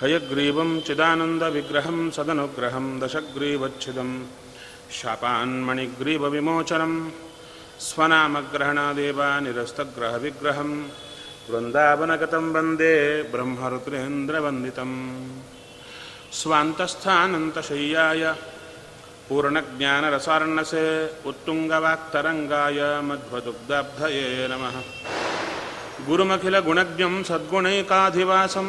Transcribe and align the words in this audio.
हयग्रीवं 0.00 0.70
चिदानन्दविग्रहं 0.86 1.98
सदनुग्रहं 2.10 2.86
दशग्रीवच्छिदं 3.00 4.10
शापान्मणिग्रीवविमोचनं 4.92 6.92
स्वनामग्रहणादेव 7.80 9.20
निरस्तग्रहविग्रहं 9.44 10.70
वृन्दावनगतं 11.50 12.44
वन्दे 12.54 12.94
ब्रह्मरुद्रेन्द्रवन्दितम्। 13.32 14.96
स्वान्तस्थानन्तशय्याय 16.40 18.22
पूर्णज्ञानरसार्णसे 19.28 20.84
उत्तुङ्गवाक्तरङ्गाय 21.26 22.78
मध्वदुग्धाब्धये 23.08 24.26
नमः। 24.50 24.76
गुरुमखिलगुणज्ञं 26.06 27.22
सद्गुणैकाधिवासं 27.22 28.68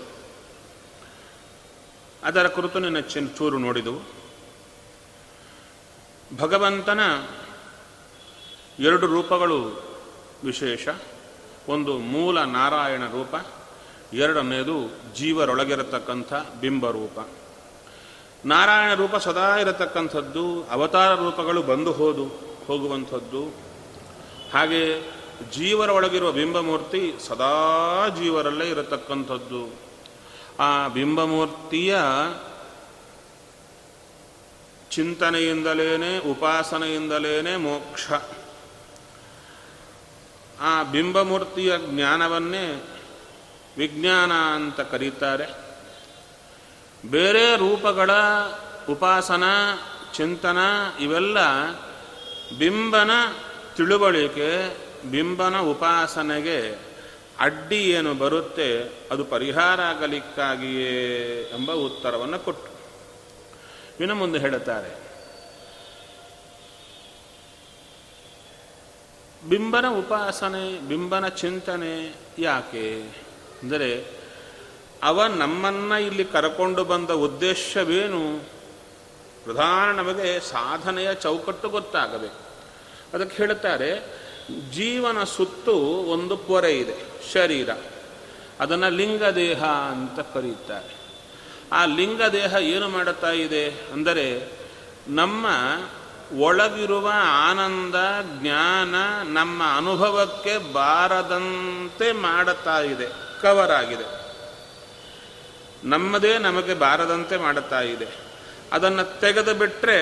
ಅದರ 2.24 2.48
ಕುರಿತು 2.48 2.78
ನಿನ್ನ 2.78 3.00
ಚೂರು 3.00 3.58
ನೋಡಿದವು. 3.58 4.21
ಭಗವಂತನ 6.36 7.00
ಎರಡು 8.78 9.06
ರೂಪಗಳು 9.06 9.82
ವಿಶೇಷ. 10.44 10.88
ಒಂದು 11.68 11.98
ಮೂಲ 11.98 12.42
ನಾರಾಯಣ 12.42 13.00
ರೂಪ, 13.00 13.46
ಎರಡನೆಯದು 14.12 14.90
ಜೀವರೊಳಗಿರತಕ್ಕಂಥ 15.14 16.32
ಬಿಂಬರೂಪ 16.60 17.28
ನಾರಾಯಣ 18.46 18.94
ರೂಪ 18.94 19.16
ಸದಾ 19.16 19.56
ಇರತಕ್ಕಂಥದ್ದು, 19.56 20.64
ಅವತಾರ 20.64 21.14
ರೂಪಗಳು 21.14 21.62
ಬಂದು 21.62 21.92
ಹೋದು, 21.92 22.24
ಹೋಗುವಂಥದ್ದು. 22.66 23.46
ಹಾಗೆ 24.52 25.00
ಜೀವರ 25.52 25.90
ಒಳಗಿರುವ 25.90 26.32
ಬಿಂಬಮೂರ್ತಿ 26.32 27.14
ಸದಾ 27.26 27.52
ಜೀವರಲ್ಲೇ 28.22 28.68
ಇರತಕ್ಕಂಥದ್ದು. 28.68 29.74
ಆ 30.62 30.88
ಬಿಂಬಮೂರ್ತಿಯ 30.88 31.96
ಚಿಂತನೆಯಿಂದಲೇನೆ 34.92 36.18
ಉಪಾಸನೆಯಿಂದಲೇ 36.18 37.56
ಮೋಕ್ಷ. 37.56 38.10
ಆ 40.60 40.82
ಬಿಂಬಮೂರ್ತಿಯ 40.82 41.72
ಜ್ಞಾನವನ್ನೇ 41.78 42.84
ವಿಜ್ಞಾನ 43.78 44.32
ಅಂತ 44.32 44.80
ಕರೀತಾರೆ. 44.80 45.46
ಬೇರೆ 47.10 47.56
ರೂಪಗಳ 47.56 48.10
ಉಪಾಸನ, 48.88 49.44
ಚಿಂತನ, 50.14 50.58
ಇವೆಲ್ಲ 51.00 51.38
ಬಿಂಬನ 52.58 53.10
ತಿಳುವಳಿಕೆ, 53.76 54.76
ಬಿಂಬನ 55.10 55.58
ಉಪಾಸನೆಗೆ 55.58 56.78
ಅಡ್ಡಿ 57.38 57.90
ಏನು 57.90 58.14
ಬರುತ್ತೆ, 58.14 58.98
ಅದು 59.10 59.24
ಪರಿಹಾರ 59.24 59.80
ಆಗಲಿಕ್ಕಾಗಿಯೇ 59.80 61.42
ಎಂಬ 61.42 61.72
ಉತ್ತರವನ್ನು 61.72 62.38
ಕೊಟ್ಟು 62.38 62.71
ಇನ್ನು 64.00 64.14
ಮುಂದೆ 64.14 64.38
ಹೇಳುತ್ತಾರೆ. 64.38 65.12
ಬಿಂಬನ 69.48 69.86
ಉಪಾಸನೆ, 69.88 70.88
ಬಿಂಬನ 70.88 71.28
ಚಿಂತನೆ 71.28 72.14
ಯಾಕೆ? 72.38 73.02
ಅಂದರೆ, 73.62 74.04
ಅವ 75.02 75.26
ನಮ್ಮನ್ನು 75.26 75.98
ಇಲ್ಲಿ 75.98 76.24
ಕರಕೊಂಡು 76.24 76.84
ಬಂದ 76.84 77.10
ಉದ್ದೇಶವೇನು? 77.10 78.44
ಪ್ರಧಾನ 79.44 79.96
ನಮಗೆ 79.96 80.40
ಸಾಧನೆಯ 80.40 81.14
ಚೌಕಟ್ಟು 81.14 81.68
ಗೊತ್ತಾಗಬೇಕು. 81.68 82.52
ಅದಕ್ಕೆ 83.14 83.36
ಹೇಳುತ್ತಾರೆ, 83.36 84.22
ಜೀವನ 84.70 85.24
ಸುತ್ತು 85.24 85.76
ಒಂದು 85.82 86.36
ಪೊರೆ 86.36 86.78
ಇದೆ, 86.78 86.96
ಶರೀರ. 87.32 87.70
ಅದನ್ನು 88.60 88.90
ಲಿಂಗದೇಹ 88.90 89.64
ಅಂತ 89.64 90.20
ಕರೀತಾರೆ. 90.20 91.01
ಆ 91.72 91.84
ಲಿಂಗ 91.84 92.22
ದೇಹ 92.22 92.54
ಏನು 92.54 92.88
ಮಾಡುತ್ತಾ 92.88 93.30
ಇದೆ 93.30 93.68
ಅಂದರೆ 93.92 94.52
ನಮ್ಮ 95.08 95.46
ಒಳಗಿರುವ 96.38 97.12
ಆನಂದ, 97.50 97.94
ಜ್ಞಾನ 98.40 98.94
ನಮ್ಮ 99.32 99.62
ಅನುಭವಕ್ಕೆ 99.76 100.72
ಬಾರದಂತೆ 100.72 102.12
ಮಾಡುತ್ತಾ 102.12 102.80
ಇದೆ 102.80 103.06
ಕವರ್ 103.42 103.70
ಆಗಿದೆ. 103.70 104.06
ನಮ್ಮದೇ 105.84 106.38
ನಮಗೆ 106.38 106.74
ಬಾರದಂತೆ 106.74 107.36
ಮಾಡುತ್ತಾ 107.36 107.80
ಇದೆ. 107.80 108.06
ಅದನ್ನು 108.72 109.20
ತೆಗೆದು 109.20 109.54
ಬಿಟ್ಟರೆ 109.54 109.98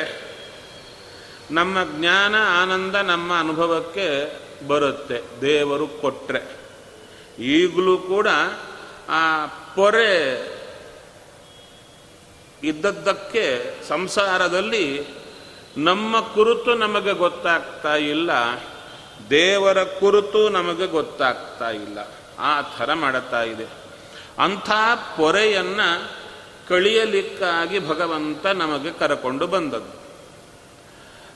ನಮ್ಮ 1.51 1.79
ಜ್ಞಾನ, 1.99 2.35
ಆನಂದ 2.63 2.95
ನಮ್ಮ 2.95 3.39
ಅನುಭವಕ್ಕೆ 3.39 4.09
ಬರುತ್ತೆ, 4.67 5.23
ದೇವರು 5.41 5.87
ಕೊಟ್ಟರೆ 5.87 6.43
ಈಗಲೂ 7.43 7.99
ಕೂಡ 7.99 8.29
ಆ 9.09 9.47
ಪೊರೆ 9.47 10.13
ಇದ್ದದ್ದಕ್ಕೆ 12.65 13.75
ಸಂಸಾರದಲ್ಲಿ 13.89 15.05
ನಮ್ಮ 15.77 16.21
ಕುರಿತು 16.21 16.75
ನಮಗೆ 16.75 17.13
ಗೊತ್ತಾಗ್ತಾ 17.13 17.95
ಇಲ್ಲ, 17.95 18.31
ದೇವರ 19.31 19.85
ಕುರಿತು 19.85 20.49
ನಮಗೆ 20.49 20.87
ಗೊತ್ತಾಗ್ತಾ 20.87 21.71
ಇಲ್ಲ. 21.71 21.99
ಆ 22.39 22.61
ಥರ 22.61 22.95
ಮಾಡುತ್ತಾ 22.95 23.43
ಇದೆ. 23.43 23.67
ಅಂಥ 24.39 24.71
ಪೊರೆಯನ್ನು 25.17 26.11
ಕಳಿಯಲಿಕ್ಕಾಗಿ 26.69 27.89
ಭಗವಂತ 27.89 28.47
ನಮಗೆ 28.47 28.91
ಕರಕೊಂಡು 28.91 29.47
ಬಂದದ್ದು. 29.47 30.01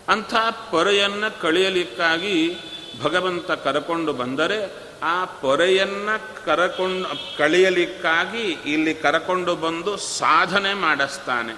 ಅಂಥ 0.08 0.34
ಪೊರೆಯನ್ನು 0.70 1.40
ಕಳಿಯಲಿಕ್ಕಾಗಿ 1.40 2.56
ಭಗವಂತ 3.02 3.50
ಕರಕೊಂಡು 3.50 4.12
ಬಂದರೆ 4.12 4.83
ಆ 5.12 5.24
ಪೊರೆಯನ್ನು 5.24 6.14
ಕರಕೊಂಡು, 6.44 7.08
ಕಳಿಯಲಿಕ್ಕಾಗಿ 7.38 8.44
ಇಲ್ಲಿ 8.74 8.94
ಕರಕೊಂಡು 8.94 9.52
ಬಂದು 9.56 9.96
ಸಾಧನೆ 9.96 10.74
ಮಾಡಿಸ್ತಾನೆ. 10.74 11.54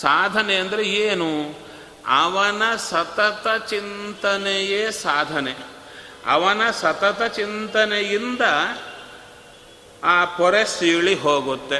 ಸಾಧನೆ 0.00 0.54
ಅಂದರೆ 0.54 0.84
ಏನು? 0.84 1.30
ಅವನ 2.06 2.62
ಸತತ 2.76 3.46
ಚಿಂತನೆಯೇ 3.66 4.90
ಸಾಧನೆ. 4.90 5.54
ಅವನ 6.26 6.70
ಸತತ 6.70 7.22
ಚಿಂತನೆಯಿಂದ 7.22 8.44
ಆ 10.04 10.24
ಪೊರೆ 10.24 10.64
ಸೀಳಿ 10.64 11.14
ಹೋಗುತ್ತೆ. 11.14 11.78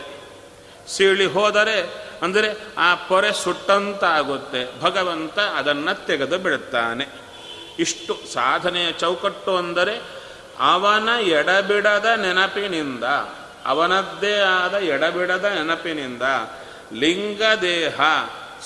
ಸೀಳಿ 0.89 1.27
ಹೋದರೆ 1.27 1.79
ಅಂದರೆ 2.23 2.49
ಆ 2.79 2.95
ಪೊರೆ 2.95 3.33
ಸುಟ್ಟಂತಾಗುತ್ತೆ. 3.33 4.81
ಭಗವಂತ 4.81 5.39
ಅದನ್ನು 5.39 6.07
ತೆಗೆದು 6.07 6.39
ಬಿಡುತ್ತಾನೆ 6.39 7.05
ಇಷ್ಟು 7.79 8.13
ಸಾಧನೆಯ 8.33 8.93
ಚೌಕಟ್ಟು 8.93 9.57
ಅಂದರೆ 9.57 10.18
ಅವನ 10.61 11.09
ಎಡಬಿಡದ 11.21 12.05
ನೆನಪಿನಿಂದ, 12.05 13.05
ಅವನದ್ದೇ 13.67 14.39
ಆದ 14.39 14.75
ಎಡಬಿಡದ 14.75 15.45
ನೆನಪಿನಿಂದ 15.45 16.23
ಲಿಂಗ 16.93 17.43
ದೇಹ 17.61 18.01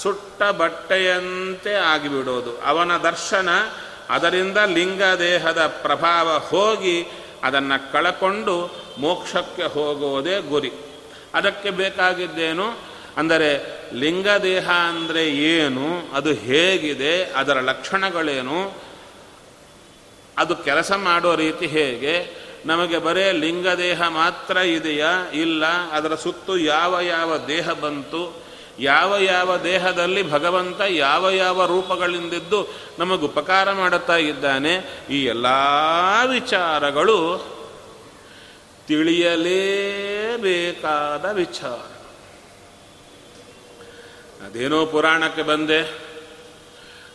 ಸುಟ್ಟ 0.02 0.42
ಬಟ್ಟೆಯಂತೆ 0.42 1.74
ಆಗಿಬಿಡೋದು. 1.74 2.60
ಅವನ 2.60 2.96
ದರ್ಶನ, 2.96 3.48
ಅದರಿಂದ 4.10 4.56
ಲಿಂಗ 4.66 5.02
ದೇಹದ 5.02 5.66
ಪ್ರಭಾವ 5.66 6.38
ಹೋಗಿ 6.38 7.06
ಅದನ್ನು 7.44 7.92
ಕಳಕೊಂಡು 7.92 8.84
ಮೋಕ್ಷಕ್ಕೆ 8.98 9.62
ಹೋಗೋದೇ 9.62 10.40
ಗುರಿ. 10.40 10.72
ಅದಕ್ಕೆ 11.34 11.70
ಬೇಕಾಗಿದ್ದೇನು? 11.70 12.92
ಅಂದರೆ 13.16 13.80
ಲಿಂಗದೇಹ 13.92 14.70
ಅಂದರೆ 14.70 15.28
ಏನು? 15.28 16.16
ಅದು 16.16 16.32
ಹೇಗಿದೆ? 16.32 17.24
ಅದರ 17.24 17.60
ಲಕ್ಷಣಗಳೇನು? 17.60 18.91
ಅದು 20.38 20.56
ಕೆಲಸ 20.56 20.93
ಮಾಡೋ 20.93 21.34
ರೀತಿ 21.34 21.67
ಹೇಗೆ? 21.67 22.43
ನಮಗೆ 22.67 22.99
ಬರೇ 22.99 23.32
ಲಿಂಗದೇಹ 23.32 24.08
ಮಾತ್ರ 24.08 24.56
ಇದೆಯಾ? 24.56 25.08
ಇಲ್ಲ. 25.34 25.67
ಅದರ 25.67 26.14
ಸುತ್ತು 26.14 26.58
ಯಾವ 26.58 27.00
ಯಾವ 27.00 27.37
ದೇಹ 27.37 27.70
ಬಂತು? 27.70 28.43
ಯಾವ 28.79 29.17
ಯಾವ 29.17 29.56
ದೇಹದಲ್ಲಿ 29.56 30.31
ಭಗವಂತ 30.31 30.81
ಯಾವ 30.88 31.31
ಯಾವ 31.31 31.67
ರೂಪಗಳಿಂದಿದ್ದು? 31.67 32.69
ನಮಗೆ 32.99 33.23
ಉಪಕಾರ 33.23 33.73
ಮಾಡುತ್ತಾ 33.73 34.17
ಇದ್ದಾನೆ. 34.17 35.00
ಈ 35.11 35.25
ಎಲ್ಲ 35.25 35.46
ವಿಚಾರಗಳು 36.26 37.46
ತಿಳಿಯಲೇಬೇಕಾದ 38.88 41.32
ವಿಚಾರ. 41.32 41.93
ಅದೇನೋ 44.46 44.87
ಪುರಾಣಕ್ಕೆ 44.87 45.43
ಬಂದೆ. 45.43 46.12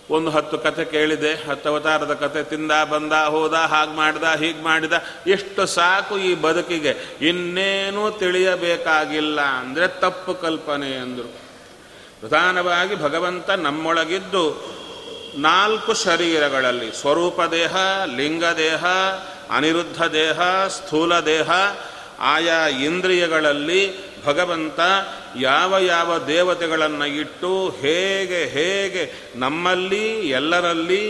ಒಂದು 0.10 0.30
ಹತ್ತು 0.30 0.58
ಕತೆ 0.58 0.86
ಕೇಳಿದೆ, 0.86 1.34
ಹತ್ತು 1.34 1.70
ಅವತಾರದ 1.70 2.14
ಕತೆ 2.14 2.44
ತಿಂದ, 2.44 2.72
ಬಂದ, 2.90 3.14
ಹೋದ, 3.14 3.54
ಹಾಗೆ 3.54 3.92
ಮಾಡಿದ, 3.92 4.24
ಹೀಗೆ 4.24 4.64
ಮಾಡಿದ, 4.64 4.94
ಎಷ್ಟು 5.28 5.66
ಸಾಕು 5.66 6.18
ಈ 6.18 6.36
ಬದುಕಿಗೆ. 6.36 6.98
ಇನ್ನೇನೂ 7.22 8.12
ತಿಳಿಯಬೇಕಾಗಿಲ್ಲ 8.12 9.42
ಅಂದರೆ 9.42 9.88
ತಪ್ಪು 9.88 10.34
ಕಲ್ಪನೆ 10.34 10.92
ಎಂದರು. 10.92 11.32
ಪ್ರಧಾನವಾಗಿ 12.20 12.96
ಭಗವಂತ 12.96 13.50
ನಮ್ಮೊಳಗಿದ್ದು 13.50 14.78
ನಾಲ್ಕು 15.36 15.94
ಶರೀರಗಳಲ್ಲಿ, 15.94 16.92
ಸ್ವರೂಪ 16.92 17.42
ದೇಹ, 17.42 17.76
ಲಿಂಗ 18.16 18.46
ದೇಹ, 18.46 18.86
ಅನಿರುದ್ಧ 19.52 20.04
ದೇಹ, 20.04 20.68
ಸ್ಥೂಲ 20.68 21.20
ದೇಹ, 21.20 21.50
ಆಯಾ 22.20 22.68
ಇಂದ್ರಿಯಗಳಲ್ಲಿ 22.68 24.08
ಭಗವಂತ 24.28 24.80
ಯಾವ 25.40 25.78
ಯಾವ 25.78 26.10
ದೇವತೆಗಳನ್ನು 26.18 27.06
ಇಟ್ಟು 27.06 27.70
ಹೇಗೆ 27.82 28.42
ಹೇಗೆ 28.46 29.04
ನಮ್ಮಲ್ಲಿ, 29.36 30.06
ಎಲ್ಲರಲ್ಲಿ 30.30 31.04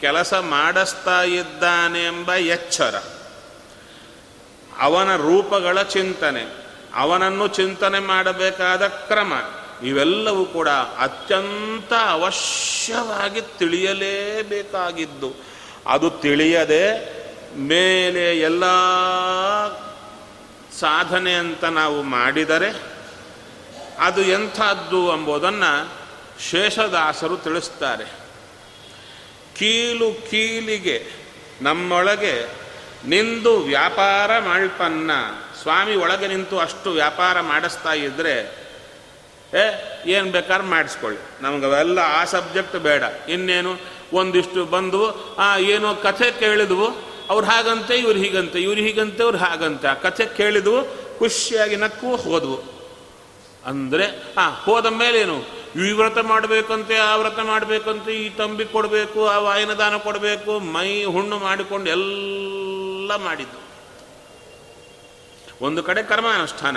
ಕೆಲಸ 0.00 0.34
ಮಾಡಿಸ್ತಾ 0.34 1.22
ಇದ್ದಾನೆ 1.22 2.00
ಎಂಬ 2.04 2.34
ಎಚ್ಚರ. 2.34 2.94
ಅವನ 4.78 5.16
ರೂಪಗಳ 5.16 5.82
ಚಿಂತನೆ, 5.82 6.42
ಅವನನ್ನು 6.94 7.46
ಚಿಂತನೆ 7.48 7.98
ಮಾಡಬೇಕಾದ 7.98 8.86
ಕ್ರಮ, 8.86 9.32
ಇವೆಲ್ಲವೂ 9.82 10.44
ಕೂಡ 10.44 10.68
ಅತ್ಯಂತ 10.98 11.92
ಅವಶ್ಯವಾಗಿ 12.10 13.40
ತಿಳಿಯಲೇಬೇಕಾಗಿದ್ದು. 13.58 15.30
ಅದು 15.86 16.10
ತಿಳಿಯದೆ 16.10 16.84
ಮೇಲೆ 17.56 18.24
ಎಲ್ಲ 18.40 18.64
ಸಾಧನೆ 20.80 21.34
ಅಂತ 21.34 21.64
ನಾವು 21.64 22.02
ಮಾಡಿದರೆ 22.02 22.82
ಅದು 23.98 24.22
ಎಂಥದ್ದು 24.22 25.12
ಎಂಬುದನ್ನು 25.12 25.92
ಶೇಷದಾಸರು 26.50 27.36
ತಿಳಿಸ್ತಾರೆ. 27.36 28.04
ಕೀಲು 29.56 30.30
ಕೀಲಿಗೆ 30.30 31.06
ನಮ್ಮೊಳಗೆ 31.62 32.48
ನಿಂದು 33.06 33.58
ವ್ಯಾಪಾರ 33.58 34.38
ಮಾಡ್ಪನ್ನ. 34.38 35.10
ಸ್ವಾಮಿ 35.62 35.96
ಒಳಗೆ 35.96 36.26
ನಿಂತು 36.26 36.58
ಅಷ್ಟು 36.58 36.90
ವ್ಯಾಪಾರ 36.90 37.40
ಮಾಡಿಸ್ತಾ 37.40 37.92
ಇದ್ದರೆ 37.92 38.62
ಏ, 39.54 39.74
ಏನು 40.06 40.30
ಬೇಕಾದ್ರೆ 40.30 40.68
ಮಾಡಿಸ್ಕೊಳ್ಳಿ. 40.68 41.20
ನಮ್ಗೆ 41.42 41.66
ಅವೆಲ್ಲ 41.66 41.98
ಆ 41.98 42.24
ಸಬ್ಜೆಕ್ಟ್ 42.24 42.76
ಬೇಡ. 42.76 43.02
ಇನ್ನೇನು, 43.28 43.76
ಒಂದಿಷ್ಟು 44.12 44.64
ಬಂದು 44.64 45.34
ಆ, 45.36 45.56
ಏನೋ 45.56 45.94
ಕಥೆ 45.94 46.30
ಕೇಳಿದ್ವು 46.30 47.11
ಅವ್ರು 47.32 47.46
ಹಾಗಂತೆ, 47.46 47.96
ಇವ್ರು 47.96 48.18
ಹೀಗಂತೆ 48.18 48.60
ಇವ್ರು 48.60 48.80
ಹೀಗಂತೆ, 48.80 49.22
ಅವ್ರು 49.22 49.38
ಹಾಗಂತೆ. 49.38 49.88
ಆ 49.88 49.94
ಕಥೆ 49.94 50.26
ಕೇಳಿದ್ವು, 50.26 50.84
ಖುಷಿಯಾಗಿ 51.18 51.76
ನಕ್ಕು 51.76 52.16
ಹೋದ್ವು. 52.16 52.82
ಅಂದರೆ, 53.66 54.34
ಆ, 54.38 54.50
ಹೋದ 54.50 54.86
ಮೇಲೇನು 54.86 55.44
ಈ 55.88 55.92
ವ್ರತ 55.92 56.18
ಮಾಡಬೇಕಂತೆ, 56.18 56.96
ಆ 56.96 57.16
ವ್ರತ 57.16 57.38
ಮಾಡಬೇಕಂತೆ, 57.38 58.12
ಈ 58.12 58.30
ತಂಬಿ 58.30 58.64
ಕೊಡಬೇಕು, 58.64 59.26
ಆ 59.26 59.38
ವಾಯನ 59.38 59.72
ದಾನ 59.72 59.96
ಕೊಡಬೇಕು, 59.96 60.58
ಮೈ 60.58 61.04
ಹುಣ್ಣು 61.04 61.38
ಮಾಡಿಕೊಂಡು 61.38 61.90
ಎಲ್ಲ 61.90 63.16
ಮಾಡಿದ್ದು. 63.16 63.62
ಒಂದು 65.64 65.82
ಕಡೆ 65.82 66.02
ಕರ್ಮಾನುಷ್ಠಾನ. 66.02 66.76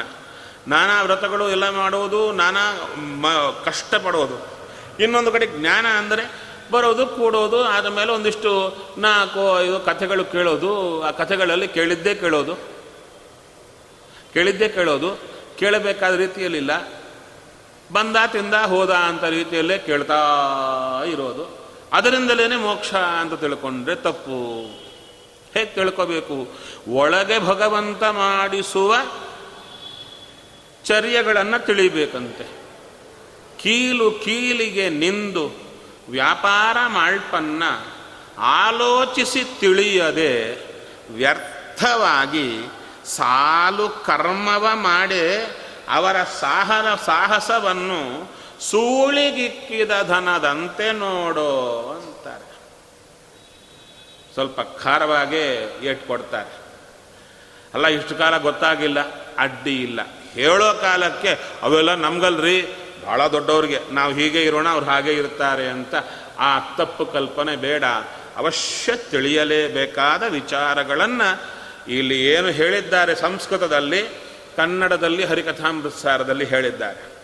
ನಾನಾ 0.67 1.01
ವ್ರತಗಳು 1.01 1.49
ಎಲ್ಲ 1.49 1.69
ಮಾಡುವುದು 1.69 2.31
ನಾನಾ 2.31 2.95
ಮ, 2.97 3.27
ಕಷ್ಟಪಡೋದು. 3.65 4.47
ಇನ್ನೊಂದು 5.03 5.31
ಕಡೆ 5.31 5.47
ಜ್ಞಾನ 5.47 5.85
ಅಂದರೆ 5.85 6.44
ಬರೋದು, 6.71 7.07
ಕೂಡೋದು, 7.07 7.63
ಆದ 7.63 7.85
ಮೇಲೆ 7.85 8.11
ಒಂದಿಷ್ಟು 8.11 8.77
ನಾಲ್ಕು, 8.97 9.61
ಐದು 9.61 9.79
ಕಥೆಗಳು 9.79 10.25
ಕೇಳೋದು, 10.25 11.03
ಆ 11.03 11.11
ಕಥೆಗಳಲ್ಲಿ 11.11 11.67
ಕೇಳಿದ್ದೇ 11.67 12.15
ಕೇಳೋದು. 12.15 12.55
ಕೇಳಿದ್ದೇ 14.33 14.69
ಕೇಳೋದು. 14.69 15.17
ಕೇಳಬೇಕಾದ 15.57 16.15
ರೀತಿಯಲ್ಲಿಲ್ಲ. 16.15 17.01
ಬಂದ, 17.93 18.15
ತಿಂದ, 18.27 18.53
ಹೋದ 18.53 18.89
ಅಂತ 18.89 19.23
ರೀತಿಯಲ್ಲೇ 19.23 19.77
ಕೇಳ್ತಾ 19.77 20.15
ಇರೋದು. 21.07 21.65
ಅದರಿಂದಲೇ 21.93 22.55
ಮೋಕ್ಷ 22.55 22.93
ಅಂತ 22.93 23.33
ತಿಳ್ಕೊಂಡ್ರೆ 23.33 23.95
ತಪ್ಪು. 23.95 24.61
ಹೇಗೆ 25.53 25.65
ತಿಳ್ಕೋಬೇಕು? 25.65 26.47
ಒಳಗೆ 26.87 27.39
ಭಗವಂತ 27.39 28.03
ಮಾಡಿಸುವ 28.03 28.95
ಚರ್ಯಗಳನ್ನು 30.85 31.65
ತಿಳಿಬೇಕಂತೆ. 31.65 32.65
ಕೀಲು 33.57 34.11
ಕೀಲಿಗೆ 34.11 34.89
ನಿಂದು 34.89 35.64
ವ್ಯಾಪಾರ 36.09 36.77
ಮಾಲ್ಪನ್ನ 36.87 37.63
ಆಲೋಚಿಸಿ 38.37 39.43
ತಿಳಿಯದೆ 39.59 40.51
ವ್ಯರ್ಥವಾಗಿ 41.13 42.67
ಸಾಲು 43.05 43.89
ಕರ್ಮವ 43.89 44.67
ಮಾಡಿ 44.73 45.47
ಅವರ 45.89 46.23
ಸಾಹನ 46.23 46.95
ಸಾಹಸವನ್ನು 46.95 48.31
ಸೂಳಿಗಿಕ್ಕಿದ 48.59 49.91
ಧನದಂತೆ 50.07 50.91
ನೋಡೋ 50.91 51.91
ಅಂತಾರೆ. 51.97 52.55
ಸ್ವಲ್ಪ 54.33 54.59
ಖಾರವಾಗಿ 54.61 55.41
ಏಟ್ 55.85 56.07
ಕೊಡ್ತಾರೆ. 56.07 56.65
ಅಲ್ಲ, 57.73 57.87
ಇಷ್ಟು 57.87 58.15
ಕಾಲ 58.15 58.37
ಗೊತ್ತಾಗಿಲ್ಲ, 58.37 58.99
ಅಡ್ಡಿ 59.37 59.83
ಇಲ್ಲ. 59.83 59.99
ಹೇಳೋ 60.33 60.73
ಕಾಲಕ್ಕೆ 60.73 61.39
ಅವೆಲ್ಲ 61.63 61.95
ನಮ್ಗಲ್ರಿ 61.95 62.67
ಭಾಳ 63.05 63.27
ದೊಡ್ಡವ್ರಿಗೆ, 63.27 63.79
ನಾವು 63.91 64.13
ಹೀಗೆ 64.13 64.43
ಇರೋಣ, 64.43 64.69
ಅವ್ರು 64.69 64.85
ಹಾಗೆ 64.85 65.13
ಇರ್ತಾರೆ 65.13 65.67
ಅಂತ 65.67 65.95
ಆ 66.39 66.59
ತಪ್ಪು 66.59 67.05
ಕಲ್ಪನೆ 67.05 67.55
ಬೇಡ. 67.55 67.83
ಅವಶ್ಯ 68.35 68.95
ತಿಳಿಯಲೇಬೇಕಾದ 68.95 70.23
ವಿಚಾರಗಳನ್ನು 70.23 71.41
ಇಲ್ಲಿ 71.91 72.25
ಏನು 72.25 72.47
ಹೇಳಿದ್ದಾರೆ 72.47 73.15
ಸಂಸ್ಕೃತದಲ್ಲಿ, 73.15 74.01
ಕನ್ನಡದಲ್ಲಿ 74.57 75.25
ಹರಿಕಥಾಮೃತಸಾರದಲ್ಲಿ 75.25 76.45
ಹೇಳಿದ್ದಾರೆ. 76.45 77.15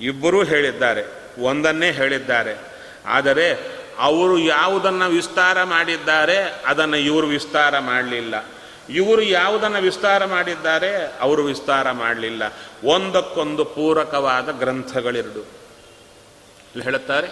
ಇಬ್ಬರೂ 0.00 0.44
ಹೇಳಿದ್ದಾರೆ, 0.44 1.04
ಒಂದನ್ನೇ 1.42 1.90
ಹೇಳಿದ್ದಾರೆ. 1.90 2.58
ಆದರೆ, 3.06 3.54
ಅವರು 3.98 4.38
ಯಾವುದನ್ನು 4.38 5.08
ವಿಸ್ತಾರ 5.08 5.62
ಮಾಡಿದ್ದಾರೆ, 5.62 6.62
ಅದನ್ನು 6.66 6.96
ಇವರು 6.96 7.26
ವಿಸ್ತಾರ 7.26 7.78
ಮಾಡಲಿಲ್ಲ. 7.78 8.53
ಇವರು 8.88 9.22
ಯಾವುದನ್ನು 9.22 9.78
ವಿಸ್ತಾರ 9.78 10.24
ಮಾಡಿದ್ದಾರೆ, 10.24 11.18
ಅವರು 11.20 11.44
ವಿಸ್ತಾರ 11.44 11.90
ಮಾಡಲಿಲ್ಲ. 11.90 12.42
ಒಂದಕ್ಕೊಂದು 12.84 13.64
ಪೂರಕವಾದ 13.64 14.50
ಗ್ರಂಥಗಳೆರಡು 14.50 15.40
ಇಲ್ಲಿ 15.40 16.82
ಹೇಳುತ್ತಾರೆ, 16.82 17.28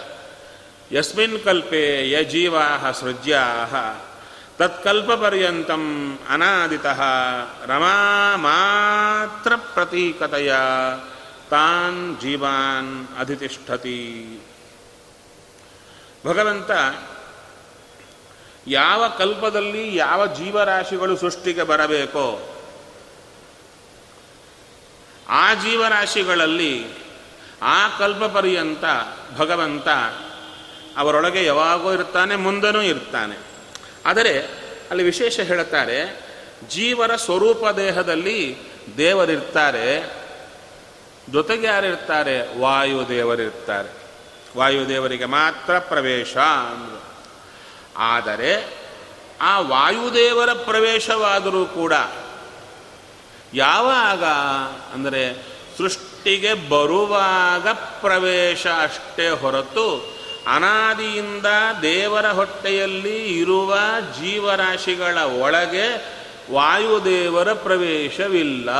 ಯಸ್ಮಿನ್ 0.91 1.43
ಕಲ್ಪೆ 1.43 2.11
ಯ 2.11 2.23
ಜೀವಾ 2.23 2.91
ಸೃಜ್ಯಾ 2.91 3.41
ತತ್ಕಲ್ಪಪರ್ಯಂತಂ 4.57 6.17
ಅನಾದಿತಃ, 6.29 7.01
ರಮಾ 7.65 8.35
ಮಾತ್ರ 8.35 9.55
ಪ್ರತೀಕತೆಯ, 9.55 10.55
ತಾನ್ 11.49 12.17
ಜೀವಾನ್ 12.21 13.07
ಅಧಿತಿಷ್ಠತಿ. 13.19 14.39
ಭಗವಂತ 16.25 16.71
ಯಾವ 18.67 19.07
ಕಲ್ಪದಲ್ಲಿ 19.17 19.95
ಯಾವ 19.95 20.27
ಜೀವರಾಶಿಗಳು 20.27 21.17
ಸೃಷ್ಟಿಗೆ 21.17 21.63
ಬರಬೇಕೋ, 21.63 22.55
ಆ 25.29 25.53
ಜೀವರಾಶಿಗಳಲ್ಲಿ 25.53 26.85
ಆ 27.61 27.97
ಕಲ್ಪ 27.97 28.23
ಪರ್ಯಂತ 28.23 28.83
ಭಗವಂತ 29.37 29.87
ಅವರೊಳಗೆ 30.97 31.45
ಯಾವಾಗೋ 31.45 31.93
ಇರ್ತಾನೆ, 31.93 32.35
ಮುಂದನೂ 32.35 32.81
ಇರ್ತಾನೆ. 32.81 33.37
ಆದರೆ 34.05 34.39
ಅಲ್ಲಿ 34.89 35.03
ವಿಶೇಷ 35.03 35.39
ಹೇಳುತ್ತಾರೆ, 35.39 36.19
ಜೀವರ 36.69 37.15
ಸ್ವರೂಪ 37.15 37.67
ದೇಹದಲ್ಲಿ 37.67 38.57
ದೇವರಿರ್ತಾರೆ, 38.97 40.23
ಜೊತೆಗೆ 41.31 41.67
ಯಾರಿರ್ತಾರೆ? 41.67 42.59
ವಾಯುದೇವರಿರ್ತಾರೆ. 42.59 43.89
ವಾಯುದೇವರಿಗೆ 44.57 45.25
ಮಾತ್ರ 45.25 45.79
ಪ್ರವೇಶ 45.79 46.37
ಅಂದರು. 46.37 47.02
ಆದರೆ 47.97 48.83
ಆ 49.41 49.59
ವಾಯುದೇವರ 49.59 50.53
ಪ್ರವೇಶವಾದರೂ 50.53 51.65
ಕೂಡ 51.65 51.93
ಯಾವಾಗ 53.53 54.23
ಅಂದರೆ 54.93 55.33
ಸೃಷ್ಟಿಗೆ 55.77 56.53
ಬರುವಾಗ 56.53 57.67
ಪ್ರವೇಶ 58.01 58.67
ಅಷ್ಟೇ 58.67 59.29
ಹೊರತು 59.29 60.13
ಅನಾದಿಯಿಂದ 60.47 61.45
ದೇವರ 61.81 62.31
ಹೊಟ್ಟೆಯಲ್ಲಿ 62.31 63.39
ಇರುವ 63.39 63.75
ಜೀವರಾಶಿಗಳ 64.21 65.17
ಒಳಗೆ 65.17 66.13
ವಾಯುದೇವರ 66.53 67.53
ಪ್ರವೇಶವಿಲ್ಲ. 67.53 68.71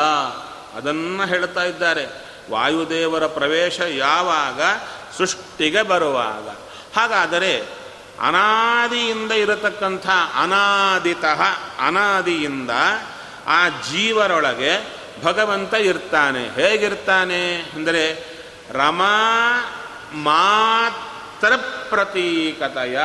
ಅದನ್ನು 0.77 1.25
ಹೇಳ್ತಾ 1.25 1.63
ಇದ್ದಾರೆ. 1.63 2.05
ವಾಯುದೇವರ 2.51 3.27
ಪ್ರವೇಶ 3.27 3.79
ಯಾವಾಗ? 3.79 4.62
ಸೃಷ್ಟಿಗೆ 5.17 5.82
ಬರುವಾಗ. 5.82 6.50
ಹಾಗಾದರೆ 7.00 7.82
ಅನಾದಿಯಿಂದ 8.20 9.32
ಇರತಕ್ಕಂಥ 9.32 10.08
ಅನಾದಿತಃ, 10.36 11.41
ಅನಾದಿಯಿಂದ 11.79 12.70
ಆ 13.48 13.70
ಜೀವರೊಳಗೆ 13.70 15.03
ಭಗವಂತ 15.24 15.74
ಇರ್ತಾನೆ. 15.74 16.50
ಹೇಗಿರ್ತಾನೆ 16.50 17.55
ಅಂದರೆ 17.55 18.34
ರಮಾ 18.72 19.15
ಮಾತ್ರ 20.13 21.53
ಪ್ರತೀಕತೆಯ. 21.89 23.00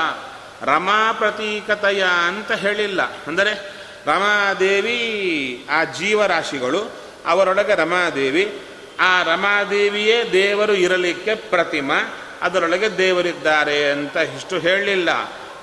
ರಮಾ 0.63 1.13
ಪ್ರತೀಕತೆಯ 1.13 2.05
ಅಂತ 2.27 2.53
ಹೇಳಿಲ್ಲ. 2.53 3.03
ಅಂದರೆ 3.03 3.79
ರಮಾದೇವಿ, 4.07 5.67
ಆ 5.71 5.85
ಜೀವರಾಶಿಗಳು, 5.85 6.91
ಅವರೊಳಗೆ 7.27 7.75
ರಮಾದೇವಿ, 7.75 8.63
ಆ 9.01 9.23
ರಮಾದೇವಿಯೇ 9.23 10.33
ದೇವರು 10.33 10.73
ಇರಲಿಕ್ಕೆ 10.73 11.35
ಪ್ರತಿಮ 11.35 11.93
ಅದರೊಳಗೆ 12.43 12.99
ದೇವರಿದ್ದಾರೆ 12.99 13.91
ಅಂತ 13.91 14.17
ಇಷ್ಟು 14.17 14.59
ಹೇಳಲಿಲ್ಲ. 14.59 15.09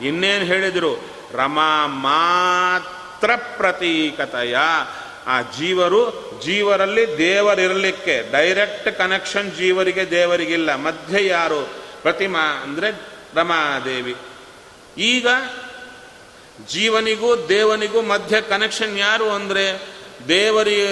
ಇನ್ನೇನು 0.05 0.45
ಹೇಳಿದರು? 0.45 1.03
ರಮಾ 1.33 1.87
ಮಾತ್ರ 1.87 3.31
ಪ್ರತೀಕತೆಯ. 3.35 4.57
ಆ 5.27 5.41
ಜೀವರು, 5.41 6.31
ಜೀವರಲ್ಲಿ 6.45 7.17
ದೇವರಿರಲಿಕ್ಕೆ 7.17 8.31
ಡೈರೆಕ್ಟ್ 8.31 8.97
ಕನೆಕ್ಷನ್ 8.97 9.51
ಜೀವರಿಗೆ 9.55 10.11
ದೇವರಿಗಿಲ್ಲ. 10.11 10.75
ಮಧ್ಯೆ 10.75 11.27
ಯಾರು? 11.27 11.69
ಪ್ರತಿಮಾ 12.01 12.39
ಅಂದರೆ 12.39 12.91
ರಮಾದೇವಿ. 13.35 14.15
ಈಗ 14.97 15.27
ಜೀವನಿಗೂ 16.67 17.35
ದೇವನಿಗೂ 17.35 18.01
ಮಧ್ಯ 18.01 18.41
ಕನೆಕ್ಷನ್ 18.41 18.99
ಯಾರು 18.99 19.29
ಅಂದರೆ? 19.29 19.87
ದೇವರಿ, 20.27 20.87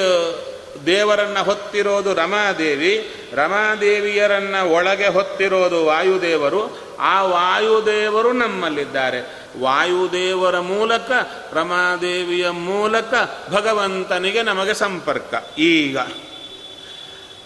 ದೇವರನ್ನು 0.85 1.43
ಹೊತ್ತಿರೋದು 1.43 2.13
ರಮಾದೇವಿ. 2.13 3.11
ರಮಾದೇವಿಯರನ್ನ 3.35 4.55
ಒಳಗೆ 4.55 5.07
ಹೊತ್ತಿರೋದು 5.07 5.85
ವಾಯುದೇವರು, 5.85 6.79
ಆ 6.99 7.21
ವಾಯುದೇವರು 7.21 8.33
ನಮ್ಮಲ್ಲಿದ್ದಾರೆ. 8.33 9.21
ವಾಯುದೇವರ 9.59 10.59
ಮೂಲಕ, 10.59 11.11
ರಮಾದೇವಿಯ 11.53 12.49
ಮೂಲಕ 12.49 13.13
ಭಗವಂತನಿಗೆ 13.49 14.41
ನಮಗೆ 14.41 14.73
ಸಂಪರ್ಕ. 14.73 15.59
ಈಗ, 15.59 15.97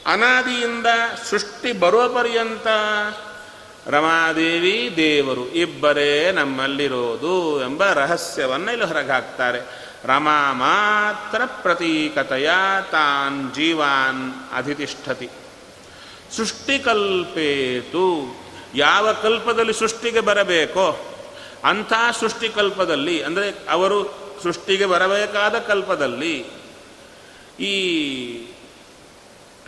ಅನಾದಿಯಿಂದ 0.06 0.86
ಸೃಷ್ಟಿ 1.30 1.72
ಬರುವ 1.72 2.08
ಪರ್ಯಂತ 2.08 2.68
ರಮಾದೇವಿ 3.88 4.94
ದೇವರು 4.96 5.48
ಇಬ್ಬರೇ 5.48 6.32
ನಮ್ಮಲ್ಲಿರೋದು 6.32 7.62
ಎಂಬ 7.62 7.84
ರಹಸ್ಯವನ್ನು 7.84 8.72
ಇಲ್ಲಿ 8.72 8.86
ಹೊರಗೆ 8.86 9.12
ಹಾಕ್ತಾರೆ 9.12 9.60
ರಮಾ 10.06 10.54
ಮಾತ್ರ 10.54 11.42
ಪ್ರತೀಕತೆಯ 11.46 12.50
ತಾನ್ 12.92 13.54
ಜೀವಾನ್ 13.54 14.34
ಅಧಿತಿಷ್ಠತಿ. 14.54 15.30
ಸೃಷ್ಟಿಕಲ್ಪೇತು. 16.36 18.38
ಯಾವ 18.76 19.14
ಕಲ್ಪದಲ್ಲಿ 19.14 19.74
ಸೃಷ್ಟಿಗೆ 19.74 20.20
ಬರಬೇಕೋ 20.20 21.16
ಅಂಥ 21.64 21.94
ಸೃಷ್ಟಿಕಲ್ಪದಲ್ಲಿ, 22.20 23.24
ಅಂದರೆ 23.24 23.54
ಅವರು 23.70 24.28
ಸೃಷ್ಟಿಗೆ 24.44 24.86
ಬರಬೇಕಾದ 24.86 25.60
ಕಲ್ಪದಲ್ಲಿ 25.60 26.46
ಈ 27.60 27.74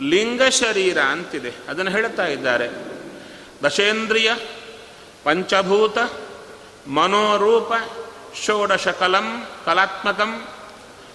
ಲಿಂಗ 0.02 0.42
ಶರೀರ 0.42 0.98
ಅಂತಿದೆ. 0.98 1.52
ಅದನ್ನು 1.68 1.90
ಹೇಳ್ತಾ 1.90 2.26
ಇದ್ದಾರೆ. 2.26 2.68
ದಶೇಂದ್ರಿಯ, 3.64 4.32
ಪಂಚಭೂತ, 5.24 5.98
ಮನೋರೂಪ, 6.86 7.72
ಷೋಡಶಕಲಂ, 8.46 9.48
ಕಲಾತ್ಮಕಂ, 9.64 10.48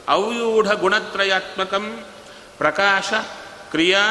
ಅವ್ಯೂಢ 0.08 0.72
ಗುಣತ್ರಯಾತ್ಮಕಂ, 0.72 2.06
ಪ್ರಕಾಶ, 2.58 3.14
ಕ್ರಿಯಾ 3.72 4.04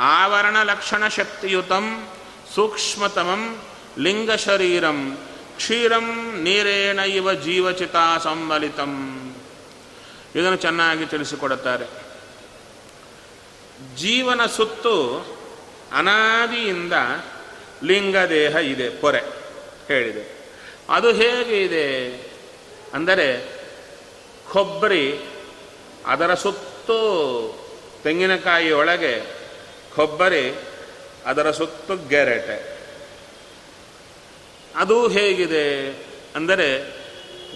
ಆವರಣ 0.00 0.62
ಲಕ್ಷಣ 0.62 1.08
ಶಕ್ತಿಯುತಂ 1.08 2.08
ಸೂಕ್ಷ್ಮತಮಂ 2.54 3.58
ಲಿಂಗ 3.98 4.32
ಶರೀರಂ 4.32 5.18
ಕ್ಷೀರಂ 5.56 6.40
ನೀರೇಣ 6.42 6.98
ಇವ 6.98 7.32
ಜೀವಚಿತ 7.32 7.96
ಸಂಬಲಿತಂ. 8.24 8.92
ಇದನ್ನು 10.34 10.56
ಚೆನ್ನಾಗಿ 10.56 11.06
ತಿಳಿಸಿಕೊಡುತ್ತಾರೆ. 11.06 11.86
ಜೀವನ 13.96 14.46
ಸುತ್ತು 14.46 14.94
ಅನಾದಿಯಿಂದ 15.92 16.92
ಲಿಂಗದೇಹ 17.82 18.56
ಇದೆ, 18.56 18.90
ಪೊರೆ 18.90 19.22
ಹೇಳಿದೆ. 19.88 20.40
ಅದು 20.90 21.12
ಹೇಗೆ 21.12 21.62
ಇದೆ? 21.62 22.16
ಅಂದರೆ 22.94 23.48
ಕೊಬ್ಬರಿ 24.52 25.18
ಅದರ 26.06 26.34
ಸುತ್ತು 26.34 26.98
ತೆಂಗಿನಕಾಯಿ 28.02 28.72
ಒಳಗೆ 28.72 29.39
ಕೊಬ್ಬರಿ, 29.94 30.58
ಅದರ 31.26 31.50
ಸುತ್ತು 31.50 32.08
ಗೆರೆಟೆ. 32.08 32.80
ಅದು 34.76 35.08
ಹೇಗಿದೆ 35.08 35.88
ಅಂದರೆ, 36.36 37.00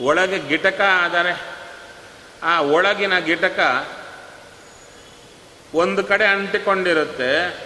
ಒಳಗೆ 0.05 0.49
ಗಿಟಕ 0.49 0.81
ಆದರೆ, 0.81 1.41
ಆ 2.43 2.61
ಒಳಗಿನ 2.61 3.19
ಗಿಟಕ 3.19 3.89
ಒಂದು 5.75 6.05
ಕಡೆ 6.05 6.27
ಅಂಟಿಕೊಂಡಿರುತ್ತೆ, 6.27 7.61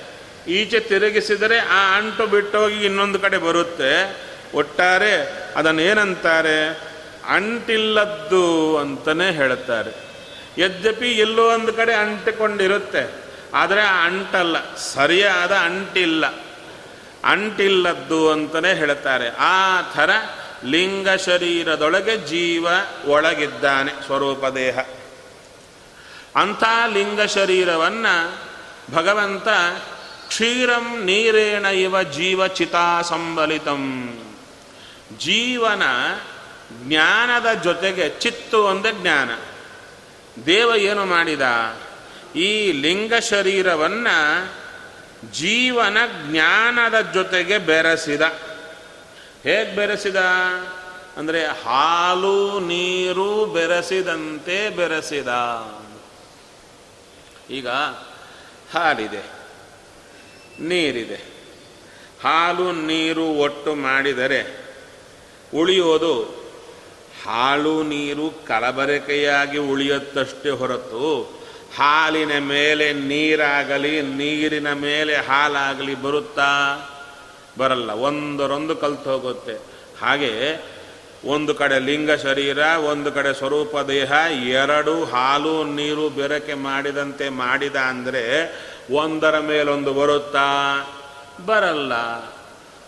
ಈಚೆ 0.48 0.80
ತಿರುಗಿಸಿದರೆ 0.80 1.58
ಆ 1.58 1.96
ಅಂಟು 1.96 2.26
ಬಿಟ್ಟೋಗಿ 2.26 2.84
ಇನ್ನೊಂದು 2.84 3.18
ಕಡೆ 3.18 3.38
ಬರುತ್ತೆ. 3.38 4.16
ಒಟ್ಟಾರೆ 4.54 5.32
ಅದನ್ನೇನಂತಾರೆ? 5.56 6.88
ಅಂಟಿಲ್ಲದ್ದು 7.26 8.76
ಅಂತಲೇ 8.78 9.32
ಹೇಳುತ್ತಾರೆ 9.32 9.90
ಯದ್ಯಪಿ 10.58 11.10
ಎಲ್ಲೋ 11.10 11.54
ಒಂದು 11.54 11.72
ಕಡೆ 11.72 11.94
ಅಂಟಿಕೊಂಡಿರುತ್ತೆ 11.94 13.27
ಆದರೆ 13.54 13.82
ಅಂಟಲ್ಲ, 13.82 14.76
ಸರಿಯಾದ 14.76 15.52
ಅಂಟಿಲ್ಲ. 15.52 16.26
ಅಂಟಿಲ್ಲದ್ದು 17.24 18.30
ಅಂತಲೇ 18.30 18.74
ಹೇಳ್ತಾರೆ. 18.74 19.30
ಆ 19.30 19.80
ಥರ 19.80 20.10
ಲಿಂಗ 20.64 21.08
ಶರೀರದೊಳಗೆ 21.08 22.16
ಜೀವ 22.16 22.66
ಒಳಗಿದ್ದಾನೆ 23.06 24.04
ಸ್ವರೂಪ 24.06 24.46
ದೇಹ. 24.46 24.78
ಅಂಥ 26.36 26.64
ಲಿಂಗ 26.92 27.20
ಶರೀರವನ್ನು 27.20 28.34
ಭಗವಂತ 28.94 29.48
ಕ್ಷೀರಂ 30.28 31.04
ನೀರೇಣ 31.04 31.64
ಇವ 31.64 32.02
ಜೀವ 32.02 32.46
ಚಿತಾ 32.46 33.02
ಸಂಬಲಿತಂ. 33.02 34.18
ಜೀವನ 35.18 35.82
ಜ್ಞಾನದ 36.72 37.52
ಜೊತೆಗೆ 37.52 38.08
ಚಿತ್ತು 38.08 38.64
ಒಂದೇ 38.64 38.92
ಜ್ಞಾನ. 38.92 39.30
ದೇವ 40.46 40.70
ಏನು 40.76 41.04
ಮಾಡಿದ? 41.04 41.42
ಈ 42.34 42.72
ಲಿಂಗ 42.72 43.14
ಶರೀರವನ್ನು 43.14 44.16
ಜೀವನ 45.32 45.96
ಜ್ಞಾನದ 46.30 47.12
ಜೊತೆಗೆ 47.14 47.58
ಬೆರೆಸಿದ. 47.58 48.22
ಹೇಗೆ 49.42 49.76
ಬೆರೆಸಿದ? 49.76 50.16
ಅಂದರೆ 51.16 51.46
ಹಾಲು, 51.46 52.60
ನೀರು 52.60 53.46
ಬೆರೆಸಿದಂತೆ 53.46 54.70
ಬೆರೆಸಿದ. 54.70 55.28
ಈಗ 57.50 57.68
ಹಾಲಿದೆ, 58.74 59.22
ನೀರಿದೆ. 60.60 61.20
ಹಾಲು, 62.24 62.72
ನೀರು 62.72 63.24
ಒಟ್ಟು 63.24 63.74
ಮಾಡಿದರೆ 63.74 64.40
ಉಳಿಯೋದು 65.54 66.14
ಹಾಲು, 67.24 67.82
ನೀರು 67.82 68.30
ಕಲಬೆರಕೆಯಾಗಿ 68.46 69.58
ಉಳಿಯುತ್ತಷ್ಟೇ 69.58 70.50
ಹೊರತು 70.50 71.37
ಹಾಲಿನ 71.78 72.38
ಮೇಲೆ 72.38 72.92
ನೀರಾಗಲಿ, 72.92 74.02
ನೀರಿನ 74.02 74.72
ಮೇಲೆ 74.72 75.16
ಹಾಲಾಗಲಿ 75.16 75.94
ಬರುತ್ತಾ? 75.94 76.50
ಬರಲ್ಲ. 77.58 77.90
ಒಂದರೊಂದು 77.90 78.76
ಕಲ್ತು 78.76 79.10
ಹೋಗುತ್ತೆ. 79.10 79.52
ಹಾಗೆ 80.02 80.62
ಒಂದು 81.24 81.54
ಕಡೆ 81.54 81.78
ಲಿಂಗ 81.78 82.10
ಶರೀರ, 82.10 82.58
ಒಂದು 82.58 83.12
ಕಡೆ 83.12 83.34
ಸ್ವರೂಪ 83.34 83.78
ದೇಹ, 83.78 84.12
ಎರಡು 84.32 85.04
ಹಾಲು, 85.04 85.64
ನೀರು 85.64 86.08
ಬೆರಕೆ 86.08 86.54
ಮಾಡಿದಂತೆ 86.54 87.28
ಮಾಡಿದ 87.28 87.76
ಅಂದರೆ 87.76 88.24
ಒಂದರ 88.90 89.38
ಮೇಲೊಂದು 89.38 89.92
ಬರುತ್ತಾ? 89.92 90.46
ಬರಲ್ಲ. 91.46 91.92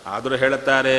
ಆದರೂ 0.05 0.35
ಹೇಳುತ್ತಾರೆ 0.35 0.97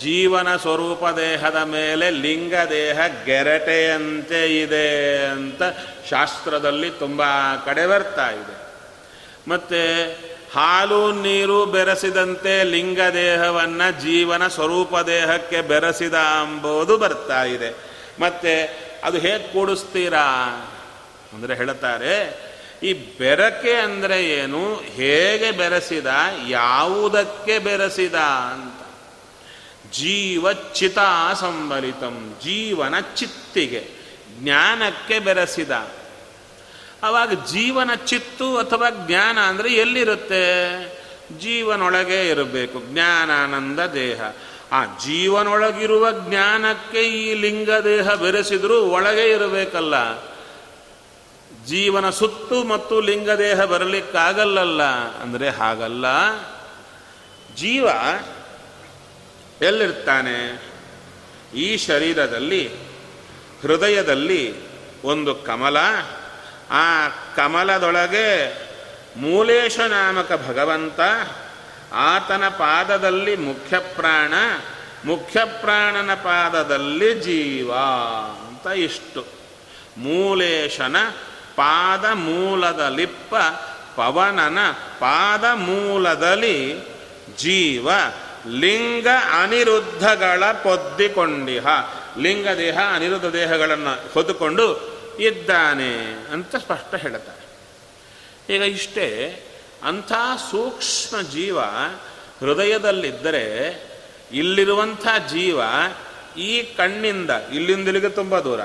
ಜೀವನ 0.00 0.56
ಸ್ವರೂಪ 0.56 1.04
ದೇಹದ 1.04 1.56
ಮೇಲೆ 1.56 2.10
ಲಿಂಗ 2.10 2.54
ದೇಹ 2.54 3.00
ಗೆರಟೆಯಂತೆ 3.24 4.60
ಇದೆ 4.60 5.26
ಅಂತ 5.26 5.62
ಶಾಸ್ತ್ರದಲ್ಲಿ 6.10 6.90
ತುಂಬ 6.90 7.22
ಕಡೆ 7.64 7.86
ಬರ್ತಾ 7.86 8.30
ಇದೆ. 8.30 8.58
ಮತ್ತು 9.48 10.10
ಹಾಲು 10.54 11.12
ನೀರು 11.12 11.66
ಬೆರೆಸಿದಂತೆ 11.66 12.64
ಲಿಂಗ 12.64 13.00
ದೇಹವನ್ನು 13.00 14.00
ಜೀವನ 14.00 14.48
ಸ್ವರೂಪ 14.48 14.96
ದೇಹಕ್ಕೆ 14.98 15.60
ಬೆರೆಸಿದ 15.60 16.14
ಎಂಬುದು 16.14 16.98
ಬರ್ತಾ 16.98 17.44
ಇದೆ. 17.44 17.74
ಮತ್ತು 18.20 18.68
ಅದು 19.04 19.18
ಹೇಗೆ 19.18 19.52
ಕೂಡಿಸ್ತೀರಾ? 19.52 20.26
ಅಂದರೆ 21.34 21.54
ಹೇಳುತ್ತಾರೆ 21.54 22.48
ಈ 22.82 22.92
ಬೆರಕೆ 22.92 23.72
ಅಂದರೆ 23.72 24.24
ಏನು? 24.24 24.74
ಹೇಗೆ 24.74 25.50
ಬೆರೆಸಿದ? 25.50 26.06
ಯಾವುದಕ್ಕೆ 26.48 27.58
ಬೆರೆಸಿದ 27.58 28.14
ಅಂತ. 28.14 28.77
ಜೀವಚ್ಚಿತ 29.92 30.98
ಸಂಬಲಿತಂ 31.40 32.34
ಜೀವನ 32.42 32.94
ಚಿತ್ತಿಗೆ 33.00 33.88
ಜ್ಞಾನಕ್ಕೆ 34.38 35.18
ಬೆರೆಸಿದ. 35.18 35.70
ಅವಾಗ 37.02 37.32
ಜೀವನ 37.32 37.90
ಚಿತ್ತು 38.06 38.58
ಅಥವಾ 38.58 38.90
ಜ್ಞಾನ 39.06 39.38
ಅಂದರೆ 39.38 39.74
ಎಲ್ಲಿರುತ್ತೆ? 39.74 40.84
ಜೀವನೊಳಗೆ 41.38 42.28
ಇರಬೇಕು, 42.28 42.82
ಜ್ಞಾನಾನಂದ 42.92 43.80
ದೇಹ. 43.80 44.20
ಆ 44.72 44.84
ಜೀವನೊಳಗಿರುವ 44.84 46.12
ಜ್ಞಾನಕ್ಕೆ 46.12 47.02
ಈ 47.02 47.34
ಲಿಂಗ 47.34 47.70
ದೇಹ 47.70 48.14
ಬೆರೆಸಿದ್ರೂ 48.14 48.82
ಒಳಗೆ 48.82 49.30
ಇರಬೇಕಲ್ಲ. 49.30 50.22
ಜೀವನ 51.66 52.10
ಸುತ್ತು 52.10 52.64
ಮತ್ತು 52.64 53.00
ಲಿಂಗ 53.00 53.30
ದೇಹ 53.30 53.64
ಬರಲಿಕ್ಕಾಗಲ್ಲಲ್ಲ. 53.64 54.82
ಅಂದರೆ 55.22 55.48
ಹಾಗಲ್ಲ. 55.48 56.04
ಜೀವ 57.56 57.88
ಎಲ್ಲಿರ್ತಾನೆ? 59.62 60.62
ಈ 61.54 61.76
ಶರೀರದಲ್ಲಿ, 61.76 62.70
ಹೃದಯದಲ್ಲಿ 63.62 64.54
ಒಂದು 65.04 65.34
ಕಮಲ. 65.34 65.76
ಆ 66.70 67.08
ಕಮಲದೊಳಗೆ 67.36 68.58
ಮೂಲೇಶ 69.16 69.78
ನಾಮಕ 69.78 70.32
ಭಗವಂತ, 70.48 71.00
ಆತನ 71.92 72.48
ಪಾದದಲ್ಲಿ 72.48 73.36
ಮುಖ್ಯ 73.36 73.78
ಪ್ರಾಣ 73.78 74.32
ಮುಖ್ಯ 75.04 75.44
ಪ್ರಾಣನ 75.44 76.14
ಪಾದದಲ್ಲಿ 76.14 77.14
ಜೀವ 77.14 77.72
ಅಂತ 78.48 78.66
ಇಷ್ಟು. 78.66 79.24
ಮೂಲೇಶನ 79.96 80.96
ಪಾದ 81.56 82.04
ಮೂಲದ 82.04 82.80
ಲಿಪ್ಪ, 82.80 83.34
ಪವನನ 83.96 84.58
ಪಾದ 84.98 85.44
ಮೂಲದಲ್ಲಿ 85.54 86.80
ಜೀವ. 87.36 87.88
ಲಿಂಗ 88.46 89.06
ಅನಿರುದ್ಧಗಳ 89.42 90.44
ಪೊದ್ದಿಕೊಂಡಿಹ. 90.44 91.66
ಲಿಂಗ 92.18 92.48
ದೇಹ, 92.48 92.78
ಅನಿರುದ್ಧ 92.94 93.26
ದೇಹಗಳನ್ನು 93.26 94.12
ಹೊದ್ದುಕೊಂಡು 94.14 94.98
ಇದ್ದಾನೆ 95.20 96.24
ಅಂತ 96.32 96.56
ಸ್ಪಷ್ಟ 96.56 96.94
ಹೇಳ್ತಾರೆ. 96.94 97.48
ಈಗ 98.54 98.62
ಇಷ್ಟೇ 98.62 99.40
ಅಂಥ 99.82 100.12
ಸೂಕ್ಷ್ಮ 100.50 101.22
ಜೀವ 101.22 101.60
ಹೃದಯದಲ್ಲಿದ್ದರೆ 102.40 103.44
ಇಲ್ಲಿರುವಂಥ 104.32 105.06
ಜೀವ 105.28 105.60
ಈ 106.38 106.62
ಕಣ್ಣಿಂದ, 106.62 107.30
ಇಲ್ಲಿಂದಲಿಗೆ 107.52 108.08
ತುಂಬ 108.08 108.40
ದೂರ. 108.40 108.60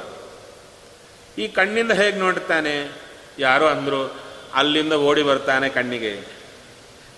ಈ 1.38 1.48
ಕಣ್ಣಿಂದ 1.48 1.92
ಹೇಗೆ 1.92 2.18
ನೋಡ್ತಾನೆ? 2.18 2.92
ಯಾರೋ 3.40 3.68
ಅಂದರು, 3.68 4.20
ಅಲ್ಲಿಂದ 4.54 4.94
ಓಡಿ 4.94 5.24
ಬರ್ತಾನೆ 5.24 5.70
ಕಣ್ಣಿಗೆ. 5.70 6.44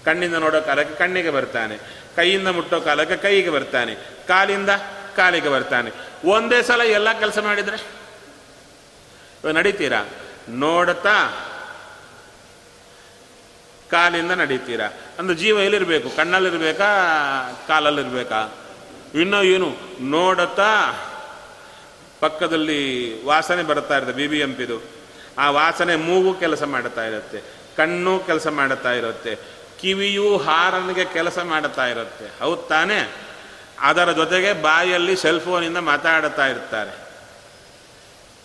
ಕಣ್ಣಿಂದ 0.05 0.33
ನೋಡೋ 0.33 0.61
ಕಾಲಕ್ಕೆ 0.61 0.95
ಕಣ್ಣಿಗೆ 0.95 1.29
ಬರ್ತಾನೆ. 1.29 2.04
ಕೈಯಿಂದ 2.15 2.47
ಮುಟ್ಟೋ 2.47 2.81
ಕಾಲಕ್ಕೆ 2.81 3.17
ಕೈಗೆ 3.17 3.49
ಬರ್ತಾನೆ, 3.49 3.95
ಕಾಲಿಂದ 4.27 4.69
ಕಾಲಿಗೆ 5.15 5.49
ಬರ್ತಾನೆ. 5.49 5.89
ಒಂದೇ 6.25 6.61
ಸಲ 6.61 6.81
ಎಲ್ಲ 6.81 7.09
ಕೆಲಸ 7.19 7.39
ಮಾಡಿದರೆ? 7.39 7.77
ನಡೀತೀರಾ? 9.53 10.01
ನೋಡ್ತಾ 10.49 11.17
ಕಾಲಿಂದ 13.91 14.31
ನಡೀತೀರಾ? 14.31 14.87
ಅಂದ್ರೆ 15.19 15.35
ಜೀವ 15.37 15.59
ಎಲ್ಲಿರಬೇಕು? 15.59 16.09
ಕಣ್ಣಲ್ಲಿರ್ಬೇಕಾ, 16.09 16.89
ಕಾಲಲ್ಲಿರ್ಬೇಕಾ? 17.67 18.39
ಇನ್ನೂ 19.13 19.41
ಏನು? 19.43 19.69
ನೋಡುತ್ತಾ 20.09 20.71
ಪಕ್ಕದಲ್ಲಿ 22.19 22.79
ವಾಸನೆ 23.25 23.63
ಬರ್ತಾ 23.63 23.97
ಇರುತ್ತೆ 23.97 24.15
ಬಿ 24.15 24.27
ಬಿ 24.27 24.39
ಎಂ 24.39 24.53
ಪಿದು 24.53 24.77
ಆ 25.37 25.49
ವಾಸನೆ 25.49 25.95
ಮೂಗು 25.95 26.33
ಕೆಲಸ 26.33 26.63
ಮಾಡುತ್ತಾ 26.63 27.03
ಇರುತ್ತೆ, 27.05 27.39
ಕಣ್ಣು 27.77 28.13
ಕೆಲಸ 28.19 28.47
ಮಾಡುತ್ತಾ 28.47 28.91
ಇರುತ್ತೆ. 28.91 29.33
ಕಿವಿಯು 29.81 30.37
ಹಾರನ್ಗೆ 30.37 31.05
ಕೆಲಸ 31.05 31.39
ಮಾಡುತ್ತಾ 31.39 31.87
ಇರುತ್ತೆ. 31.87 32.39
ಹೌದು 32.39 32.61
ತಾನೇ? 32.61 33.15
ಅದರ 33.79 34.11
ಜೊತೆಗೆ 34.11 34.53
ಬಾಯಲ್ಲಿ 34.53 35.15
ಸೆಲ್ 35.15 35.41
ಫೋನಿಂದ 35.41 35.77
ಮಾತಾಡುತ್ತಾ 35.77 36.47
ಇರ್ತಾರೆ. 36.47 37.05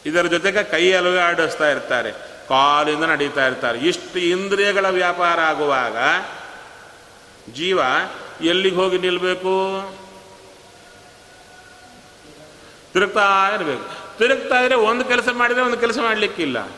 ಇದರ 0.07 0.27
ಜೊತೆಗೆ 0.27 0.65
ಕೈ 0.65 0.93
ಅಲುಗಾಡಿಸ್ತಾ 0.93 1.71
ಇರ್ತಾರೆ. 1.71 2.13
ಕಾಲಿಂದ 2.49 3.05
ನಡೀತಾ 3.05 3.47
ಇರ್ತಾರೆ. 3.47 3.79
ಇಷ್ಟು 3.79 4.19
ಇಂದ್ರಿಯಗಳ 4.19 4.89
ವ್ಯಾಪಾರ 4.89 5.41
ಆಗುವಾಗ 5.41 5.97
ಜೀವ 7.53 7.81
ಎಲ್ಲಿಗೆ 8.41 8.77
ಹೋಗಿ 8.77 8.99
ನಿಲ್ಲಬೇಕು 8.99 9.81
ತಿರುಗ್ತಾ 12.93 13.51
ಇರಬೇಕು. 13.55 14.19
ತಿರುಗ್ತಾ 14.19 14.61
ಇದ್ರೆ 14.61 14.75
ಒಂದು 14.75 15.05
ಕೆಲಸ 15.05 15.29
ಮಾಡಿದರೆ 15.33 15.63
ಒಂದು 15.63 15.77
ಕೆಲಸ 15.77 15.99
ಮಾಡಲಿಕ್ಕಿಲ್ಲ. 15.99 16.71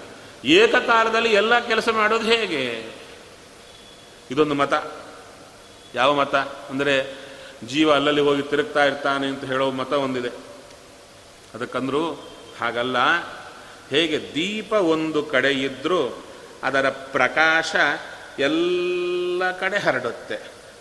ಏಕಕಾಲದಲ್ಲಿ 0.45 1.33
ಎಲ್ಲ 1.33 1.59
ಕೆಲಸ 1.59 1.89
ಮಾಡೋದು 1.89 2.25
ಹೇಗೆ? 2.25 3.02
ಇದೊಂದು 4.31 4.55
ಮತ. 4.55 4.93
ಯಾವ 5.95 6.15
ಮತ? 6.15 6.35
ಅಂದರೆ 6.35 7.23
ಜೀವ 7.67 7.93
ಅಲ್ಲಲ್ಲಿ 7.93 8.21
ಹೋಗಿ 8.21 8.43
ತಿರುಗ್ತಾ 8.43 8.85
ಇರ್ತಾನೆ 8.85 9.27
ಅಂತ 9.27 9.45
ಹೇಳೋ 9.45 9.71
ಮತ 9.71 9.93
ಒಂದಿದೆ. 9.93 10.29
ಅದಕ್ಕಂದ್ರೂ 11.55 12.11
ಹಾಗಲ್ಲ. 12.61 12.97
ಹೇಗೆ 13.91 14.21
ದೀಪ 14.35 14.73
ಒಂದು 14.73 15.23
ಕಡೆ 15.23 15.53
ಇದ್ದರೂ 15.53 16.25
ಅದರ 16.63 16.89
ಪ್ರಕಾಶ 16.89 17.77
ಎಲ್ಲ 18.39 19.43
ಕಡೆ 19.61 19.79
ಹರಡುತ್ತೆ. 19.79 20.35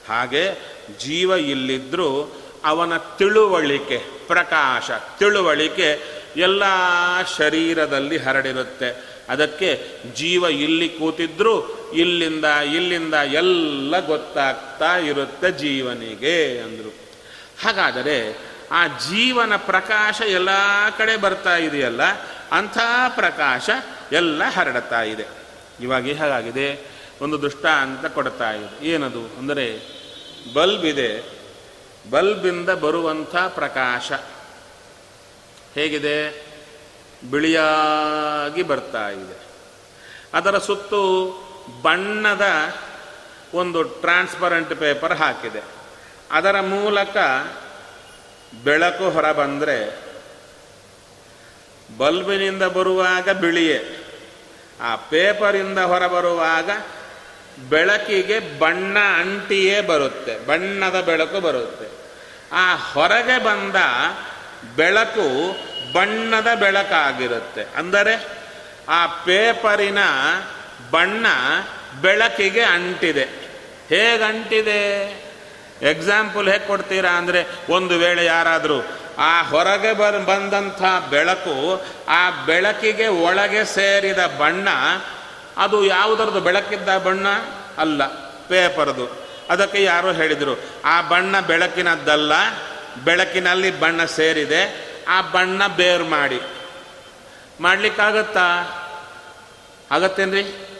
ಹಾಗೆ 0.10 0.52
ಜೀವ 1.00 1.32
ಇಲ್ಲಿದ್ದರೂ 1.32 2.38
ಅವನ 2.64 2.98
ತಿಳುವಳಿಕೆ, 2.98 3.98
ಪ್ರಕಾಶ, 4.28 4.92
ತಿಳುವಳಿಕೆ 5.20 6.02
ಎಲ್ಲ 6.38 6.64
ಶರೀರದಲ್ಲಿ 7.38 8.18
ಹರಡಿರುತ್ತೆ. 8.18 9.20
ಅದಕ್ಕೆ 9.30 9.88
ಜೀವ 10.16 10.44
ಇಲ್ಲಿ 10.44 10.90
ಕೂತಿದ್ರೂ 10.90 11.81
ಇಲ್ಲಿಂದ 11.94 12.46
ಇಲ್ಲಿಂದ 12.46 13.14
ಎಲ್ಲ 13.14 14.06
ಗೊತ್ತಾಗ್ತಾ 14.06 14.98
ಇರುತ್ತೆ 14.98 15.52
ಜೀವನಿಗೆ 15.52 16.60
ಅಂದರು. 16.60 16.94
ಹಾಗಾದರೆ 17.64 18.38
ಆ 18.72 18.88
ಜೀವನ 18.88 19.56
ಪ್ರಕಾಶ 19.56 20.22
ಎಲ್ಲ 20.22 20.50
ಕಡೆ 20.98 21.18
ಬರ್ತಾ 21.18 21.58
ಇದೆಯಲ್ಲ, 21.58 22.02
ಅಂಥ 22.52 22.78
ಪ್ರಕಾಶ 23.16 23.70
ಎಲ್ಲ 24.12 24.44
ಹರಡ್ತಾ 24.44 25.02
ಇದೆ. 25.02 25.26
ಇವಾಗ 25.82 26.04
ಹೇಗಾಗಿದೆ? 26.04 26.92
ಒಂದು 27.22 27.42
ದೃಷ್ಟಾಂತ 27.42 28.06
ಕೊಡ್ತಾ 28.06 28.52
ಇದೆ. 28.52 28.86
ಏನದು? 28.88 29.24
ಅಂದರೆ 29.40 29.82
ಬಲ್ಬ್ 30.54 30.86
ಇದೆ. 30.86 31.42
ಬಲ್ಬಿಂದ 32.10 32.70
ಬರುವಂಥ 32.70 33.36
ಪ್ರಕಾಶ. 33.36 34.12
ಹೇಗಿದೆ? 35.76 36.52
ಬಿಳಿಯಾಗಿ 37.32 38.64
ಬರ್ತಾ 38.64 39.10
ಇದೆ. 39.10 39.38
ಅದರ 40.34 40.58
ಸುತ್ತು 40.58 41.51
ಬಣ್ಣದ 41.82 42.46
ಒಂದು 43.54 43.84
ಟ್ರಾನ್ಸ್ಪರೆಂಟ್ 43.84 44.74
ಪೇಪರ್ 44.76 45.18
ಹಾಕಿದೆ. 45.18 45.62
ಅದರ 46.32 46.60
ಮೂಲಕ 46.60 47.18
ಬೆಳಕು 48.64 49.10
ಹೊರ 49.10 49.32
ಬಂದರೆ 49.32 49.78
ಬಲ್ಬಿನಿಂದ 51.98 52.64
ಬರುವಾಗ 52.64 53.30
ಬಿಳಿಯೇ, 53.30 53.80
ಆ 54.82 54.96
ಪೇಪರಿಂದ 54.96 55.80
ಹೊರಬರುವಾಗ 55.80 56.70
ಬೆಳಕಿಗೆ 57.70 58.60
ಬಣ್ಣ 58.60 58.98
ಅಂಟಿಯೇ 59.00 59.82
ಬರುತ್ತೆ, 59.82 60.40
ಬಣ್ಣದ 60.48 60.98
ಬೆಳಕು 61.02 61.40
ಬರುತ್ತೆ. 61.40 61.88
ಆ 62.54 62.76
ಹೊರಗೆ 62.76 63.38
ಬಂದ 63.44 63.78
ಬೆಳಕು 64.76 65.28
ಬಣ್ಣದ 65.94 66.48
ಬೆಳಕಾಗಿರುತ್ತೆ. 66.60 67.64
ಅಂದರೆ 67.76 68.16
ಆ 68.90 69.06
ಪೇಪರಿನ 69.08 70.00
ಬಣ್ಣ 70.92 71.26
ಬೆಳಕಿಗೆ 72.02 72.62
ಅಂಟಿದೆ. 72.62 73.24
ಹೇಗೆ 73.90 74.24
ಅಂಟಿದೆ? 74.24 74.82
ಎಕ್ಸಾಂಪಲ್ 75.82 76.48
ಹೇಗೆ 76.50 76.68
ಕೊಡ್ತೀರಾ 76.68 77.10
ಅಂದರೆ, 77.10 77.46
ಒಂದು 77.70 77.98
ವೇಳೆ 77.98 78.26
ಯಾರಾದರೂ 78.26 78.82
ಆ 79.18 79.44
ಹೊರಗೆ 79.44 79.94
ಬರ್, 79.94 80.20
ಬಂದಂಥ 80.20 80.82
ಬೆಳಕು 81.10 81.86
ಆ 82.08 82.30
ಬೆಳಕಿಗೆ 82.30 83.08
ಒಳಗೆ 83.08 83.66
ಸೇರಿದ 83.66 84.26
ಬಣ್ಣ, 84.26 84.68
ಅದು 85.58 85.86
ಯಾವುದರದು 85.86 86.40
ಬೆಳಕಿದ್ದ 86.40 86.98
ಬಣ್ಣ? 86.98 87.28
ಅಲ್ಲ, 87.78 88.06
ಪೇಪರ್ದು. 88.48 89.06
ಅದಕ್ಕೆ 89.50 89.84
ಯಾರೋ 89.84 90.12
ಹೇಳಿದರು, 90.12 90.64
ಆ 90.86 91.02
ಬಣ್ಣ 91.02 91.40
ಬೆಳಕಿನದ್ದಲ್ಲ, 91.40 92.34
ಬೆಳಕಿನಲ್ಲಿ 93.04 93.80
ಬಣ್ಣ 93.80 94.06
ಸೇರಿದೆ, 94.06 94.92
ಆ 95.08 95.22
ಬಣ್ಣ 95.22 95.68
ಬೇರು 95.68 96.06
ಮಾಡಿ. 96.06 96.42
ಮಾಡಲಿಕ್ಕಾಗತ್ತಾ? 97.62 98.48
ಆಗತ್ತೇನ್ರಿ? 99.92 100.71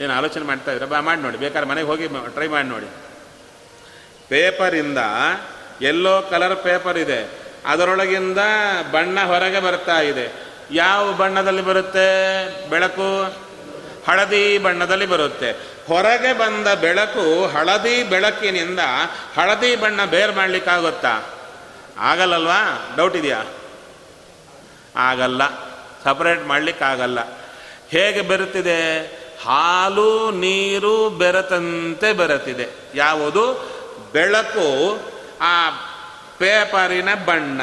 ಏನು 0.00 0.12
ಆಲೋಚನೆ 0.12 0.44
ಮಾಡ್ತಾ 0.44 0.72
ಇದ್ರೆ 0.72 0.86
ಬಾ, 0.86 1.00
ಮಾಡಿ 1.00 1.20
ನೋಡಿ. 1.20 1.36
ಬೇಕಾದ್ರೆ 1.36 1.70
ಮನೆಗೆ 1.70 1.86
ಹೋಗಿ 1.86 2.08
ಟ್ರೈ 2.08 2.46
ಮಾಡಿ 2.46 2.68
ನೋಡಿ. 2.68 2.86
ಪೇಪರಿಂದ 4.28 4.98
ಎಲ್ಲೋ 5.82 6.22
ಕಲರ್ 6.22 6.56
ಪೇಪರ್ 6.56 6.98
ಇದೆ. 6.98 7.30
ಅದರೊಳಗಿಂದ 7.66 8.38
ಬಣ್ಣ 8.92 9.20
ಹೊರಗೆ 9.20 9.60
ಬರ್ತಾ 9.60 10.00
ಇದೆ. 10.00 10.32
ಯಾವ 10.70 11.12
ಬಣ್ಣದಲ್ಲಿ 11.12 11.62
ಬರುತ್ತೆ? 11.62 12.68
ಬೆಳಕು? 12.70 13.24
ಹಳದಿ 14.08 14.58
ಬಣ್ಣದಲ್ಲಿ 14.58 15.06
ಬರುತ್ತೆ. 15.06 15.52
ಹೊರಗೆ 15.88 16.38
ಬಂದ 16.38 16.74
ಬೆಳಕು 16.74 17.46
ಹಳದಿ 17.46 18.02
ಬೆಳಕಿನಿಂದ 18.02 18.78
ಹಳದಿ 19.36 19.76
ಬಣ್ಣ 19.76 20.04
ಬೇರ್ 20.04 20.32
ಮಾಡಲಿಕ್ಕಾಗುತ್ತಾ? 20.32 21.22
ಆಗಲ್ಲಲ್ವಾ? 21.98 22.92
ಡೌಟ್ 22.96 23.16
ಇದೆಯಾ? 23.16 23.44
ಆಗಲ್ಲ. 24.96 25.42
ಸಪರೇಟ್ 26.04 26.46
ಮಾಡಲಿಕ್ಕಾಗಲ್ಲ. 26.46 27.18
ಹೇಗೆ 27.88 28.20
ಬೆರುತ್ತಿದೆ? 28.20 29.02
ಹಾಲು 29.44 30.30
ನೀರು 30.30 31.10
ಬೆರೆತಂತೆ 31.10 32.12
ಬೆರೆತಿದೆ. 32.12 32.66
ಯಾವುದು? 32.94 33.52
ಬೆಳಕು, 34.12 35.00
ಆ 35.40 35.70
ಪೇಪರಿನ 36.38 37.14
ಬಣ್ಣ. 37.14 37.60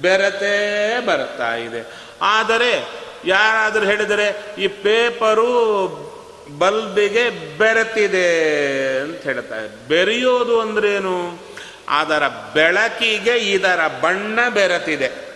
ಬೆರೆತೇ 0.00 0.96
ಬರ್ತಾ 1.06 1.54
ಇದೆ. 1.54 1.92
ಆದರೆ 2.22 2.88
ಯಾರಾದರೂ 3.24 3.86
ಹೇಳಿದರೆ, 3.86 4.54
ಈ 4.58 4.68
ಪೇಪರು 4.68 6.10
ಬಲ್ಬಿಗೆ 6.58 7.30
ಬೆರೆತಿದೆ 7.58 8.60
ಅಂತ 9.00 9.22
ಹೇಳ್ತಾರೆ. 9.22 9.88
ಬೆರೆಯೋದು 9.88 10.60
ಅಂದ್ರೇನು? 10.60 11.50
ಅದರ 11.88 12.28
ಬೆಳಕಿಗೆ 12.28 13.36
ಇದರ 13.36 13.80
ಬಣ್ಣ 14.00 14.48
ಬೆರೆತಿದೆ. 14.48 15.30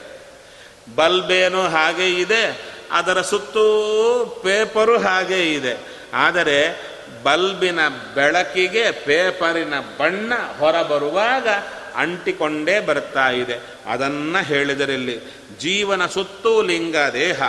ಬಲ್ಬೇನು 0.97 1.63
ಹಾಗೆ 1.63 2.11
ಇದೆ. 2.11 2.74
ಅದರ 2.93 3.21
ಸುತ್ತೂ 3.21 4.41
ಪೇಪರು 4.43 4.99
ಹಾಗೆ 4.99 5.53
ಇದೆ. 5.53 5.77
ಆದರೆ 6.15 6.83
ಬಲ್ಬಿನ 7.23 7.89
ಬೆಳಕಿಗೆ 8.15 8.91
ಪೇಪರಿನ 8.91 9.75
ಬಣ್ಣ 9.81 10.33
ಹೊರಬರುವಾಗ 10.59 11.49
ಅಂಟಿಕೊಂಡೇ 11.97 12.81
ಬರ್ತಾ 12.81 13.31
ಇದೆ. 13.31 13.61
ಅದನ್ನು 13.87 14.45
ಹೇಳಿದರಲ್ಲಿ, 14.45 15.21
ಜೀವನ 15.61 16.07
ಸುತ್ತೂ 16.07 16.63
ಲಿಂಗ 16.63 16.97
ದೇಹ, 16.97 17.43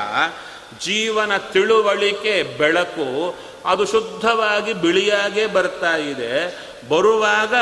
ಜೀವನ 0.86 1.38
ತಿಳುವಳಿಕೆ 1.38 2.58
ಬೆಳಕು 2.58 3.36
ಅದು 3.66 3.86
ಶುದ್ಧವಾಗಿ 3.86 4.74
ಬಿಳಿಯಾಗೇ 4.74 5.46
ಬರ್ತಾ 5.46 5.96
ಇದೆ. 5.96 6.58
ಬರುವಾಗ 6.90 7.54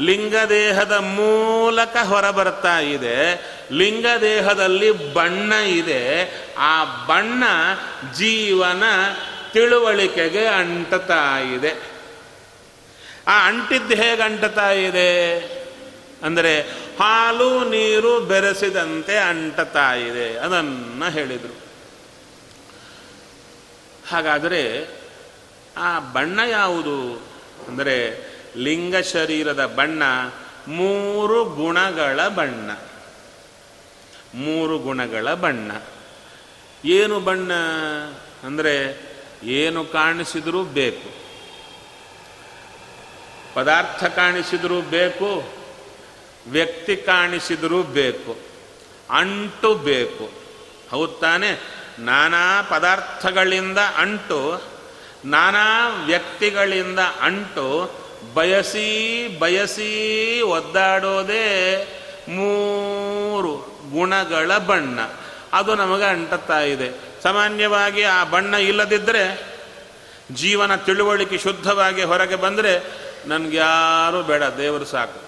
ಲಿಂಗದೇಹದ 0.00 0.92
ಮೂಲಕ 0.92 1.96
ಹೊರಬರ್ತಾ 1.96 2.78
ಇದೆ. 2.78 3.50
ಲಿಂಗದೇಹದಲ್ಲಿ 3.72 5.14
ಬಣ್ಣ 5.14 5.52
ಇದೆ. 5.52 6.34
ಆ 6.58 6.84
ಬಣ್ಣ 6.84 7.44
ಜೀವನ 8.14 8.82
ತಿಳುವಳಿಕೆಗೆ 9.52 10.46
ಅಂಟತಾ 10.46 11.38
ಇದೆ. 11.38 11.90
ಆ 13.26 13.46
ಅಂಟಿದ್ದು 13.46 13.94
ಹೇಗೆ 13.94 14.22
ಅಂಟತಾ 14.22 14.70
ಇದೆ? 14.70 15.40
ಅಂದರೆ 16.22 16.60
ಹಾಲು 17.00 17.64
ನೀರು 17.64 18.20
ಬೆರೆಸಿದಂತೆ 18.20 19.18
ಅಂಟತಾ 19.18 19.94
ಇದೆ 19.94 20.38
ಅದನ್ನು 20.38 21.10
ಹೇಳಿದರು. 21.10 21.56
ಹಾಗಾದರೆ 24.10 24.88
ಆ 25.76 25.98
ಬಣ್ಣ 25.98 26.40
ಯಾವುದು? 26.50 27.22
ಅಂದರೆ 27.68 28.29
ಲಿಂಗ 28.56 28.96
ಶರೀರದ 28.96 29.66
ಬಣ್ಣ 29.66 30.02
ಮೂರು 30.68 31.44
ಗುಣಗಳ 31.44 32.28
ಬಣ್ಣ. 32.28 32.70
ಮೂರು 34.34 34.78
ಗುಣಗಳ 34.78 35.34
ಬಣ್ಣ. 35.34 35.72
ಏನು 36.84 37.20
ಬಣ್ಣ? 37.20 37.52
ಅಂದರೆ 38.44 38.74
ಏನು 39.42 39.84
ಕಾಣಿಸಿದರೂ 39.84 40.62
ಬೇಕು. 40.64 41.20
ಪದಾರ್ಥ 43.54 44.04
ಕಾಣಿಸಿದರೂ 44.04 44.80
ಬೇಕು, 44.80 45.48
ವ್ಯಕ್ತಿ 46.46 46.96
ಕಾಣಿಸಿದರೂ 46.96 47.82
ಬೇಕು, 47.82 48.36
ಅಂಟು 49.10 49.74
ಬೇಕು. 49.74 50.30
ಹೌದು 50.90 51.12
ತಾನೆ? 51.12 51.58
ನಾನಾ 51.98 52.62
ಪದಾರ್ಥಗಳಿಂದ 52.62 53.78
ಅಂಟು, 53.78 54.62
ನಾನಾ 55.24 55.88
ವ್ಯಕ್ತಿಗಳಿಂದ 56.06 56.98
ಅಂಟು 56.98 57.99
ಬಯಸಿ 58.34 59.28
ಬಯಸಿ 59.38 60.40
ಒದ್ದಾಡೋದೇ 60.40 61.86
ಮೂರು 62.28 63.56
ಗುಣಗಳ 63.92 64.58
ಬಣ್ಣ. 64.58 64.98
ಅದು 65.52 65.74
ನಮಗೆ 65.74 66.04
ಅಂಟುತ್ತಾ 66.04 66.60
ಇದೆ. 66.60 66.90
ಸಾಮಾನ್ಯವಾಗಿ 67.22 68.02
ಆ 68.02 68.24
ಬಣ್ಣ 68.24 68.54
ಇಲ್ಲದಿದ್ದರೆ 68.54 69.46
ಜೀವನ 70.32 70.74
ತಿಳುವಳಿಕೆ 70.74 71.38
ಶುದ್ಧವಾಗಿ 71.38 72.02
ಹೊರಗೆ 72.02 72.36
ಬಂದರೆ 72.36 72.84
ನನಗೆ 73.26 73.56
ಯಾರೂ 73.56 74.22
ಬೇಡ, 74.22 74.42
ದೇವರು 74.42 74.84
ಸಾಕು. 74.84 75.20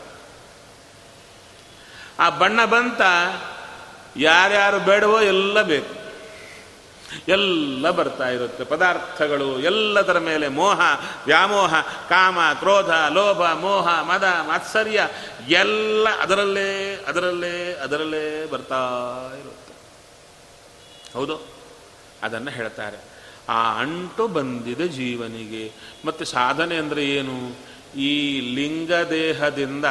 ಆ 2.19 2.31
ಬಣ್ಣ 2.31 2.65
ಬಂತ 2.65 3.01
ಯಾರ್ಯಾರು 4.17 4.79
ಬೇಡವೋ 4.79 5.21
ಎಲ್ಲ 5.21 5.63
ಬೇಕು. 5.63 6.02
ಎಲ್ಲ 7.29 7.91
ಬರ್ತಾ 7.91 8.29
ಇರುತ್ತೆ. 8.29 8.65
ಪದಾರ್ಥಗಳು 8.65 9.61
ಎಲ್ಲದರ 9.61 10.19
ಮೇಲೆ 10.19 10.49
ಮೋಹ, 10.49 10.81
ವ್ಯಾಮೋಹ, 11.27 11.75
ಕಾಮ, 12.09 12.39
ಕ್ರೋಧ, 12.59 12.91
ಲೋಭ, 12.91 13.43
ಮೋಹ, 13.43 14.03
ಮದ, 14.03 14.23
ಮಾತ್ಸರ್ಯ 14.23 15.09
ಎಲ್ಲ 15.49 16.09
ಅದರಲ್ಲೇ 16.21 17.05
ಅದರಲ್ಲೇ 17.09 17.81
ಅದರಲ್ಲೇ 17.83 18.49
ಬರ್ತಾ 18.53 18.79
ಇರುತ್ತೆ. 19.41 19.73
ಹೌದು? 21.19 21.41
ಅದನ್ನು 22.23 22.51
ಹೇಳ್ತಾರೆ. 22.51 23.13
ಆ 23.49 23.81
ಅಂಟು 23.81 24.29
ಬಂದಿದೆ 24.29 24.89
ಜೀವನಿಗೆ. 24.89 25.73
ಮತ್ತು 26.05 26.25
ಸಾಧನೆ 26.25 26.77
ಅಂದರೆ 26.77 27.05
ಏನು? 27.05 27.57
ಈ 27.99 28.41
ಲಿಂಗ 28.55 28.93
ದೇಹದಿಂದ 28.93 29.85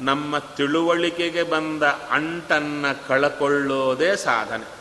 ನಮ್ಮ 0.00 0.38
ತಿಳುವಳಿಕೆಗೆ 0.38 1.42
ಬಂದ 1.42 1.82
ಅಂಟನ್ನು 1.82 3.08
ಕಳಕೊಳ್ಳೋದೇ 3.08 4.16
ಸಾಧನೆ. 4.16 4.77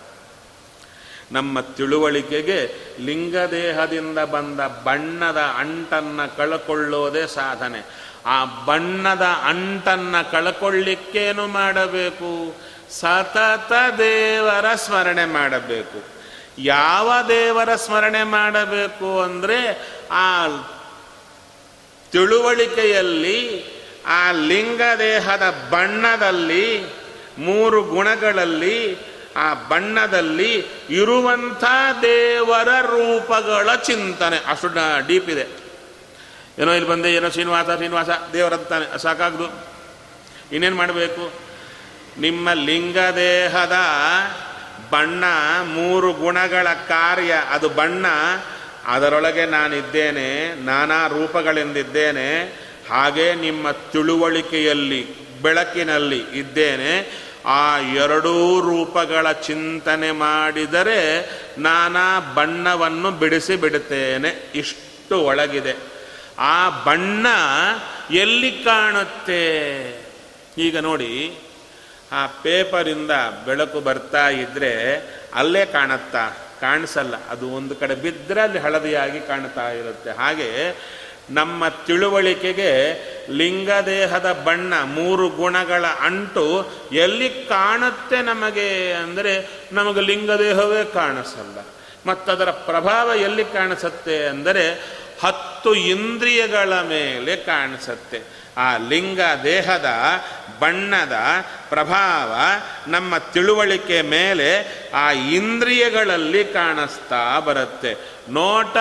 ನಮ್ಮ 1.31 1.59
ತಿಳುವಳಿಕೆಗೆ 1.59 2.73
ಲಿಂಗದೇಹದಿಂದ 2.99 4.19
ಬಂದ 4.19 4.59
ಬಣ್ಣದ 4.59 5.37
ಅಂಟನ್ನು 5.37 6.37
ಕಳ್ಕೊಳ್ಳೋದೇ 6.37 7.27
ಸಾಧನೆ. 7.27 7.85
ಆ 8.25 8.45
ಬಣ್ಣದ 8.45 9.21
ಅಂಟನ್ನು 9.21 10.31
ಕಳ್ಕೊಳ್ಳಿಕ್ಕೇನು 10.31 11.47
ಮಾಡಬೇಕು? 11.47 12.55
ಸತತ 12.91 13.71
ದೇವರ 13.97 14.75
ಸ್ಮರಣೆ 14.75 15.25
ಮಾಡಬೇಕು. 15.25 16.03
ಯಾವ 16.57 17.11
ದೇವರ 17.27 17.75
ಸ್ಮರಣೆ 17.75 18.23
ಮಾಡಬೇಕು 18.23 19.21
ಅಂದರೆ 19.21 19.91
ಆ 20.11 20.47
ತಿಳುವಳಿಕೆಯಲ್ಲಿ, 22.11 23.65
ಆ 24.07 24.31
ಲಿಂಗದೇಹದ 24.31 25.67
ಬಣ್ಣದಲ್ಲಿ, 25.71 26.83
ಮೂರು 27.37 27.83
ಗುಣಗಳಲ್ಲಿ 27.83 28.97
ಆ 29.37 29.53
ಬಣ್ಣದಲ್ಲಿ 29.53 30.65
ಇರುವಂಥ 30.89 31.63
ದೇವರ 32.01 32.67
ರೂಪಗಳ 32.81 33.75
ಚಿಂತನೆ. 33.75 34.41
ಅಷ್ಟು 34.47 34.67
ಡೀಪ್ 35.07 35.29
ಇದೆ. 35.29 35.67
ಏನೋ 36.59 36.73
ಇಲ್ಲಿ 36.73 36.89
ಬಂದೆ, 36.89 37.13
ಏನೋ 37.13 37.29
ಶ್ರೀನಿವಾಸ 37.29 37.65
ಶ್ರೀನಿವಾಸ 37.65 38.09
ದೇವರಂತಾನೆ 38.33 38.97
ಸಾಕಾಗ್ದು. 38.97 39.45
ಇನ್ನೇನು 40.51 40.75
ಮಾಡಬೇಕು? 40.75 41.33
ನಿಮ್ಮ 42.19 42.53
ಲಿಂಗ 42.53 42.97
ದೇಹದ 42.97 43.75
ಬಣ್ಣ 44.89 45.23
ಮೂರು 45.63 46.13
ಗುಣಗಳ 46.13 46.67
ಕಾರ್ಯ. 46.87 47.43
ಅದು 47.49 47.69
ಬಣ್ಣ, 47.69 48.05
ಅದರೊಳಗೆ 48.85 49.45
ನಾನಿದ್ದೇನೆ, 49.45 50.55
ನಾನಾ 50.65 51.07
ರೂಪಗಳೆಂದಿದ್ದೇನೆ, 51.07 52.43
ಹಾಗೆ 52.89 53.35
ನಿಮ್ಮ 53.35 53.71
ತಿಳುವಳಿಕೆಯಲ್ಲಿ, 53.71 55.27
ಬೆಳಕಿನಲ್ಲಿ 55.41 56.19
ಇದ್ದೇನೆ. 56.19 57.26
ಆ 57.47 57.77
ಎರಡೂ 57.77 58.61
ರೂಪಗಳ 58.61 59.31
ಚಿಂತನೆ 59.31 60.11
ಮಾಡಿದರೆ 60.11 61.29
ನಾನಾ 61.57 62.19
ಬಣ್ಣವನ್ನು 62.19 63.11
ಬಿಡಿಸಿ 63.11 63.55
ಬಿಡುತ್ತೇನೆ. 63.55 64.51
ಇಷ್ಟು 64.55 65.21
ಒಳಗಿದೆ. 65.21 65.75
ಆ 66.39 66.69
ಬಣ್ಣ 66.83 67.27
ಎಲ್ಲಿ 68.11 68.51
ಕಾಣುತ್ತೆ? 68.51 69.37
ಈಗ 70.57 70.77
ನೋಡಿ, 70.77 71.39
ಆ 72.11 72.27
ಪೇಪರಿಂದ 72.27 73.11
ಬೆಳಕು 73.45 73.81
ಬರ್ತಾ 73.81 74.29
ಇದ್ದರೆ 74.29 75.03
ಅಲ್ಲೇ 75.33 75.65
ಕಾಣುತ್ತಾ? 75.65 76.29
ಕಾಣಿಸಲ್ಲ. 76.61 77.15
ಅದು 77.29 77.49
ಒಂದು 77.49 77.75
ಕಡೆ 77.75 77.95
ಬಿದ್ದರೆ 77.95 78.41
ಅಲ್ಲಿ 78.41 78.59
ಹಳದಿಯಾಗಿ 78.59 79.19
ಕಾಣ್ತಾ 79.19 79.71
ಇರುತ್ತೆ. 79.71 80.11
ಹಾಗೆ 80.11 80.75
ನಮ್ಮ 81.29 81.67
ತಿಳುವಳಿಕೆಗೆ 81.67 82.71
ಲಿಂಗದೇಹದ 83.29 84.41
ಬಣ್ಣ 84.45 84.73
ಮೂರು 84.83 85.29
ಗುಣಗಳ 85.29 85.85
ಅಂಟು 85.85 86.71
ಎಲ್ಲಿ 86.91 87.29
ಕಾಣುತ್ತೆ 87.29 88.21
ನಮಗೆ 88.21 88.93
ಅಂದರೆ 88.93 89.49
ನಮಗೆ 89.71 90.01
ಲಿಂಗದೇಹವೇ 90.01 90.83
ಕಾಣಿಸಲ್ಲ. 90.83 91.65
ಮತ್ತದರ 92.09 92.51
ಪ್ರಭಾವ 92.51 93.11
ಎಲ್ಲಿ 93.15 93.43
ಕಾಣಿಸುತ್ತೆ 93.43 94.25
ಅಂದರೆ 94.25 94.71
ಹತ್ತು 95.23 95.73
ಇಂದ್ರಿಯಗಳ 95.73 96.73
ಮೇಲೆ 96.81 97.35
ಕಾಣಿಸುತ್ತೆ. 97.35 98.21
ಆ 98.57 98.77
ಲಿಂಗ 98.77 99.19
ದೇಹದ 99.43 99.85
ಬಣ್ಣದ 100.59 101.13
ಪ್ರಭಾವ 101.69 102.35
ನಮ್ಮ 102.87 103.17
ತಿಳುವಳಿಕೆ 103.17 104.01
ಮೇಲೆ 104.01 104.67
ಆ 104.93 105.11
ಇಂದ್ರಿಯಗಳಲ್ಲಿ 105.11 106.43
ಕಾಣಿಸ್ತಾ 106.45 107.39
ಬರುತ್ತೆ. 107.39 107.95
ನೋಟ 108.29 108.77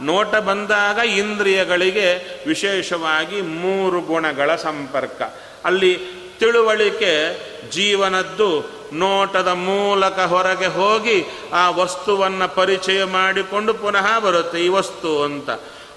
ನೋಟ 0.00 0.34
ಬಂದಾಗ 0.34 0.96
ಇಂದ್ರಿಯಗಳಿಗೆ 0.96 2.44
ವಿಶೇಷವಾಗಿ 2.46 3.42
ಮೂರು 3.42 4.00
ಗುಣಗಳ 4.00 4.56
ಸಂಪರ್ಕ. 4.56 5.22
ಅಲ್ಲಿ 5.64 6.20
ತಿಳುವಳಿಕೆ 6.40 7.40
ಜೀವನದ್ದು 7.70 8.80
ನೋಟದ 8.92 9.48
ಮೂಲಕ 9.48 10.18
ಹೊರಗೆ 10.18 10.66
ಹೋಗಿ 10.66 11.24
ಆ 11.52 11.70
ವಸ್ತುವನ್ನು 11.70 12.54
ಪರಿಚಯ 12.54 13.04
ಮಾಡಿಕೊಂಡು 13.04 13.74
ಪುನಃ 13.74 14.18
ಬರುತ್ತೆ 14.18 14.64
ಈ 14.64 14.68
ವಸ್ತು 14.68 15.22
ಅಂತ. 15.22 15.50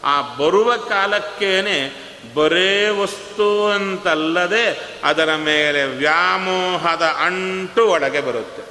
ಆ 0.04 0.22
ಬರುವ 0.22 0.78
ಕಾಲಕ್ಕೇನೆ 0.78 2.14
ಬರೇ 2.36 2.90
ವಸ್ತು 2.90 3.68
ಅಂತಲ್ಲದೆ 3.68 4.80
ಅದರ 5.04 5.36
ಮೇಲೆ 5.36 5.84
ವ್ಯಾಮೋಹದ 5.84 7.02
ಅಂಟು 7.02 7.88
ಒಳಗೆ 7.88 8.22
ಬರುತ್ತೆ. 8.22 8.64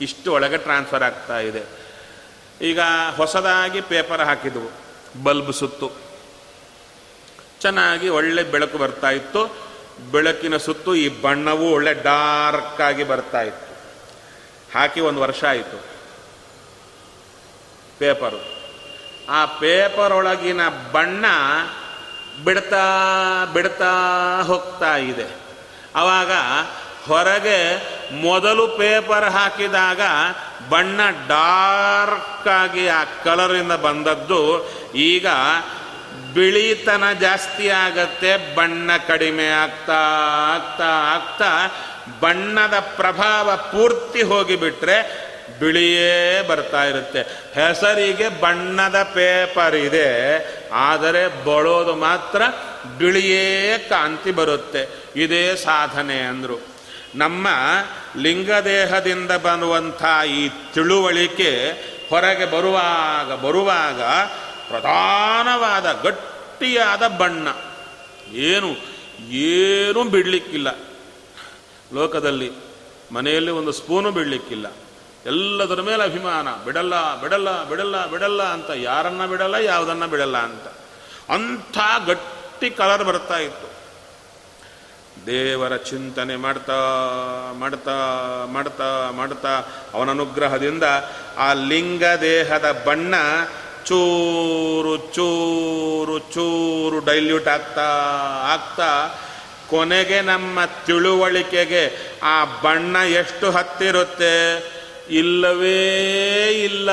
ಇಷ್ಟು 0.00 0.32
ಒಳಗೆ 0.32 0.56
ಟ್ರಾನ್ಸ್ಫರ್ 0.56 1.02
ಆಗ್ತಾ 1.02 1.38
ಇದೆ. 1.38 1.85
ಈಗ 2.60 2.80
ಹೊಸದಾಗಿ 3.16 3.80
ಪೇಪರ್ 3.80 4.20
ಹಾಕಿದ್ವು. 4.20 4.86
ಬಲ್ಬ್ 5.22 5.52
ಸುತ್ತು. 5.52 5.92
ಚೆನ್ನಾಗಿ 7.60 8.08
ಒಳ್ಳೆ 8.08 8.42
ಬೆಳಕು 8.42 8.78
ಬರ್ತಾ 8.78 9.10
ಇತ್ತು. 9.10 9.56
ಬೆಳಕಿನ 10.10 10.56
ಸುತ್ತು 10.56 10.94
ಈ 10.94 11.20
ಬಣ್ಣವೂ 11.20 11.70
ಒಳ್ಳೆ 11.70 11.94
ಡಾರ್ಕ್ 11.94 12.80
ಆಗಿ 12.80 13.04
ಬರ್ತಾ 13.04 13.42
ಇತ್ತು. 13.42 13.76
ಹಾಕಿ 14.78 15.00
ಒಂದು 15.00 15.20
ವರ್ಷ 15.20 15.44
ಆಯಿತು. 15.44 15.84
ಪೇಪರು. 17.98 18.56
ಆ 19.28 19.44
ಪೇಪರ್ 19.44 20.12
ಒಳಗಿನ 20.12 20.60
ಬಣ್ಣ 20.92 21.24
ಬಿಡ್ತಾ 22.44 22.84
ಬಿಡ್ತಾ 23.52 23.92
ಹೋಗ್ತಾ 24.42 24.96
ಇದೆ. 24.96 25.26
ಆವಾಗ 25.96 26.30
ಹೊರಗೆ 27.06 27.76
ಮೊದಲು 28.20 28.68
ಪೇಪರ್ 28.68 29.24
ಹಾಕಿದಾಗ 29.24 30.00
ಬಣ್ಣ 30.70 31.00
ಡಾರ್ಕ್ 31.28 32.48
ಆಗಿ 32.60 32.84
ಆ 32.88 33.02
ಕಲರಿಂದ 33.24 33.74
ಬಂದದ್ದು, 33.86 34.42
ಈಗ 34.94 35.26
ಬಿಳಿತನ 36.34 37.04
ಜಾಸ್ತಿ 37.20 37.66
ಆಗತ್ತೆ, 37.84 38.32
ಬಣ್ಣ 38.56 38.90
ಕಡಿಮೆ 39.08 39.46
ಆಗ್ತಾ 39.64 40.00
ಆಗ್ತಾ 40.54 40.90
ಆಗ್ತಾ 41.14 41.50
ಬಣ್ಣದ 42.20 42.76
ಪ್ರಭಾವ 42.96 43.56
ಪೂರ್ತಿ 43.72 44.22
ಹೋಗಿಬಿಟ್ರೆ 44.22 44.98
ಬಿಳಿಯೇ 45.60 46.42
ಬರ್ತಾ 46.48 46.82
ಇರುತ್ತೆ. 46.84 47.20
ಹೆಸರಿಗೆ 47.54 48.28
ಬಣ್ಣದ 48.40 48.98
ಪೇಪರ್ 49.14 49.74
ಇದೆ, 49.74 50.08
ಆದರೆ 50.90 51.22
ಬಳೋದು 51.44 51.94
ಮಾತ್ರ 51.94 52.42
ಬಿಳಿಯೇ 52.98 53.78
ಕಾಂತಿ 53.88 54.30
ಬರುತ್ತೆ. 54.30 54.82
ಇದೇ 55.16 55.44
ಸಾಧನೆ 55.56 56.18
ಅಂದರು. 56.22 56.58
ನಮ್ಮ 57.16 57.48
ಲಿಂಗದೇಹದಿಂದ 58.16 59.30
ಬರುವಂಥ 59.30 60.04
ಈ 60.28 60.48
ತಿಳುವಳಿಕೆ 60.48 61.72
ಹೊರಗೆ 62.10 62.44
ಬರುವಾಗ 62.44 63.32
ಬರುವಾಗ 63.32 64.02
ಪ್ರಧಾನವಾದ, 64.68 65.92
ಗಟ್ಟಿಯಾದ 66.02 67.06
ಬಣ್ಣ. 67.08 67.48
ಏನು, 68.32 68.72
ಏನೂ 69.28 70.04
ಬಿಡಲಿಕ್ಕಿಲ್ಲ. 70.04 70.78
ಲೋಕದಲ್ಲಿ 71.94 72.52
ಮನೆಯಲ್ಲಿ 73.12 73.50
ಒಂದು 73.50 73.72
ಸ್ಪೂನು 73.72 74.10
ಬಿಡಲಿಕ್ಕಿಲ್ಲ. 74.10 74.66
ಎಲ್ಲದರ 75.26 75.80
ಮೇಲೆ 75.80 76.02
ಅಭಿಮಾನ. 76.02 76.64
ಬಿಡಲ್ಲ 76.64 77.20
ಬಿಡಲ್ಲ 77.20 77.68
ಬಿಡಲ್ಲ 77.68 78.06
ಬಿಡಲ್ಲ 78.06 78.42
ಅಂತ 78.42 78.70
ಯಾರನ್ನ 78.74 79.26
ಬಿಡಲ್ಲ, 79.26 79.54
ಯಾವುದನ್ನ 79.54 80.06
ಬಿಡಲ್ಲ 80.06 80.36
ಅಂತ. 80.36 80.66
ಅಂಥ 81.30 81.78
ಗಟ್ಟಿ 82.06 82.70
ಕಲರ್ 82.70 83.04
ಬರ್ತಾ 83.04 83.38
ಇತ್ತು. 83.38 83.75
ದೇವರ 85.26 85.76
ಚಿಂತನೆ 85.76 86.36
ಮಾಡ್ತಾ 86.36 86.78
ಮಾಡ್ತಾ 87.58 87.96
ಮಾಡ್ತಾ 88.52 89.10
ಮಾಡ್ತಾ 89.10 89.52
ಅವನ 89.94 90.10
ಅನುಗ್ರಹದಿಂದ 90.10 90.82
ಆ 91.38 91.52
ಲಿಂಗ 91.52 92.04
ದೇಹದ 92.20 92.82
ಬಣ್ಣ 92.86 93.14
ಚೂರು 93.84 94.96
ಚೂರು 94.96 96.18
ಚೂರು 96.18 97.04
ಡೈಲ್ಯೂಟ್ 97.04 97.48
ಆಗ್ತಾ 97.48 97.88
ಆಗ್ತಾ 98.52 98.90
ಕೊನೆಗೆ 99.68 100.20
ನಮ್ಮ 100.20 100.64
ತಿಳುವಳಿಕೆಗೆ 100.64 101.84
ಆ 102.22 102.44
ಬಣ್ಣ 102.44 102.96
ಎಷ್ಟು 102.96 103.50
ಹತ್ತಿರುತ್ತೆ? 103.50 104.34
ಇಲ್ಲವೇ 105.10 106.48
ಇಲ್ಲ 106.64 106.90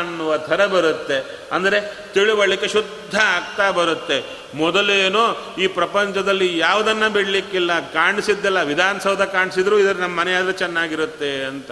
ಅನ್ನುವ 0.00 0.38
ಥರ 0.38 0.66
ಬರುತ್ತೆ. 0.66 1.48
ಅಂದರೆ 1.52 1.80
ತಿಳುವಳಿಕೆ 2.14 2.68
ಶುದ್ಧ 2.68 3.18
ಆಗ್ತಾ 3.18 3.70
ಬರುತ್ತೆ. 3.70 4.24
ಮೊದಲೇನೋ 4.54 5.54
ಈ 5.58 5.66
ಪ್ರಪಂಚದಲ್ಲಿ 5.66 6.58
ಯಾವುದನ್ನು 6.58 7.10
ಬಿಡಲಿಕ್ಕಿಲ್ಲ. 7.10 7.92
ಕಾಣಿಸಿದ್ದೆಲ್ಲ 7.92 8.62
ವಿಧಾನಸೌಧ 8.62 9.22
ಕಾಣಿಸಿದ್ರು 9.22 9.78
ಇದ್ರೆ 9.78 9.98
ನಮ್ಮ 9.98 10.20
ಮನೆಯಾದ್ರೆ 10.20 10.52
ಚೆನ್ನಾಗಿರುತ್ತೆ 10.52 11.44
ಅಂತ 11.44 11.70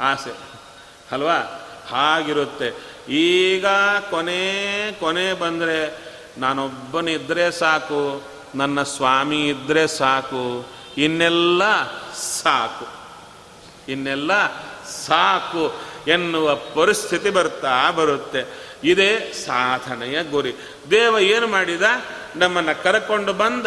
ಆಸೆ. 0.00 0.36
ಅಲ್ವಾ? 1.12 1.36
ಹಾಗಿರುತ್ತೆ. 1.88 2.94
ಈಗ 3.12 3.66
ಕೊನೆ 4.10 4.92
ಕೊನೆ 4.92 5.32
ಬಂದರೆ 5.32 5.98
ನಾನೊಬ್ಬನಿದ್ದರೆ 6.38 7.50
ಸಾಕು, 7.50 8.22
ನನ್ನ 8.54 8.82
ಸ್ವಾಮಿ 8.82 9.48
ಇದ್ದರೆ 9.48 9.86
ಸಾಕು, 9.86 10.66
ಇನ್ನೆಲ್ಲ 10.98 11.62
ಸಾಕು. 12.14 12.86
ಇನ್ನೆಲ್ಲ 13.88 14.32
ಸಾಕು 15.06 15.74
ಎನ್ನುವ 16.10 16.54
ಪರಿಸ್ಥಿತಿ 16.54 17.30
ಬರ್ತಾ 17.30 17.90
ಬರುತ್ತೆ. 17.90 18.64
ಇದೇ 18.84 19.32
ಸಾಧನೆಯ 19.46 20.22
ಗುರಿ. 20.22 20.54
ದೇವ 20.90 21.18
ಏನು 21.18 21.46
ಮಾಡಿದ? 21.46 21.82
ನಮ್ಮನ್ನು 22.36 22.82
ಕರ್ಕೊಂಡು 22.82 23.32
ಬಂದ, 23.32 23.66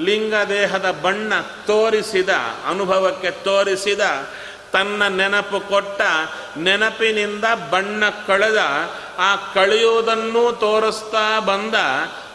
ಲಿಂಗ 0.00 0.34
ದೇಹದ 0.48 0.90
ಬಣ್ಣ 1.02 1.32
ತೋರಿಸಿದ, 1.66 2.28
ಅನುಭವಕ್ಕೆ 2.68 3.30
ತೋರಿಸಿದ, 3.30 4.00
ತನ್ನ 4.72 5.08
ನೆನಪು 5.08 5.68
ಕೊಟ್ಟ, 5.68 6.00
ನೆನಪಿನಿಂದ 6.58 7.44
ಬಣ್ಣ 7.70 8.04
ಕಳೆದ, 8.26 8.58
ಆ 9.18 9.36
ಕಳೆಯುವುದನ್ನು 9.36 10.52
ತೋರಿಸ್ತಾ 10.52 11.40
ಬಂದ, 11.40 11.74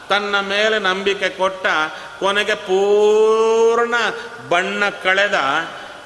ತನ್ನ 0.09 0.39
ಮೇಲೆ 0.39 0.79
ನಂಬಿಕೆ 0.79 1.29
ಕೊಟ್ಟ, 1.29 1.65
ಕೊನೆಗೆ 2.19 2.55
ಪೂರ್ಣ 2.55 3.93
ಬಣ್ಣ 4.49 4.89
ಕಳೆದ, 4.89 5.39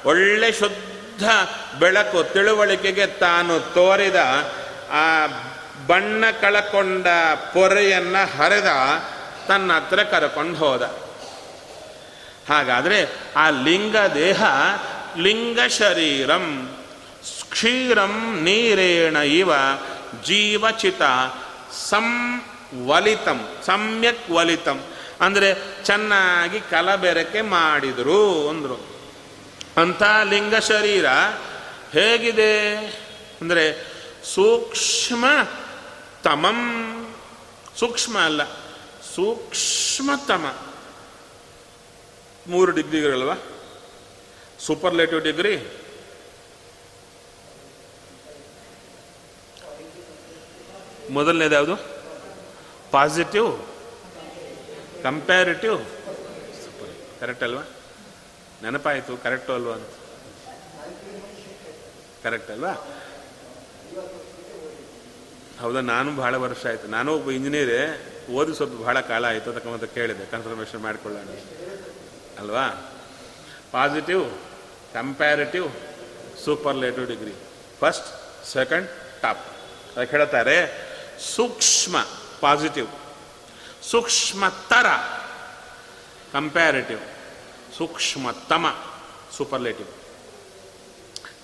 ಒಳ್ಳೆ 0.06 0.52
ಶುದ್ಧ 0.52 0.91
ಬೆಳಕು 1.80 2.24
ತಿಳುವಳಿಕೆಗೆ 2.24 3.08
ತಾನು 3.08 3.60
ತೋರಿದ 3.60 4.16
ಆ 4.92 5.28
ಬಣ್ಣ 5.88 6.26
ಕಳಕೊಂಡ 6.42 7.08
ಪೊರೆಯನ್ನ 7.54 8.16
ಹರಿದ 8.38 8.66
ತನ್ನ 9.48 9.74
ಹತ್ರ 9.74 10.04
ಕರ್ಕೊಂಡು 10.04 10.58
ಹೋದ. 10.58 10.82
ಹಾಗಾದರೆ 12.50 13.10
ಆ 13.38 13.50
ಲಿಂಗ 13.50 13.98
ದೇಹ 13.98 14.44
ಲಿಂಗ 15.18 15.60
ಶರೀರಂ 15.70 16.76
ಕ್ಷೀರಂ 17.50 18.40
ನೀರೇಣ 18.44 19.16
ಇವ 19.16 19.52
ಜೀವಚಿತ 20.24 21.02
ಸಂವಲಿತಂ 21.90 23.50
ಸಮ್ಯಕ್ 23.66 24.32
ವಲಿತಂ. 24.32 24.82
ಅಂದರೆ 25.22 25.54
ಚೆನ್ನಾಗಿ 25.84 26.60
ಕಲಬೆರಕೆ 26.60 27.42
ಮಾಡಿದರು 27.42 28.50
ಅಂದರು. 28.50 28.91
ಅಂಥ 29.78 30.04
ಲಿಂಗ 30.24 30.56
ಶರೀರ 30.56 31.06
ಹೇಗಿದೆ? 31.92 32.76
ಅಂದರೆ 33.42 33.86
ಸೂಕ್ಷ್ಮ 34.24 35.26
ತಮಂ. 36.24 36.60
ಸೂಕ್ಷ್ಮ 37.80 38.20
ಅಲ್ಲ 38.20 38.44
ಸೂಕ್ಷ್ಮತಮ 39.16 40.56
ಮೂರು 42.48 42.72
ಡಿಗ್ರಿಗಳಲ್ವಾ? 42.72 43.36
Superlative 44.60 45.22
degree? 45.22 45.58
ಮೊದಲನೇದು 51.10 51.56
ಯಾವುದು 51.56 51.76
ಪಾಸಿಟಿವ್, 52.92 53.68
ಕಂಪ್ಯಾರಿಟಿವ್. 55.04 55.80
ಕರೆಕ್ಟ್ 57.20 57.44
ಅಲ್ವಾ? 57.44 57.64
ನೆನಪಾಯಿತು 58.64 59.18
ಕರೆಕ್ಟು 59.18 59.54
ಅಲ್ವಾ 59.54 59.74
ಅಂತ? 59.74 59.90
ಕರೆಕ್ಟ್ 62.24 62.52
ಅಲ್ವಾ? 62.52 62.74
ಹೌದಾ, 65.62 65.80
ನಾನು 65.80 66.16
ಬಹಳ 66.16 66.36
ವರ್ಷ 66.36 66.66
ಆಯಿತು. 66.66 66.88
ನಾನು 66.88 67.16
ಒಬ್ಬ 67.16 67.32
ಇಂಜಿನಿಯರೇ 67.32 68.08
ಓದಿ 68.32 68.56
ಸ್ವಲ್ಪ 68.56 68.82
ಬಹಳ 68.82 69.00
ಕಾಲ 69.00 69.26
ಆಯಿತು 69.26 69.52
ಅದಕ್ಕೆ 69.52 69.88
ಕೇಳಿದೆ. 69.88 70.26
ಕನ್ಫರ್ಮೇಷನ್ 70.26 70.82
ಮಾಡಿಕೊಳ್ಳೋಣ 70.82 71.28
ಅಲ್ವಾ? 72.40 72.68
Positive 73.72 74.32
comparative 74.94 75.68
superlative 76.46 77.08
degree 77.08 77.34
first 77.80 78.08
second 78.48 78.88
top 79.22 79.46
ಅದಕ್ಕೆ 79.98 80.18
ಹೇಳ್ತಾರೆ, 80.18 80.58
ಸೂಕ್ಷ್ಮ 81.36 82.08
ಪಾಸಿಟಿವ್ 82.40 82.88
ಸೂಕ್ಷ್ಮತರ 83.84 84.86
ಕಂಪ್ಯಾರಿಟಿವ್ 86.34 87.00
ಸೂಕ್ಷ್ಮತಮ 87.78 88.76
ಸೂಪರ್ಲೇಟಿವ್ 89.38 89.88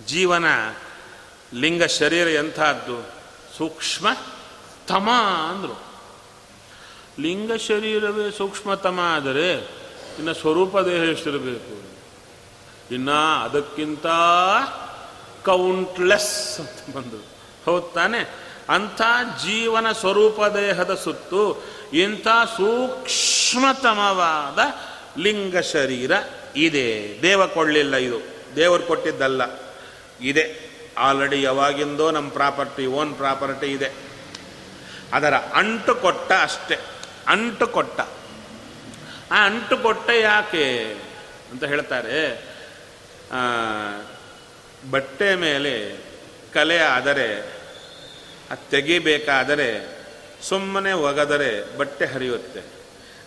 ಜೀವನ 0.07 0.45
ಲಿಂಗ 1.53 1.83
ಶರೀರ 1.83 2.27
ಎಂಥದ್ದು? 2.27 3.11
ಸೂಕ್ಷ್ಮ 3.57 4.07
ತಮ 4.87 5.09
ಅಂದರು. 5.49 5.81
ಲಿಂಗ 7.19 7.53
ಶರೀರವೇ 7.53 8.31
ಸೂಕ್ಷ್ಮತಮ 8.31 8.99
ಆದರೆ 8.99 9.77
ಇನ್ನು 10.17 10.33
ಸ್ವರೂಪ 10.33 10.77
ದೇಹ 10.77 10.93
ಎಷ್ಟಿರಬೇಕು? 10.93 11.93
ಇನ್ನು 12.93 13.43
ಅದಕ್ಕಿಂತ 13.43 14.05
ಕೌಂಟ್ಲೆಸ್ 15.45 16.59
ಅಂತ 16.59 16.95
ಬಂದರು 16.95 17.27
ಹೌದು 17.65 17.93
ತಾನೆ? 17.93 18.47
ಅಂಥ 18.69 19.01
ಜೀವನ 19.45 19.91
ಸ್ವರೂಪ 19.91 20.43
ದೇಹದ 20.43 20.93
ಸುತ್ತು 20.93 21.63
ಇಂಥ 21.93 22.27
ಸೂಕ್ಷ್ಮತಮವಾದ 22.57 24.59
ಲಿಂಗ 25.17 25.57
ಶರೀರ 25.57 26.11
ಇದೆ. 26.55 27.19
ದೇವ 27.21 27.47
ಕೊಡಲಿಲ್ಲ 27.47 27.95
ಇದು. 27.95 28.19
ದೇವರು 28.55 28.83
ಕೊಟ್ಟಿದ್ದಲ್ಲ. 28.83 29.41
ಇದೆ. 30.21 30.67
ಆಲ್ರೆಡಿ 30.97 31.41
ಯಾವಾಗಿಂದೋ 31.41 32.11
ನಮ್ಮ 32.11 32.29
ಪ್ರಾಪರ್ಟಿ 32.29 32.85
ಓನ್ 32.85 33.15
ಪ್ರಾಪರ್ಟಿ 33.15 33.67
ಇದೆ. 33.67 33.91
ಅದರ 35.13 35.33
ಅಂಟು 35.33 35.95
ಕೊಟ್ಟ 35.95 36.31
ಅಷ್ಟೆ. 36.41 36.77
ಅಂಟು 37.27 37.67
ಕೊಟ್ಟ. 37.67 38.01
ಆ 39.31 39.45
ಅಂಟು 39.45 39.77
ಕೊಟ್ಟ 39.77 40.09
ಯಾಕೆ 40.09 40.93
ಅಂತ 41.51 41.63
ಹೇಳ್ತಾರೆ. 41.63 42.43
ಬಟ್ಟೆ 44.91 45.35
ಮೇಲೆ 45.35 45.97
ಕಲೆ 46.53 46.77
ಆದರೆ 46.77 47.35
ಅದು 48.51 48.69
ತೆಗಿಬೇಕಾದರೆ, 48.69 49.97
ಸುಮ್ಮನೆ 50.41 50.91
ಒಗೆದರೆ 50.91 51.77
ಬಟ್ಟೆ 51.77 52.05
ಹರಿಯುತ್ತೆ. 52.05 52.59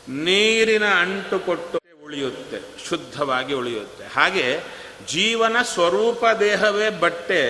ನೀರಿನ 0.09 0.85
ಅಂಟು 0.85 1.39
ಕೊಟ್ಟು 1.39 1.80
ಉಳಿಯುತ್ತೆ, 2.11 2.89
ಶುದ್ಧವಾಗಿ 2.89 3.55
ಉಳಿಯುತ್ತೆ. 3.55 4.05
ಹಾಗೆ 4.05 4.61
ಜೀವನ 5.09 5.57
ಸ್ವರೂಪ 5.63 6.25
ದೇಹವೇ 6.41 6.91
ಬಟ್ಟೆ, 6.91 7.43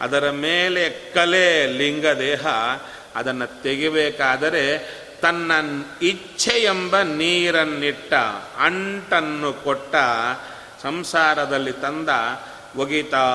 ಅದರ 0.00 0.30
ಮೇಲೆ 0.30 0.90
ಕಲೆ, 1.14 1.66
ಲಿಂಗ 1.66 2.06
ದೇಹ 2.06 2.46
ಅದನ್ನು 3.14 3.62
ತೆಗಿಬೇಕಾದರೆ 3.62 4.64
ತನ್ನ 5.22 5.52
ಇಚ್ಛೆ 6.02 6.50
ಎಂಬ 6.50 7.00
ನೀರನ್ನಿಟ್ಟ, 7.00 8.12
ಅಂಟನ್ನು 8.58 9.52
ಕೊಟ್ಟ 9.52 9.94
ಸಂಸಾರದಲ್ಲಿ 10.82 11.72
ತಂದ 11.72 12.08
ಒಗಿತಾ 12.76 13.26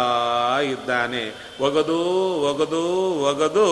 ಇದ್ದಾನೆ. 0.63 1.33
ಒಗದು 1.59 1.99
ಒಗದು 2.41 3.13
ಒಗದು 3.19 3.67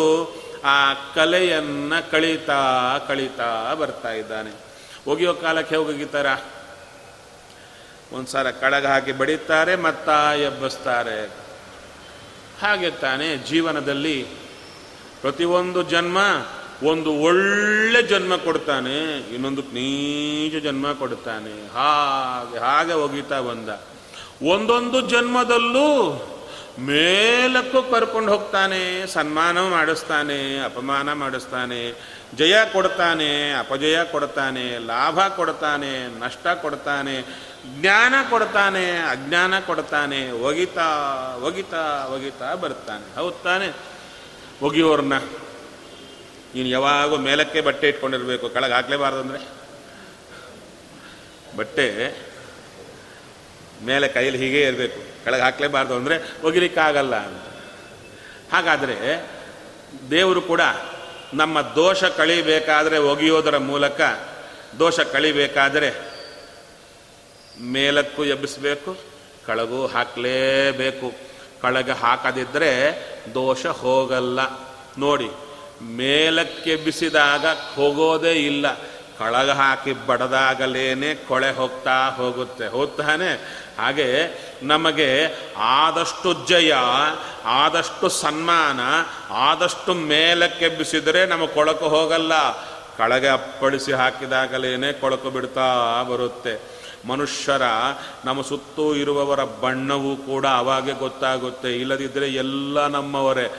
ಆ 0.64 0.94
ಕಲೆಯನ್ನು 0.94 2.12
ಕಳೀತಾ 2.12 2.62
ಕಳೀತಾ 3.08 3.74
ಬರ್ತಾ 3.74 4.12
ಇದ್ದಾನೆ. 4.12 4.70
ಒಗೆಯೋ 5.08 5.34
ಕಾಲಕ್ಕೆ 5.34 5.76
ಹೇಗೆ 5.76 6.59
ಒಗಿತಾರ 8.14 8.18
ಒಂದ್ಸಲ 8.18 8.50
ಕಡಗ 8.50 8.86
ಹಾಕಿ 8.86 9.12
ಬಡಿತಾರೆ 9.12 9.76
ಮತ್ತ 9.76 10.10
ಎಬ್ಬಿಸ್ತಾರೆ. 10.40 11.26
ಹಾಗೆ 12.62 12.92
ತಾನೇ 12.92 13.38
ಜೀವನದಲ್ಲಿ 13.38 14.24
ಪ್ರತಿಯೊಂದು 15.22 15.84
ಜನ್ಮ 15.84 16.18
ಒಂದು 16.84 17.14
ಒಳ್ಳೆ 17.14 18.02
ಜನ್ಮ 18.02 18.36
ಕೊಡ್ತಾನೆ, 18.36 19.18
ಇನ್ನೊಂದು 19.18 19.62
ನೀಚ 19.62 20.64
ಜನ್ಮ 20.64 20.94
ಕೊಡ್ತಾನೆ. 20.94 21.68
ಹಾಗೆ 21.68 22.60
ಹಾಗೆ 22.60 22.94
ಒಗಿತಾ 22.94 23.42
ಬಂದ. 23.42 23.70
ಒಂದೊಂದು 24.48 25.02
ಜನ್ಮದಲ್ಲೂ 25.02 25.90
ಮೇಲಕ್ಕೂ 26.80 27.84
ಕರ್ಕೊಂಡು 27.84 28.32
ಹೋಗ್ತಾನೆ, 28.32 29.08
ಸನ್ಮಾನ 29.08 29.68
ಮಾಡಿಸ್ತಾನೆ, 29.68 30.60
ಅಪಮಾನ 30.60 31.14
ಮಾಡಿಸ್ತಾನೆ, 31.14 31.92
ಜಯ 32.36 32.56
ಕೊಡ್ತಾನೆ, 32.74 33.52
ಅಪಜಯ 33.52 34.04
ಕೊಡ್ತಾನೆ, 34.04 34.78
ಲಾಭ 34.78 35.20
ಕೊಡ್ತಾನೆ, 35.20 36.20
ನಷ್ಟ 36.20 36.48
ಕೊಡ್ತಾನೆ 36.48 37.49
ಜ್ಞಾನ 37.66 38.14
ಕೊಡ್ತಾನೆ, 38.30 39.00
ಅಜ್ಞಾನ 39.00 39.60
ಕೊಡ್ತಾನೆ, 39.60 40.32
ಒಗಿತಾ 40.32 40.88
ಒಗಿತಾ 41.36 42.06
ಒಗಿತಾ 42.06 42.56
ಬರ್ತಾನೆ 42.56 43.16
ಹೌದು 43.16 43.44
ತಾನೆ? 43.44 43.74
ಒಗಿಯೋರ್ನ. 44.62 45.14
ನೀನು 46.56 46.68
ಯಾವಾಗೂ 46.68 47.18
ಮೇಲಕ್ಕೆ 47.18 47.62
ಬಟ್ಟೆ 47.62 47.90
ಇಟ್ಕೊಂಡಿರ್ಬೇಕು. 47.90 48.50
ಕೆಳಗೆ 48.50 48.74
ಹಾಕ್ಲೇಬಾರ್ದು 48.74 49.20
ಅಂದರೆ? 49.20 49.60
ಬಟ್ಟೆ 51.58 52.16
ಮೇಲೆ 53.86 54.08
ಕೈಯಲ್ಲಿ 54.08 54.40
ಹೀಗೆ 54.40 54.62
ಇರಬೇಕು. 54.62 55.24
ಕೆಳಗೆ 55.24 55.42
ಹಾಕ್ಲೇಬಾರ್ದು 55.42 55.96
ಅಂದರೆ 55.96 56.20
ಒಗಿಲಿಕ್ಕಾಗಲ್ಲ 56.44 57.16
ಅಂತ. 57.16 57.44
ಹಾಗಾದರೆ 58.54 59.30
ದೇವರು 60.10 60.42
ಕೂಡ 60.42 60.62
ನಮ್ಮ 61.34 61.62
ದೋಷ 61.62 62.04
ಕಳಿಬೇಕಾದರೆ 62.04 62.98
ಒಗೆಯೋದರ 62.98 63.58
ಮೂಲಕ 63.58 64.02
ದೋಷ 64.80 65.00
ಕಳಿಬೇಕಾದರೆ 65.00 66.09
ಮೇಲಕ್ಕೂ 67.62 68.24
ಎಬ್ಬಿಸಬೇಕು, 68.24 68.98
ಕಳಗೂ 69.48 69.88
ಹಾಕಲೇಬೇಕು. 69.88 71.12
ಕೆಳಗೆ 71.62 71.92
ಹಾಕದಿದ್ದರೆ 71.92 72.72
ದೋಷ 73.34 73.66
ಹೋಗಲ್ಲ. 73.66 74.40
ನೋಡಿ, 74.98 75.30
ಮೇಲಕ್ಕೆ 75.84 76.76
ಬಿಸಿದಾಗ 76.76 77.46
ಹೋಗೋದೇ 77.76 78.34
ಇಲ್ಲ. 78.34 78.74
ಕಳಗ 79.20 79.50
ಹಾಕಿ 79.50 79.94
ಬಡದಾಗಲೇನೆ 80.08 81.16
ಕೊಳೆ 81.16 81.52
ಹೋಗ್ತಾ 81.52 82.10
ಹೋಗುತ್ತೆ. 82.10 82.68
ಹೋಗ್ತಾನೆ 82.68 83.34
ಹಾಗೆ 83.80 84.08
ನಮಗೆ 84.64 85.34
ಆದಷ್ಟು 85.58 86.48
ಜಯ, 86.48 86.74
ಆದಷ್ಟು 87.46 88.10
ಸನ್ಮಾನ, 88.10 88.80
ಆದಷ್ಟು 89.30 89.94
ಮೇಲಕ್ಕೆ 89.94 90.70
ಬಿಸಿದರೆ 90.70 91.26
ನಮಗೆ 91.26 91.48
ಕೊಳಕು 91.48 91.88
ಹೋಗಲ್ಲ. 91.90 92.34
ಕಳಗೆ 92.98 93.28
ಅಪ್ಪಳಿಸಿ 93.28 93.92
ಹಾಕಿದಾಗಲೇನೆ 93.94 94.94
ಕೊಳಕು 94.94 95.30
ಬಿಡ್ತಾ 95.30 95.68
ಬರುತ್ತೆ. 96.04 96.79
ಮನುಷ್ಯರ 97.08 97.62
ನಮ್ಮ 98.26 98.42
ಸುತ್ತೂ 98.42 98.96
ಇರುವವರ 98.96 99.44
ಬಣ್ಣವೂ 99.44 100.16
ಕೂಡ 100.16 100.46
ಅವಾಗೆ 100.46 100.92
ಗೊತ್ತಾಗುತ್ತೆ. 100.92 101.76
ಇಲ್ಲದಿದ್ದರೆ 101.78 102.28
ಎಲ್ಲ 102.28 102.88
ನಮ್ಮವರೇ. 102.88 103.54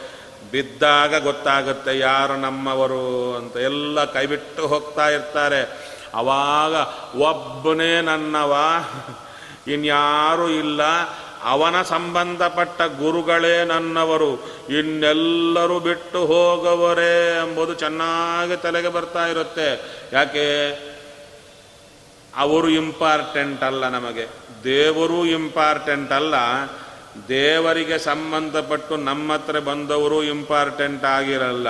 ಬಿದ್ದಾಗ 0.50 1.22
ಗೊತ್ತಾಗುತ್ತೆ 1.22 1.98
ಯಾರು 1.98 2.36
ನಮ್ಮವರು 2.36 3.36
ಅಂತ. 3.36 3.56
ಎಲ್ಲ 3.56 4.04
ಕೈಬಿಟ್ಟು 4.04 4.66
ಹೋಗ್ತಾ 4.66 5.08
ಇರ್ತಾರೆ. 5.08 5.90
ಅವಾಗ 6.14 6.74
ಒಬ್ಬನೇ 7.16 8.00
ನನ್ನವ, 8.00 8.56
ಇನ್ಯಾರೂ 9.66 10.48
ಇಲ್ಲ. 10.48 10.80
ಅವನ 11.42 11.82
ಸಂಬಂಧಪಟ್ಟ 11.82 12.82
ಗುರುಗಳೇ 12.82 13.64
ನನ್ನವರು. 13.64 14.32
ಇನ್ನೆಲ್ಲರೂ 14.68 15.78
ಬಿಟ್ಟು 15.78 16.26
ಹೋಗವರೇ 16.26 17.38
ಎಂಬುದು 17.48 17.74
ಚೆನ್ನಾಗಿ 17.74 18.56
ತಲೆಗೆ 18.56 18.88
ಬರ್ತಾ 18.88 19.26
ಇರುತ್ತೆ. 19.26 19.84
ಯಾಕೆ? 20.12 20.89
ಅವರು 22.40 22.68
ಇಂಪಾರ್ಟೆಂಟ್ 22.68 23.62
ಅಲ್ಲ 23.62 23.88
ನಮಗೆ. 23.88 24.28
ದೇವರು 24.64 25.26
ಇಂಪಾರ್ಟೆಂಟ್ 25.26 26.12
ಅಲ್ಲ. 26.12 26.34
ದೇವರಿಗೆ 27.28 27.98
ಸಂಬಂಧಪಟ್ಟು 27.98 28.96
ನಮ್ಮ 28.96 29.32
ಹತ್ರ 29.32 29.58
ಬಂದವರು 29.58 30.22
ಇಂಪಾರ್ಟೆಂಟ್ 30.22 31.04
ಆಗಿರಲ್ಲ. 31.04 31.68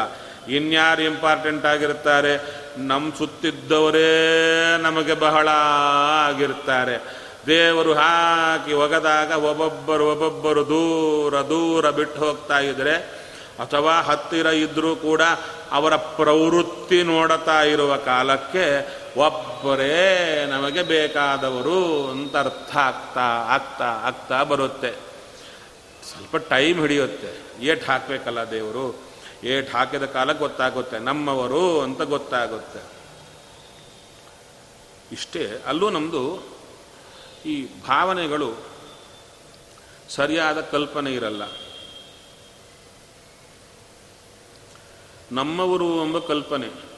ಇನ್ಯಾರು 0.49 1.03
ಇಂಪಾರ್ಟೆಂಟ್ 1.03 1.67
ಆಗಿರ್ತಾರೆ 1.67 2.61
ನಮ್ಮ 2.79 3.15
ಸುತ್ತಿದ್ದವರೇ 3.15 4.11
ನಮಗೆ 4.83 5.15
ಬಹಳ 5.15 5.49
ಆಗಿರ್ತಾರೆ 6.29 7.21
ದೇವರು 7.47 7.95
ಹಾಕಿ 7.95 8.73
ಒಗದಾಗ 8.73 9.33
ಒಬ್ಬೊಬ್ಬರು 9.33 10.11
ಒಬ್ಬೊಬ್ಬರು 10.11 10.67
ದೂರ 10.67 11.35
ದೂರ 11.35 11.91
ಬಿಟ್ಟು 11.91 12.21
ಹೋಗ್ತಾ 12.21 12.59
ಇದ್ರೆ, 12.59 12.95
ಅಥವಾ 13.61 14.01
ಹತ್ತಿರ 14.01 14.47
ಇದ್ದರೂ 14.47 14.97
ಕೂಡ 14.97 15.23
ಅವರ 15.73 15.97
ಪ್ರವೃತ್ತಿ 15.97 17.03
ನೋಡುತ್ತಾ 17.03 17.63
ಇರುವ 17.63 17.97
ಕಾಲಕ್ಕೆ 17.97 19.00
ಒಬ್ಬರೇ 19.16 20.46
ನಮಗೆ 20.46 20.83
ಬೇಕಾದವರು 20.83 22.11
ಅಂತ 22.11 22.37
ಅರ್ಥ 22.37 22.77
ಆಗ್ತಾ 22.77 23.20
ಆಗ್ತಾ 23.27 23.85
ಆಗ್ತಾ 23.85 24.42
ಬರುತ್ತೆ. 24.42 24.94
ಸ್ವಲ್ಪ 26.05 26.37
ಟೈಮ್ 26.37 26.81
ಹಿಡಿಯುತ್ತೆ. 26.81 27.42
ಏಟ್ 27.64 27.85
ಹಾಕಬೇಕಲ್ಲ 27.85 28.51
ದೇವರು? 28.51 28.99
ಏಟ್ 29.44 29.75
ಹಾಕಿದ 29.75 30.05
ಕಾಲ 30.05 30.33
ಗೊತ್ತಾಗುತ್ತೆ. 30.33 30.99
ನಮ್ಮವರು 30.99 31.81
ಅಂತ 31.81 32.03
ಗೊತ್ತಾಗುತ್ತೆ. 32.03 33.01
ಇಷ್ಟೇ, 35.12 35.62
ಅಲ್ಲೂ 35.66 35.90
ನಮ್ಮದು 35.90 36.42
ಈ 37.46 37.64
ಭಾವನೆಗಳು 37.64 38.55
ಸರಿಯಾದ 40.09 40.61
ಕಲ್ಪನೆ 40.61 41.12
ಇರಲ್ಲ. 41.12 41.42
ನಮ್ಮವರು 45.33 46.05
ಎಂಬ 46.05 46.18
ಕಲ್ಪನೆ. 46.18 46.89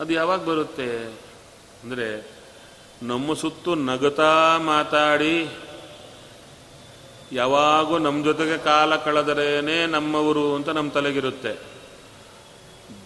ಅದು 0.00 0.12
ಯಾವಾಗ 0.12 0.40
ಬರುತ್ತೆ? 0.44 0.88
ಅಂದರೆ 1.82 2.08
ನಮ್ಮ 3.02 3.34
ಸುತ್ತು 3.34 3.74
ನಗತಾ 3.74 4.32
ಮಾತಾಡಿ, 4.58 5.36
ಯಾವಾಗೂ 7.32 7.94
ನಮ್ಮ 7.98 8.24
ಜೊತೆಗೆ 8.24 8.56
ಕಾಲ 8.58 8.96
ಕಳೆದರೇನೆ 8.96 9.76
ನಮ್ಮವರು 9.86 10.44
ಅಂತ 10.54 10.68
ನಮ್ಮ 10.68 10.90
ತಲೆಗಿರುತ್ತೆ. 10.90 11.52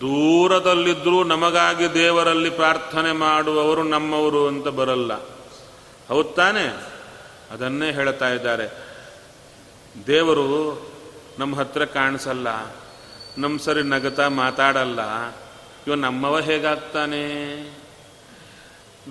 ದೂರದಲ್ಲಿದ್ದರೂ 0.00 1.18
ನಮಗಾಗಿ 1.24 1.86
ದೇವರಲ್ಲಿ 1.94 2.50
ಪ್ರಾರ್ಥನೆ 2.50 3.12
ಮಾಡುವವರು 3.12 3.82
ನಮ್ಮವರು 3.82 4.42
ಅಂತ 4.46 4.68
ಬರಲ್ಲ. 4.68 5.12
ಹೌದ್ 6.08 6.32
ತಾನೆ? 6.36 6.66
ಅದನ್ನೇ 7.50 7.88
ಹೇಳ್ತಾ 7.90 8.28
ಇದ್ದಾರೆ. 8.28 8.66
ದೇವರು 10.06 10.46
ನಮ್ಮ 11.38 11.56
ಹತ್ರ 11.56 11.84
ಕಾಣಿಸಲ್ಲ, 11.84 12.48
ನಮ್ಮ 13.38 13.58
ಸರಿ 13.58 13.82
ನಗತಾ 13.82 14.28
ಮಾತಾಡಲ್ಲ 14.28 15.00
ಇವ 15.88 15.94
ನಮ್ಮವ 15.94 16.38
ಹೇಗಾಗ್ತಾನೆ? 16.38 17.20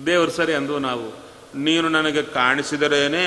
ದೇವರು 0.06 0.30
ಸರಿ 0.30 0.52
ಅಂದು 0.54 0.74
ನಾವು, 0.78 1.06
ನೀನು 1.58 1.86
ನನಗೆ 1.88 2.22
ಕಾಣಿಸಿದರೇನೆ 2.22 3.24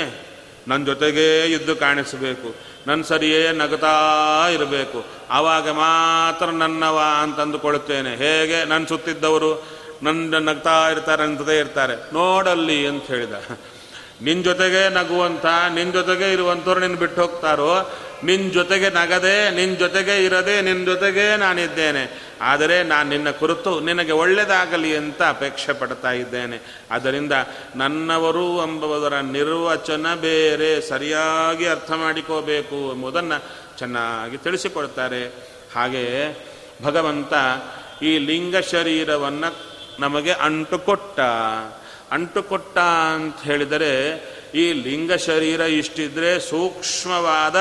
ನನ್ನ 0.68 0.86
ಜೊತೆಗೇ 0.86 1.26
ಇದ್ದು 1.46 1.74
ಕಾಣಿಸಬೇಕು 1.76 2.50
ನನ್ನ 2.88 3.02
ಸರಿಯೇ 3.02 3.42
ನಗತಾ 3.52 3.96
ಇರಬೇಕು, 4.54 5.00
ಆವಾಗ 5.30 5.70
ಮಾತ್ರ 5.70 6.46
ನನ್ನವ 6.46 6.98
ಅಂತ 7.22 7.40
ಅಂದುಕೊಳ್ಳುತ್ತೇನೆ 7.40 8.16
ಹೇಗೆ? 8.16 8.60
ನನ್ನ 8.66 8.86
ಸುತ್ತಿದ್ದವರು 8.86 9.52
ನನ್ನ 10.04 10.40
ನಗ್ತಾ 10.50 10.78
ಇರ್ತಾರೆ 10.90 11.22
ನನ್ನ 11.24 11.38
ಜೊತೆ 11.38 11.58
ಇರ್ತಾರೆ. 11.60 11.98
ನೋಡಲ್ಲಿ 12.14 12.80
ಅಂತ 12.88 13.04
ಹೇಳಿದ. 13.06 13.34
ನಿನ್ನ 14.22 14.44
ಜೊತೆಗೆ 14.44 14.82
ನಗುವಂಥ 14.90 15.46
ನಿನ್ನ 15.74 15.92
ಜೊತೆಗೆ 15.92 16.30
ಇರುವಂಥವ್ರು 16.32 16.80
ನಿನ್ನ 16.80 16.96
ಬಿಟ್ಟು 16.96 17.22
ಹೋಗ್ತಾರೋ 17.22 17.74
ನಿನ್ನ 18.24 18.52
ಜೊತೆಗೆ 18.52 18.90
ನಗದೆ 18.90 19.56
ನಿನ್ನ 19.56 19.76
ಜೊತೆಗೆ 19.76 20.26
ಇರದೆ 20.26 20.62
ನಿನ್ನ 20.62 20.86
ಜೊತೆಗೆ 20.86 21.38
ನಾನಿದ್ದೇನೆ. 21.38 22.32
ಆದರೆ 22.42 22.84
ನಾನು 22.84 23.10
ನಿನ್ನ 23.10 23.30
ಕುರಿತು 23.30 23.80
ನಿನಗೆ 23.80 24.12
ಒಳ್ಳೆಯದಾಗಲಿ 24.12 24.98
ಅಂತ 24.98 25.22
ಅಪೇಕ್ಷೆ 25.22 25.74
ಪಡ್ತಾ 25.74 26.12
ಇದ್ದೇನೆ. 26.12 26.86
ಆದ್ದರಿಂದ 26.92 27.34
ನನ್ನವರು 27.76 28.58
ಎಂಬುದರ 28.58 29.16
ನಿರ್ವಚನ 29.16 30.16
ಬೇರೆ 30.16 30.90
ಸರಿಯಾಗಿ 30.90 31.68
ಅರ್ಥ 31.68 31.92
ಮಾಡಿಕೋಬೇಕು 31.92 32.76
ಎಂಬುದನ್ನು 32.76 33.44
ಚೆನ್ನಾಗಿ 33.80 34.38
ತಿಳಿಸಿಕೊಡ್ತಾರೆ. 34.38 35.28
ಹಾಗೆ 35.76 36.32
ಭಗವಂತ 36.84 37.34
ಈ 38.04 38.18
ಲಿಂಗ 38.18 38.58
ಶರೀರವನ್ನು 38.58 39.56
ನಮಗೆ 40.00 40.32
ಅಂಟುಕೊಟ್ಟ. 40.32 41.20
ಅಂಟುಕೊಟ್ಟ 42.12 42.78
ಅಂತ 43.16 43.36
ಹೇಳಿದರೆ 43.44 44.24
ಈ 44.56 44.74
ಲಿಂಗ 44.74 45.14
ಶರೀರ 45.14 45.62
ಇಷ್ಟಿದ್ರೆ 45.62 46.40
ಸೂಕ್ಷ್ಮವಾದ 46.40 47.56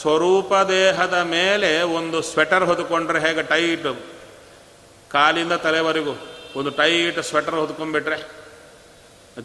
ಸ್ವರೂಪ 0.00 0.54
ದೇಹದ 0.68 1.14
ಮೇಲೆ 1.30 1.82
ಒಂದು 1.82 2.22
ಸ್ವೆಟರ್ 2.22 2.64
ಹೊದ್ಕೊಂಡ್ರೆ 2.64 3.20
ಹೇಗೆ 3.20 3.42
ಟೈಟ್? 3.42 3.88
ಕಾಲಿಂದ 5.10 5.52
ತಲೆವರೆಗೂ 5.52 6.12
ಒಂದು 6.56 6.70
ಟೈಟ್ 6.70 7.22
ಸ್ವೆಟರ್ 7.22 7.54
ಹೊದ್ಕೊಂಡ್ಬಿಟ್ರೆ 7.54 8.18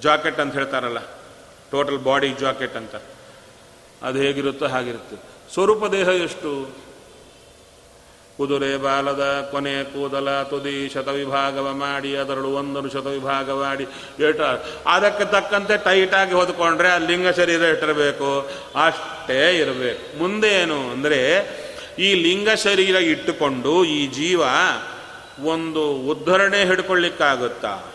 ಜಾಕೆಟ್ 0.01 0.39
ಅಂತ 0.39 0.53
ಹೇಳ್ತಾರಲ್ಲ, 0.53 0.99
ಟೋಟಲ್ 1.71 2.03
ಬಾಡಿ 2.03 2.29
ಜಾಕೆಟ್ 2.33 2.75
ಅಂತ. 2.75 2.95
ಅದು 4.01 4.17
ಹೇಗಿರುತ್ತೋ 4.19 4.67
ಹಾಗಿರುತ್ತೆ. 4.67 5.17
ಸ್ವರೂಪ 5.53 5.85
ದೇಹ 5.85 6.07
ಎಷ್ಟು? 6.07 6.84
ಕುದುರೆ 8.37 8.77
ಬಾಲದ 8.77 9.49
ಕೊನೆ 9.51 9.83
ಕೂದಲ 9.83 10.43
ತುದಿ 10.43 10.89
ಶತವಿಭಾಗವ 10.89 11.73
ಮಾಡಿ 11.73 12.15
ಅದರಳು 12.15 12.47
ಒಂದನ್ನು 12.47 12.89
ಶತವಿಭಾಗ 12.89 13.51
ಮಾಡಿ, 13.51 13.83
ಏಟ, 14.23 14.41
ಅದಕ್ಕೆ 14.87 15.25
ತಕ್ಕಂತೆ 15.25 15.77
ಟೈಟಾಗಿ 15.77 16.33
ಹೊದ್ಕೊಂಡ್ರೆ 16.33 16.89
ಆ 16.89 16.97
ಲಿಂಗ 16.97 17.29
ಶರೀರ 17.29 17.61
ಇಟ್ಟಿರಬೇಕು 17.61 18.49
ಅಷ್ಟೇ 18.85 19.57
ಇರಬೇಕು. 19.57 20.19
ಮುಂದೆ 20.19 20.49
ಏನು 20.49 20.89
ಅಂದರೆ, 20.89 21.21
ಈ 21.99 22.13
ಲಿಂಗ 22.13 22.49
ಶರೀರ 22.49 22.95
ಇಟ್ಟುಕೊಂಡು 22.95 23.83
ಈ 23.83 24.07
ಜೀವ 24.07 24.41
ಒಂದು 25.45 25.91
ಉದ್ಧರಣೆ 25.91 26.65
ಹಿಡ್ಕೊಳ್ಳಿಕ್ಕಾಗುತ್ತಾ? 26.65 27.93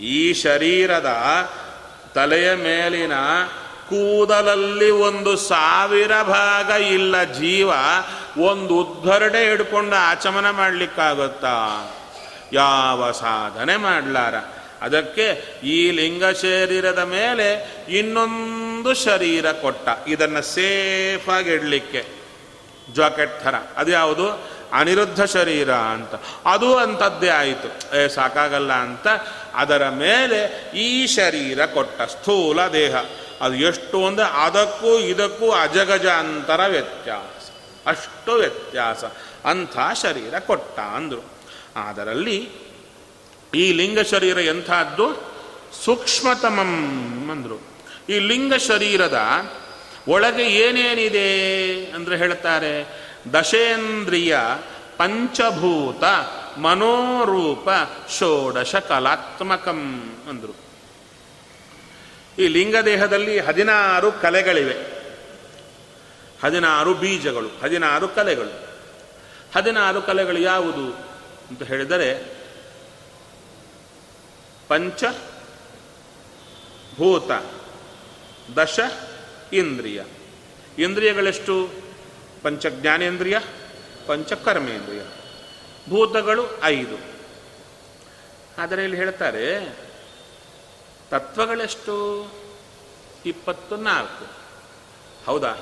ಈ 0.00 0.32
ಶರೀರದ 0.32 1.10
ತಲೆಯ 2.14 2.54
ಮೇಲಿನ 2.54 3.12
ಕೂದಲಲ್ಲಿ 3.90 4.90
ಒಂದು 4.90 5.36
ಸಾವಿರ 5.36 6.22
ಭಾಗ 6.22 6.82
ಇಲ್ಲ 6.82 7.22
ಜೀವ, 7.22 7.70
ಒಂದು 8.38 8.74
ಉದ್ಧರಣೆ 8.76 9.44
ಹಿಡ್ಕೊಂಡು 9.44 9.96
ಆಚಮನ 9.96 10.50
ಮಾಡಲಿಕ್ಕಾಗುತ್ತಾ? 10.50 11.90
ಯಾವ 12.52 13.12
ಸಾಧನೆ 13.12 13.76
ಮಾಡಲಾರ? 13.76 14.34
ಅದಕ್ಕೆ 14.82 15.44
ಈ 15.64 15.90
ಲಿಂಗ 15.90 16.24
ಶರೀರದ 16.24 16.98
ಮೇಲೆ 16.98 17.74
ಇನ್ನೊಂದು 17.88 18.94
ಶರೀರ 18.94 19.52
ಕೊಟ್ಟ. 19.52 19.88
ಇದನ್ನು 20.08 20.42
ಸೇಫಾಗಿ 20.42 21.50
ಇಡಲಿಕ್ಕೆ. 21.50 22.06
ಜಾಕೆಟ್ 22.94 23.40
ಥರ. 23.40 23.54
ಅದು 23.76 23.90
ಯಾವುದು? 23.90 24.50
ಅನಿರುದ್ಧ 24.72 25.24
ಶರೀರ 25.24 25.72
ಅಂತ. 25.72 26.22
ಅದು 26.46 26.76
ಅಂಥದ್ದೇ 26.76 27.28
ಆಯಿತು. 27.28 27.98
ಏ, 27.98 28.08
ಸಾಕಾಗಲ್ಲ 28.08 28.72
ಅಂತ. 28.72 29.06
ಅದರ 29.54 29.88
ಮೇಲೆ 29.88 30.70
ಈ 30.78 31.06
ಶರೀರ 31.06 31.66
ಕೊಟ್ಟ 31.66 32.02
ಸ್ಥೂಲ 32.02 32.66
ದೇಹ. 32.66 32.94
ಅದು 33.40 33.54
ಎಷ್ಟು 33.54 34.06
ಅಂದರೆ 34.06 34.24
ಅದಕ್ಕೂ 34.24 34.98
ಇದಕ್ಕೂ 34.98 35.50
ಅಜಗಜಾಂತರ 35.50 36.60
ವ್ಯತ್ಯಾಸ. 36.68 37.50
ಅಷ್ಟು 37.86 38.32
ವ್ಯತ್ಯಾಸ. 38.32 39.04
ಅಂಥ 39.44 39.78
ಶರೀರ 40.02 40.38
ಕೊಟ್ಟ 40.38 40.80
ಅಂದರು. 40.80 41.24
ಅದರಲ್ಲಿ 41.88 42.50
ಈ 43.54 43.72
ಲಿಂಗ 43.72 44.00
ಶರೀರ 44.00 44.38
ಎಂಥದ್ದು? 44.38 45.32
ಸೂಕ್ಷ್ಮತಮಂ 45.84 47.30
ಅಂದರು. 47.30 47.60
ಈ 48.08 48.18
ಲಿಂಗ 48.18 48.54
ಶರೀರದ 48.54 49.20
ಒಳಗೆ 50.08 50.42
ಏನೇನಿದೆ 50.42 51.84
ಅಂದರೆ 51.84 52.16
ಹೇಳ್ತಾರೆ? 52.16 53.02
ದಶೇಂದ್ರಿಯ 53.32 54.38
ಪಂಚಭೂತ 54.96 56.04
ಮನೋರೂಪ 56.58 57.68
ಷೋಡಶ 58.18 58.74
ಕಲಾತ್ಮಕಂ 58.76 60.12
ಅಂದರು. 60.28 60.69
ಈ 62.40 62.48
ಲಿಂಗದೇಹದಲ್ಲಿ 62.48 63.38
ಹದಿನಾರು 63.38 64.12
ಕಲೆಗಳಿವೆ. 64.12 64.76
ಹದಿನಾರು 66.42 66.94
ಬೀಜಗಳು, 66.94 67.48
ಹದಿನಾರು 67.62 68.08
ಕಲೆಗಳು. 68.08 68.68
ಹದಿನಾರು 69.54 70.02
ಕಲೆಗಳು 70.02 70.38
ಯಾವುದು 70.38 70.92
ಅಂತ 71.48 71.62
ಹೇಳಿದರೆ, 71.62 72.36
ಪಂಚ 74.68 75.04
ಭೂತ, 76.96 77.30
ದಶ 78.58 78.80
ಇಂದ್ರಿಯ. 79.52 80.02
ಇಂದ್ರಿಯಗಳೆಷ್ಟು? 80.78 81.70
ಪಂಚ 82.42 82.66
ಜ್ಞಾನೇಂದ್ರಿಯ, 82.66 83.38
ಪಂಚ 84.06 84.32
ಕರ್ಮೇಂದ್ರಿಯ. 84.32 85.00
ಭೂತಗಳು 85.88 86.64
ಐದು. 86.64 87.10
ಆದರೆ 88.58 88.84
ಇಲ್ಲಿ 88.84 88.96
ಹೇಳ್ತಾರೆ 88.96 89.76
ತತ್ವಗಳೆಷ್ಟು? 91.10 92.26
ಇಪ್ಪತ್ತು 93.26 93.76
ನಾಲ್ಕು 93.76 94.26
ಹೌದಾ? 95.26 95.54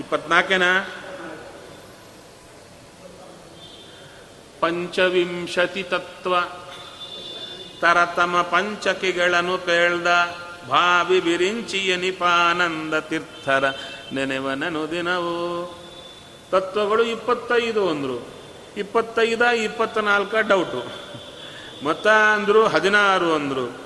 ಇಪ್ಪತ್ನಾಲ್ಕೇನಾ? 0.00 0.88
ಪಂಚವಿಂಶತಿ 4.60 5.82
ತತ್ವ. 5.82 6.40
ತರತಮ 7.80 8.42
ಪಂಚಕಿಗಳನ್ನು 8.42 9.58
ಪೇಳ್ದ 9.58 10.06
ಭಾವಿ 10.68 11.20
ಬಿರಿಂಚಿಯ 11.20 11.96
ನಿಪಾನಂದ 11.96 12.98
ತೀರ್ಥರ 12.98 13.64
ನೆನೆವನನು 14.12 14.90
ದಿನವು. 14.90 15.74
ತತ್ವಗಳು 16.50 17.04
ಇಪ್ಪತ್ತೈದು 17.04 17.90
ಅಂದರು. 17.90 18.28
ಇಪ್ಪತ್ತೈದ 18.76 19.42
ಇಪ್ಪತ್ತ 19.42 19.98
ನಾಲ್ಕ 19.98 20.34
ಡೌಟು 20.34 21.06
ಮತ 21.84 22.06
ಅಂದರು 22.06 22.66
ಹದಿನಾರು 22.66 23.34
ಅಂದರು, 23.34 23.80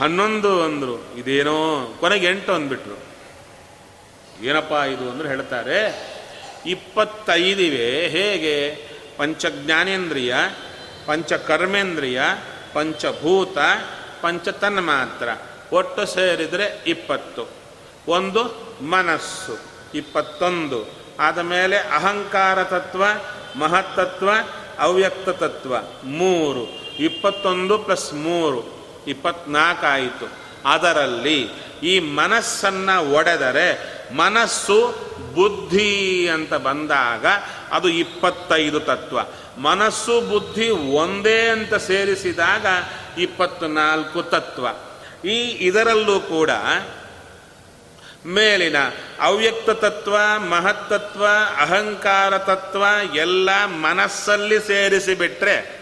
ಹನ್ನೊಂದು 0.00 0.62
ಅಂದರು, 0.62 1.18
ಇದೇನೋ 1.18 1.94
ಕೊನೆಗೆ 2.00 2.26
ಎಂಟು 2.26 2.52
ಅಂದ್ಬಿಟ್ರು. 2.52 3.10
ಏನಪ್ಪ 4.44 4.72
ಇದು 4.72 5.10
ಅಂದ್ರೆ 5.10 5.28
ಹೇಳ್ತಾರೆ 5.28 6.10
ಇಪ್ಪತ್ತೈದಿವೆ 6.66 8.08
ಹೇಗೆ? 8.08 8.70
ಪಂಚಜ್ಞಾನೇಂದ್ರಿಯ, 9.16 10.34
ಪಂಚಕರ್ಮೇಂದ್ರಿಯ, 11.06 12.22
ಪಂಚಭೂತ 12.72 13.58
ಪಂಚ 14.22 14.48
ತನ್ಮಾತ್ರ 14.48 15.28
ಒಟ್ಟು 15.72 16.06
ಸೇರಿದರೆ 16.06 16.84
ಇಪ್ಪತ್ತು. 16.86 17.48
ಒಂದು 18.08 18.44
ಮನಸ್ಸು, 18.84 19.58
ಇಪ್ಪತ್ತೊಂದು. 19.94 21.00
ಆದ 21.20 21.38
ಮೇಲೆ 21.38 21.76
ಅಹಂಕಾರ 21.76 22.64
ತತ್ವ, 22.64 23.04
ಮಹತ್ತತ್ವ, 23.58 24.30
ಅವ್ಯಕ್ತ 24.78 25.28
ತತ್ವ, 25.28 25.76
ಮೂರು. 26.04 26.79
ಇಪ್ಪತ್ತೊಂದು 27.00 27.78
ಪ್ಲಸ್ 27.78 28.14
ಮೂರು 28.14 28.80
ಇಪ್ಪತ್ನಾಲ್ಕಾಯಿತು 29.06 30.32
ಅದರಲ್ಲಿ 30.64 31.48
ಈ 31.82 31.98
ಮನಸ್ಸನ್ನು 31.98 33.12
ಒಡೆದರೆ 33.12 34.00
ಮನಸ್ಸು 34.14 34.94
ಬುದ್ಧಿ 35.34 36.28
ಅಂತ 36.28 36.54
ಬಂದಾಗ 36.54 37.26
ಅದು 37.72 37.88
ಇಪ್ಪತ್ತೈದು 37.88 38.80
ತತ್ವ. 38.80 39.18
ಮನಸ್ಸು 39.60 40.20
ಬುದ್ಧಿ 40.20 40.68
ಒಂದೇ 40.68 41.48
ಅಂತ 41.48 41.74
ಸೇರಿಸಿದಾಗ 41.74 42.66
ಇಪ್ಪತ್ನಾಲ್ಕು 43.18 44.22
ತತ್ವ. 44.22 44.66
ಈ 45.26 45.66
ಇದರಲ್ಲೂ 45.66 46.20
ಕೂಡ 46.20 46.50
ಮೇಲಿನ 48.26 48.76
ಅವ್ಯಕ್ತ 49.20 49.70
ತತ್ವ, 49.70 50.16
ಮಹತ್ತತ್ವ, 50.38 51.24
ಅಹಂಕಾರ 51.56 52.38
ತತ್ವ 52.38 52.84
ಎಲ್ಲ 53.14 53.64
ಮನಸ್ಸಲ್ಲಿ 53.64 54.66
ಸೇರಿಸಿಬಿಟ್ರೆ 54.66 55.79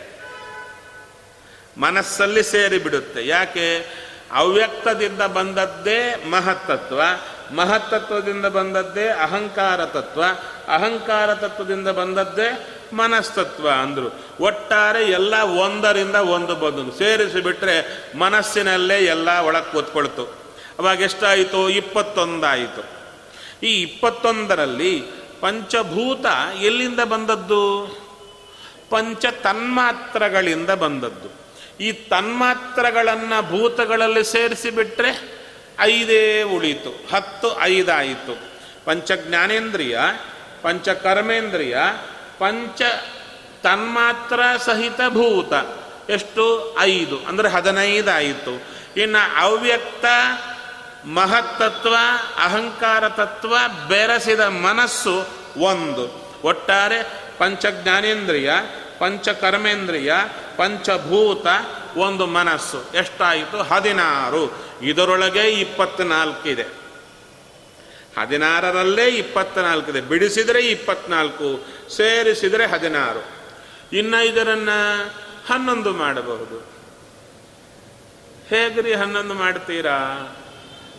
ಮನಸ್ಸಲ್ಲಿ 1.79 2.43
ಸೇರಿಬಿಡುತ್ತೆ. 2.43 3.27
ಯಾಕೆ? 3.27 3.87
ಅವ್ಯಕ್ತದಿಂದ 4.33 5.23
ಬಂದದ್ದೇ 5.23 6.25
ಮಹತ್ತತ್ವ, 6.31 7.03
ಮಹತ್ತತ್ವದಿಂದ 7.55 8.47
ಬಂದದ್ದೇ 8.47 9.09
ಅಹಂಕಾರ 9.09 9.85
ತತ್ವ, 9.85 10.25
ಅಹಂಕಾರ 10.69 11.35
ತತ್ವದಿಂದ 11.35 11.89
ಬಂದದ್ದೇ 11.89 12.75
ಮನಸ್ತತ್ವ 12.93 13.71
ಅಂದರು. 13.71 14.21
ಒಟ್ಟಾರೆ 14.41 15.05
ಎಲ್ಲ 15.05 15.35
ಒಂದರಿಂದ 15.35 16.15
ಒಂದು 16.15 16.55
ಬಂದು 16.55 16.99
ಸೇರಿಸಿಬಿಟ್ರೆ 16.99 18.05
ಮನಸ್ಸಿನಲ್ಲೇ 18.19 18.99
ಎಲ್ಲ 18.99 19.31
ಒಳಗೆ 19.31 19.73
ಕೂತ್ಕೊಳ್ತು. 19.73 20.55
ಅವಾಗ 20.79 21.01
ಎಷ್ಟಾಯಿತು? 21.01 21.69
ಇಪ್ಪತ್ತೊಂದಾಯಿತು. 21.69 22.83
ಈ 23.67 23.83
ಇಪ್ಪತ್ತೊಂದರಲ್ಲಿ 23.83 25.03
ಪಂಚಭೂತ 25.41 26.27
ಎಲ್ಲಿಂದ 26.61 27.01
ಬಂದದ್ದು? 27.01 27.87
ಪಂಚ 28.91 29.27
ತನ್ಮಾತ್ರಗಳಿಂದ 29.27 30.71
ಬಂದದ್ದು. 30.71 31.38
ಈ 31.81 31.93
ತನ್ಮಾತ್ರಗಳನ್ನು 31.93 33.51
ಭೂತಗಳಲ್ಲಿ 33.51 34.25
ಸೇರಿಸಿಬಿಟ್ರೆ 34.25 35.39
ಐದೇ 35.81 36.43
ಉಳಿತು, 36.43 36.91
ಹತ್ತು 37.15 37.61
ಐದಾಯಿತು. 37.61 38.35
ಪಂಚ 38.85 39.13
ಜ್ಞಾನೇಂದ್ರಿಯ 39.13 39.99
ಪಂಚ 40.63 40.89
ಕರ್ಮೇಂದ್ರಿಯ 40.89 41.79
ಪಂಚ 42.39 42.83
ತನ್ಮಾತ್ರ 43.63 44.41
ಸಹಿತ 44.65 45.01
ಭೂತ, 45.09 45.53
ಎಷ್ಟು? 46.11 46.77
ಐದು, 46.81 47.19
ಅಂದರೆ 47.29 47.49
ಹದಿನೈದಾಯಿತು. 47.49 48.55
ಇನ್ನು 49.01 49.41
ಅವ್ಯಕ್ತ 49.41 50.05
ಮಹತ್ತತ್ವ, 51.05 51.95
ಅಹಂಕಾರ 52.37 53.09
ತತ್ವ 53.09 53.55
ಬೆರೆಸಿದ 53.89 54.41
ಮನಸ್ಸು 54.41 55.27
ಒಂದು. 55.61 56.29
ಒಟ್ಟಾರೆ 56.45 57.03
ಪಂಚ 57.39 57.67
ಜ್ಞಾನೇಂದ್ರಿಯ 57.67 58.53
ಪಂಚ 58.99 59.29
ಕರ್ಮೇಂದ್ರಿಯ 59.29 60.15
ಪಂಚಭೂತ 60.57 61.47
ಒಂದು 61.97 62.27
ಮನಸ್ಸು. 62.27 62.97
ಎಷ್ಟಾಯಿತು? 62.97 63.59
ಹದಿನಾರು. 63.59 64.69
ಇದರೊಳಗೆ 64.83 65.51
ಇಪ್ಪತ್ನಾಲ್ಕಿದೆ 65.51 66.63
ಹದಿನಾರರಲ್ಲೇ 68.21 69.07
ಇಪ್ಪತ್ನಾಲ್ಕಿದೆ 69.07 70.01
ಬಿಡಿಸಿದರೆ 70.01 70.61
ಇಪ್ಪತ್ನಾಲ್ಕು, 70.61 71.67
ಸೇರಿಸಿದರೆ 71.97 72.67
ಹದಿನಾರು. 72.67 73.27
ಇನ್ನು 73.97 74.25
ಇದರನ್ನು 74.25 75.07
ಹನ್ನೊಂದು 75.49 75.93
ಮಾಡಬಹುದು. 75.93 76.59
ಹೇಗ್ರಿ 78.49 78.95
ಹನ್ನೊಂದು 78.95 79.35
ಮಾಡ್ತೀರಾ? 79.35 79.97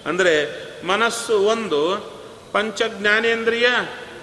ಅಂದರೆ 0.06 0.60
ಮನಸ್ಸು 0.88 1.39
ಒಂದು 1.39 1.97
ಪಂಚ 2.52 2.82
ಜ್ಞಾನೇಂದ್ರಿಯ 2.88 3.68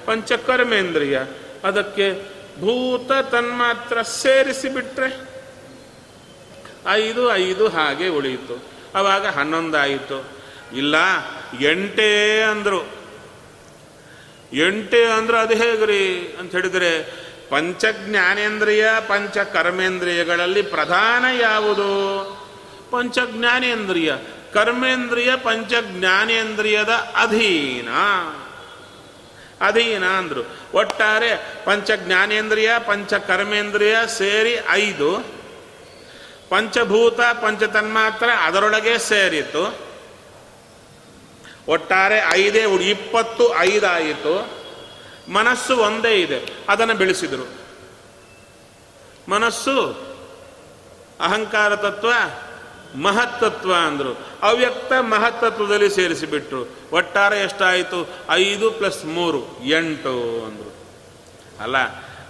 ಪಂಚಕರ್ಮೇಂದ್ರಿಯ. 0.06 1.20
ಅದಕ್ಕೆ 1.64 2.35
ಭೂತ 2.60 3.12
ತನ್ಮಾತ್ರ 3.12 4.02
ಸೇರಿಸಿ 4.02 4.68
ಬಿಟ್ರೆ 4.68 5.36
ಐದು 6.88 7.34
ಐದು 7.34 7.68
ಹಾಗೆ 7.68 8.08
ಉಳಿಯಿತು. 8.08 8.62
ಅವಾಗ 8.94 9.26
ಹನ್ನೊಂದಾಯಿತು. 9.26 10.28
ಇಲ್ಲ, 10.76 10.94
ಎಂಟೇ 11.60 12.42
ಅಂದರು. 12.42 12.86
ಎಂಟೇ 14.52 15.04
ಅಂದ್ರೆ 15.04 15.38
ಅದು 15.38 15.54
ಹೇಗ್ರಿ 15.54 16.36
ಅಂತ 16.40 16.52
ಹೇಳಿದರೆ 16.52 17.02
ಪಂಚ 17.50 17.84
ಜ್ಞಾನೇಂದ್ರಿಯ 18.06 18.86
ಪಂಚ 19.08 19.38
ಕರ್ಮೇಂದ್ರಿಯಗಳಲ್ಲಿ 19.38 20.62
ಪ್ರಧಾನ 20.62 21.24
ಯಾವುದು? 21.40 21.90
ಪಂಚ 22.90 23.18
ಜ್ಞಾನೇಂದ್ರಿಯ 23.38 24.14
ಕರ್ಮೇಂದ್ರಿಯ 24.52 25.36
ಪಂಚ 25.36 25.72
ಜ್ಞಾನೇಂದ್ರಿಯದ 25.82 26.90
ಅಧೀನ. 27.16 27.88
ಅಧೀನ 29.60 30.04
ಅಂದರು. 30.04 30.56
ಒಟ್ಟಾರೆ 30.74 31.64
ಪಂಚ 31.64 31.90
ಜ್ಞಾನೇಂದ್ರಿಯ, 31.96 32.70
ಪಂಚ 32.86 33.14
ಕರ್ಮೇಂದ್ರಿಯ 33.14 33.96
ಸೇರಿ 34.18 34.56
ಐದು. 34.70 35.36
ಪಂಚಭೂತ 36.48 37.20
ಪಂಚತನ್ಮಾತ್ರ 37.20 38.30
ಅದರೊಳಗೆ 38.42 38.98
ಸೇರಿತು 38.98 39.86
ಒಟ್ಟಾರೆ 41.68 42.18
ಐದೇ 42.30 42.64
ಉಡಿ 42.64 42.90
ಇಪ್ಪತ್ತು 42.90 43.58
ಐದಾಯಿತು. 43.58 44.66
ಮನಸ್ಸು 45.32 45.76
ಒಂದೇ 45.76 46.20
ಇದೆ. 46.20 46.52
ಅದನ್ನು 46.68 46.94
ಬೆಳೆಸಿದರು. 46.94 47.48
ಮನಸ್ಸು 49.28 49.90
ಅಹಂಕಾರ 51.20 51.76
ತತ್ವ 51.76 52.12
ಮಹತ್ತತ್ವ 52.98 53.74
ಅಂದರು. 53.74 54.26
ಅವ್ಯಕ್ತ 54.42 54.92
ಮಹತ್ತತ್ವದಲ್ಲಿ 55.00 55.90
ಸೇರಿಸಿಬಿಟ್ರು. 55.90 56.75
ಒಟ್ಟಾರೆ 56.92 57.40
ಎಷ್ಟಾಯಿತು? 57.40 58.08
ಐದು 58.30 58.70
ಪ್ಲಸ್ 58.70 59.04
ಮೂರು, 59.04 59.64
ಎಂಟು 59.64 60.44
ಅಂದರು. 60.44 60.72
ಅಲ್ಲ, 61.62 61.76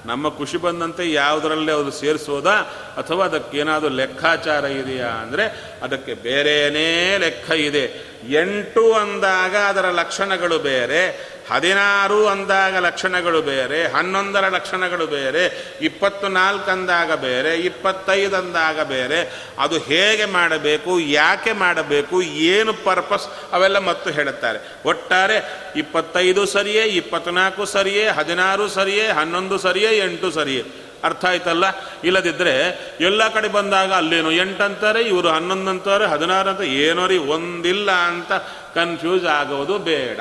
ನಮ್ಮ 0.07 0.29
ಖುಷಿ 0.29 0.57
ಬಂದಂತೆ 0.57 1.13
ಯಾವುದರಲ್ಲೇ 1.13 1.73
ಅವರು 1.73 1.91
ಸೇರಿಸೋದಾ? 1.91 2.55
ಅಥವಾ 2.97 3.25
ಅದಕ್ಕೇನಾದರೂ 3.25 3.89
ಲೆಕ್ಕಾಚಾರ 3.89 4.65
ಇದೆಯಾ 4.65 5.07
ಅಂದರೆ 5.07 5.75
ಅದಕ್ಕೆ 5.83 6.15
ಬೇರೆಯೇ 6.15 7.19
ಲೆಕ್ಕ 7.19 7.51
ಇದೆ. 7.51 7.85
ಎಂಟು 8.31 8.93
ಅಂದಾಗ 8.93 9.57
ಅದರ 9.57 9.87
ಲಕ್ಷಣಗಳು 9.87 10.59
ಬೇರೆ 10.59 11.36
ಹದಿನಾರು 11.51 12.27
ಅಂದಾಗ 12.27 12.77
ಲಕ್ಷಣಗಳು 12.77 13.43
ಬೇರೆ, 13.43 13.87
ಹನ್ನೊಂದರ 13.87 14.49
ಲಕ್ಷಣಗಳು 14.49 15.07
ಬೇರೆ 15.07 15.75
ಇಪ್ಪತ್ತು 15.81 16.29
ನಾಲ್ಕು 16.29 16.71
ಅಂದಾಗ 16.71 17.13
ಬೇರೆ, 17.13 17.57
ಇಪ್ಪತ್ತೈದು 17.57 18.37
ಅಂದಾಗ 18.37 18.83
ಬೇರೆ. 18.83 19.47
ಅದು 19.59 19.79
ಹೇಗೆ 19.79 20.25
ಮಾಡಬೇಕು, 20.25 20.99
ಯಾಕೆ 20.99 21.53
ಮಾಡಬೇಕು, 21.53 22.23
ಏನು 22.23 22.73
ಪರ್ಪಸ್ 22.73 23.29
ಅವೆಲ್ಲ 23.53 23.79
ಮತ್ತು 23.79 24.11
ಹೇಳುತ್ತಾರೆ. 24.11 24.73
ಒಟ್ಟಾರೆ 24.87 25.67
ಇಪ್ಪತ್ತೈದು 25.77 26.47
ಸರಿಯೇ, 26.47 26.83
ಇಪ್ಪತ್ನಾಲ್ಕು 26.83 27.65
ಸರಿಯೇ, 27.65 28.09
ಹದಿನಾರು 28.09 28.69
ಸರಿಯೇ, 28.69 29.09
ಹನ್ನೊಂದು 29.09 29.59
ಸರಿಯೇ, 29.59 29.99
ಎಂಟು 29.99 30.31
ಸರಿಯೇ. 30.31 30.65
ಅರ್ಥ 31.05 31.25
ಆಯ್ತಲ್ಲ? 31.25 31.65
ಇಲ್ಲದಿದ್ದರೆ 32.05 32.81
ಎಲ್ಲ 33.01 33.29
ಕಡೆ 33.29 33.49
ಬಂದಾಗ 33.49 33.93
ಅಲ್ಲೇನು 33.93 34.33
ಎಂಟು 34.33 34.63
ಅಂತಾರೆ, 34.63 35.03
ಇವರು 35.03 35.29
ಹನ್ನೊಂದು 35.29 35.71
ಅಂತಾರೆ, 35.71 36.07
ಹದಿನಾರು 36.07 36.51
ಅಂತ 36.51 36.61
ಏನೋ 36.61 37.07
ರೀ, 37.07 37.17
ಒಂದಿಲ್ಲ 37.17 37.91
ಅಂತ 37.91 38.33
ಕನ್ಫ್ಯೂಸ್ 38.75 39.25
ಆಗೋದು 39.25 39.79
ಬೇಡ. 39.79 40.21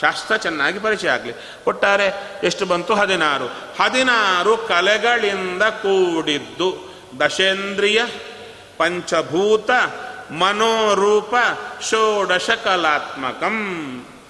ಶಾಸ್ತ್ರ 0.00 0.36
ಚೆನ್ನಾಗಿ 0.36 0.78
ಪರಿಚಯ 0.78 1.08
ಆಗಲಿ. 1.08 1.32
ಒಟ್ಟಾರೆ 1.66 2.38
ಎಷ್ಟು 2.42 2.66
ಬಂತು? 2.66 2.94
ಹದಿನಾರು. 2.94 3.46
ಹದಿನಾರು 3.46 4.56
ಕಲೆಗಳಿಂದ 4.56 5.62
ಕೂಡಿದ್ದು 5.62 6.94
ದಶೇಂದ್ರಿಯ 7.20 8.04
ಪಂಚಭೂತ 8.78 9.70
ಮನೋರೂಪ 10.30 11.34
ಷೋಡಶ 11.82 12.50
ಕಲಾತ್ಮಕಂ 12.50 13.56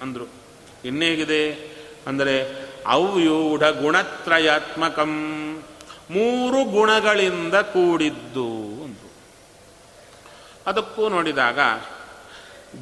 ಅಂದರು. 0.01 0.29
ಇನ್ನೇಗಿದೆ? 0.85 1.75
ಅಂದರೆ 2.07 2.65
ಅವ್ಯೂಢ 2.87 3.63
ಗುಣತ್ರಯಾತ್ಮಕಂ. 3.63 5.11
ಮೂರು 6.09 6.63
ಗುಣಗಳಿಂದ 6.63 7.55
ಕೂಡಿದ್ದು 7.55 8.45
ಅಂದರು. 8.83 9.11
ಅದಕ್ಕೂ 10.67 11.09
ನೋಡಿದಾಗ 11.09 11.59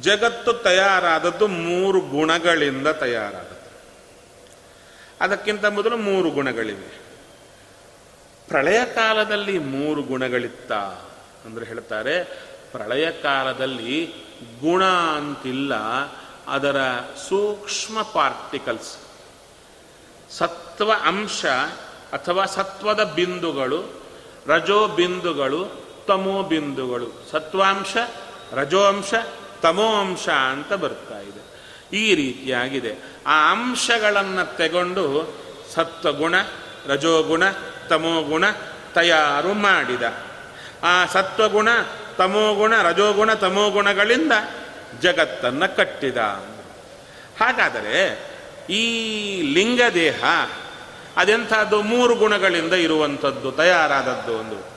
ಜಗತ್ತು 0.00 0.52
ತಯಾರಾದದ್ದು 0.52 1.46
ಮೂರು 1.46 2.00
ಗುಣಗಳಿಂದ 2.00 2.88
ತಯಾರಾದದ್ದು. 2.88 3.54
ಅದಕ್ಕಿಂತ 5.20 5.64
ಮೊದಲು 5.64 5.96
ಮೂರು 5.96 6.30
ಗುಣಗಳಿವೆ. 6.30 7.00
ಪ್ರಳಯ 8.48 8.84
ಕಾಲದಲ್ಲಿ 8.84 9.58
ಮೂರು 9.58 10.02
ಗುಣಗಳಿತ್ತ 10.02 10.72
ಅಂದರೆ 11.44 11.64
ಹೇಳ್ತಾರೆ, 11.64 12.24
ಪ್ರಳಯ 12.72 13.10
ಕಾಲದಲ್ಲಿ 13.10 14.14
ಗುಣ 14.60 14.84
ಅಂತಿಲ್ಲ, 14.84 15.74
ಅದರ 16.46 16.76
ಸೂಕ್ಷ್ಮ 17.28 18.02
ಪಾರ್ಟಿಕಲ್ಸ್ 18.02 18.96
ಸತ್ವ 20.30 20.92
ಅಂಶ 20.92 21.46
ಅಥವಾ 22.12 22.44
ಸತ್ವದ 22.44 23.02
ಬಿಂದುಗಳು 23.02 24.02
ರಜೋ 24.46 24.88
ಬಿಂದುಗಳು 24.88 25.84
ತಮೋ 26.06 26.42
ಬಿಂದುಗಳು 26.42 27.30
ಸತ್ವಾಂಶ 27.30 27.96
ರಜೋ 28.52 28.84
ಅಂಶ 28.84 29.14
ತಮೋ 29.64 30.00
ಅಂಶ 30.00 30.28
ಅಂತ 30.28 30.72
ಬರ್ತಾ 30.72 31.18
ಇದೆ. 31.18 31.44
ಈ 31.96 32.14
ರೀತಿಯಾಗಿದೆ. 32.14 32.94
ಆ 33.26 33.52
ಅಂಶಗಳನ್ನು 33.52 34.56
ತೆಗೊಂಡು 34.56 35.34
ಸತ್ವಗುಣ, 35.74 36.34
ರಜೋಗುಣ, 36.86 37.42
ತಮೋಗುಣ, 37.88 38.44
ತಯಾರು 38.94 39.54
ಮಾಡಿದ. 39.54 40.02
ಆ 40.82 41.06
ಸತ್ವಗುಣ, 41.06 41.68
ತಮೋಗುಣ, 42.18 42.82
ರಜೋಗುಣ, 42.82 43.34
ತಮೋಗುಣಗಳಿಂದ 43.34 44.32
ಜಗತ್ತನ್ನು 45.02 45.76
ಕಟ್ಟಿದ. 45.76 46.16
ಹಾಗಾದರೆ 47.40 48.24
ಈ 48.70 48.82
ಲಿಂಗ 49.42 49.80
ದೇಹ 49.94 50.24
ಅದೆಂಥದ್ದು? 51.16 51.82
ಮೂರು 51.82 52.14
ಗುಣಗಳಿಂದ 52.14 52.72
ಇರುವಂಥದ್ದು, 52.72 53.52
ತಯಾರಾದದ್ದು 53.52 54.38
ಒಂದು. 54.38 54.74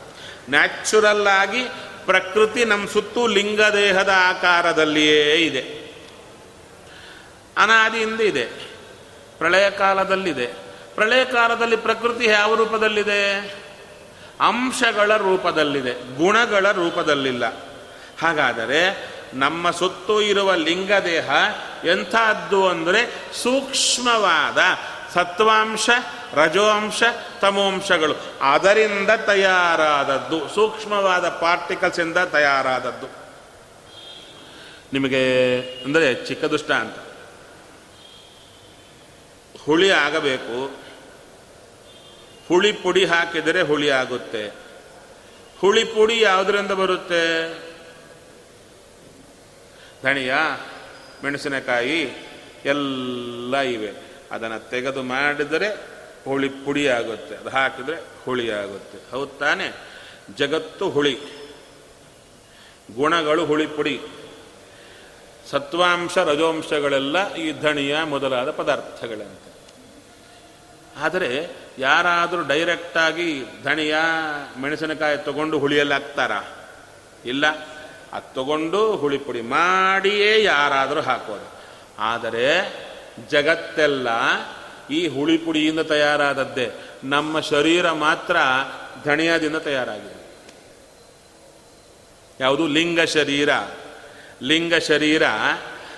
ನ್ಯಾಚುರಲ್ 0.49 1.27
ಆಗಿ 1.27 1.67
ಪ್ರಕೃತಿ 2.07 2.65
ನಮ್ಮ 2.65 2.87
ಸುತ್ತೂ 2.87 3.27
ಲಿಂಗದೇಹದ 3.27 4.09
ಆಕಾರದಲ್ಲಿಯೇ 4.15 5.35
ಇದೆ. 5.35 5.87
ಅನಾದಿಯಿಂದ 7.57 8.21
ಇದೆ. 8.21 8.45
ಪ್ರಳಯ 9.37 9.69
ಕಾಲದಲ್ಲಿದೆ. 9.69 10.45
ಪ್ರಳಯ 10.95 11.25
ಕಾಲದಲ್ಲಿ 11.25 11.75
ಪ್ರಕೃತಿ 11.75 12.25
ಯಾವ 12.25 12.55
ರೂಪದಲ್ಲಿದೆ? 12.55 13.33
ಅಂಶಗಳ 14.41 15.17
ರೂಪದಲ್ಲಿದೆ. 15.17 16.17
ಗುಣಗಳ 16.17 16.71
ರೂಪದಲ್ಲಿಲ್ಲ. 16.71 17.45
ಹಾಗಾದರೆ 18.21 19.09
ನಮ್ಮ 19.33 19.71
ಸುತ್ತು 19.71 20.21
ಇರುವ 20.21 20.55
ಲಿಂಗದೇಹ 20.55 21.29
ಎಂಥದ್ದು 21.85 22.67
ಅಂದರೆ 22.67 23.15
ಸೂಕ್ಷ್ಮವಾದ 23.43 24.57
ಸತ್ವಾಂಶ 25.13 25.89
ರಜೋಂಶ 26.33 27.03
ತಮೋಂಶಗಳು. 27.41 28.15
ಅದರಿಂದ 28.41 29.09
ತಯಾರಾದದ್ದು. 29.25 30.49
ಸೂಕ್ಷ್ಮವಾದ 30.49 31.29
ಪಾರ್ಟಿಕಲ್ಸ್ 31.29 31.99
ಇಂದ 31.99 32.17
ತಯಾರಾದದ್ದು. 32.17 33.07
ನಿಮಗೆ 34.93 35.61
ಅಂದರೆ 35.85 36.25
ಚಿಕ್ಕ 36.25 36.45
ದುಷ್ಟ 36.45 36.71
ಅಂತ. 36.71 36.95
ಹುಳಿ 39.65 39.91
ಆಗಬೇಕು. 39.91 40.87
ಹುಳಿ 42.47 42.71
ಪುಡಿ 42.71 43.05
ಹಾಕಿದರೆ 43.05 43.61
ಹುಳಿ 43.61 43.89
ಆಗುತ್ತೆ. 43.89 44.47
ಹುಳಿ 45.59 45.83
ಪುಡಿ 45.83 46.21
ಯಾವುದರಿಂದ 46.21 46.71
ಬರುತ್ತೆ? 46.71 47.53
ಧಣಿಯ 50.03 50.33
ಮೆಣಸಿನಕಾಯಿ, 51.23 52.01
ಎಲ್ಲ 52.65 53.57
ಇವೆ. 53.57 54.07
ಅದನ್ನು 54.31 54.69
ತೆಗೆದು 54.69 55.03
ಮಾಡಿದರೆ 55.03 55.96
ಹುಳಿ 56.27 56.49
ಪುಡಿ 56.49 56.87
ಆಗುತ್ತೆ 56.87 57.35
ಅದು 57.35 57.49
ಹಾಕಿದ್ರೆ 57.49 57.97
ಹುಳಿ 58.25 58.51
ಆಗುತ್ತೆ 58.51 59.11
ಹೌದು 59.11 59.31
ತಾನೆ? 59.39 59.73
ಜಗತ್ತು 60.35 60.89
ಹುಳಿ. 60.89 61.17
ಗುಣಗಳು 62.95 63.45
ಹುಳಿ 63.45 63.67
ಪುಡಿ. 63.67 64.01
ಸತ್ವಾಂಶ, 65.49 66.17
ರಜೋಂಶಗಳೆಲ್ಲ 66.17 67.33
ಈ 67.33 67.61
ಧಣಿಯ 67.61 68.03
ಮೊದಲಾದ 68.03 68.51
ಪದಾರ್ಥಗಳಂತೆ. 68.51 69.51
ಆದರೆ 70.99 71.49
ಯಾರಾದರೂ 71.79 72.43
ಡೈರೆಕ್ಟಾಗಿ 72.43 73.43
ಧಣಿಯ 73.63 73.95
ಮೆಣಸಿನಕಾಯಿ 74.61 75.17
ತಗೊಂಡು 75.17 75.59
ಹುಳಿಯಲ್ಲಿ 75.59 75.93
ಹಾಕ್ತಾರಾ? 75.93 76.41
ಇಲ್ಲ. 77.25 77.77
ಅದು 78.13 78.33
ತಗೊಂಡು 78.33 78.95
ಹುಳಿ 78.95 79.17
ಪುಡಿ 79.17 79.41
ಮಾಡಿಯೇ 79.41 80.43
ಯಾರಾದರೂ 80.43 81.01
ಹಾಕೋದು 81.01 81.47
ಆದರೆ 81.99 82.45
ಜಗತ್ತೆಲ್ಲ 83.29 84.07
ಈ 84.89 85.07
ಹುಳಿ 85.07 85.37
ಪುಡಿಯಿಂದ 85.37 85.79
ತಯಾರಾದದ್ದೇ 85.79 86.71
ನಮ್ಮ 87.03 87.39
ಶರೀರ 87.39 87.91
ಮಾತ್ರ 87.91 88.37
ಧಣಿಯದಿಂದ 89.05 89.55
ತಯಾರಾಗಿದೆ. 89.55 90.17
ಯಾವುದು? 92.39 92.67
ಲಿಂಗ 92.67 93.01
ಶರೀರ. 93.01 93.49
ಲಿಂಗ 94.43 94.75
ಶರೀರ 94.75 95.23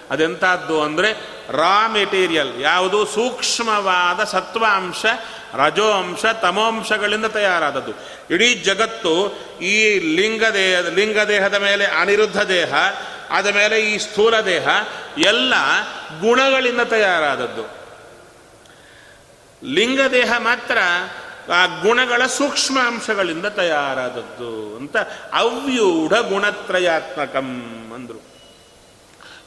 ಅದೆಂಥದ್ದು 0.10 0.82
ಅಂದರೆ 0.82 1.12
ರಾ 1.52 1.88
ಮೆಟೀರಿಯಲ್. 1.88 2.62
ಯಾವುದು? 2.62 3.06
ಸೂಕ್ಷ್ಮವಾದ 3.06 4.24
ಸತ್ವಾಂಶ, 4.24 5.06
ರಜೋಂಶ, 5.54 6.26
ತಮೋಂಶಗಳಿಂದ 6.26 7.26
ತಯಾರಾದದ್ದು. 7.26 7.92
ಇಡೀ 8.34 8.56
ಜಗತ್ತು 8.56 9.38
ಈ 9.62 10.00
ಲಿಂಗದೇಹ 10.00 10.80
ಲಿಂಗದೇಹದ 10.80 11.54
ಮೇಲೆ 11.54 11.86
ಅನಿರುದ್ಧ 11.86 12.42
ದೇಹ, 12.42 12.74
ಆದ 13.30 13.48
ಮೇಲೆ 13.48 13.82
ಈ 13.82 13.98
ಸ್ಥೂಲ 13.98 14.40
ದೇಹ, 14.40 14.68
ಎಲ್ಲ 15.18 15.54
ಗುಣಗಳಿಂದ 16.22 16.82
ತಯಾರಾದದ್ದು. 16.82 17.79
ಲಿಂಗದೇಹ 19.64 20.34
ಮಾತ್ರ 20.38 20.78
ಆ 21.54 21.66
ಗುಣಗಳ 21.82 22.26
ಸೂಕ್ಷ್ಮಾಂಶಗಳಿಂದ 22.26 23.46
ತಯಾರಾದದ್ದು 23.46 24.78
ಅಂತ 24.78 24.98
ಅವ್ಯೂಢ 25.34 26.14
ಗುಣತ್ರಯಾತ್ಮಕಂ 26.30 27.50
ಅಂದರು. 27.96 28.22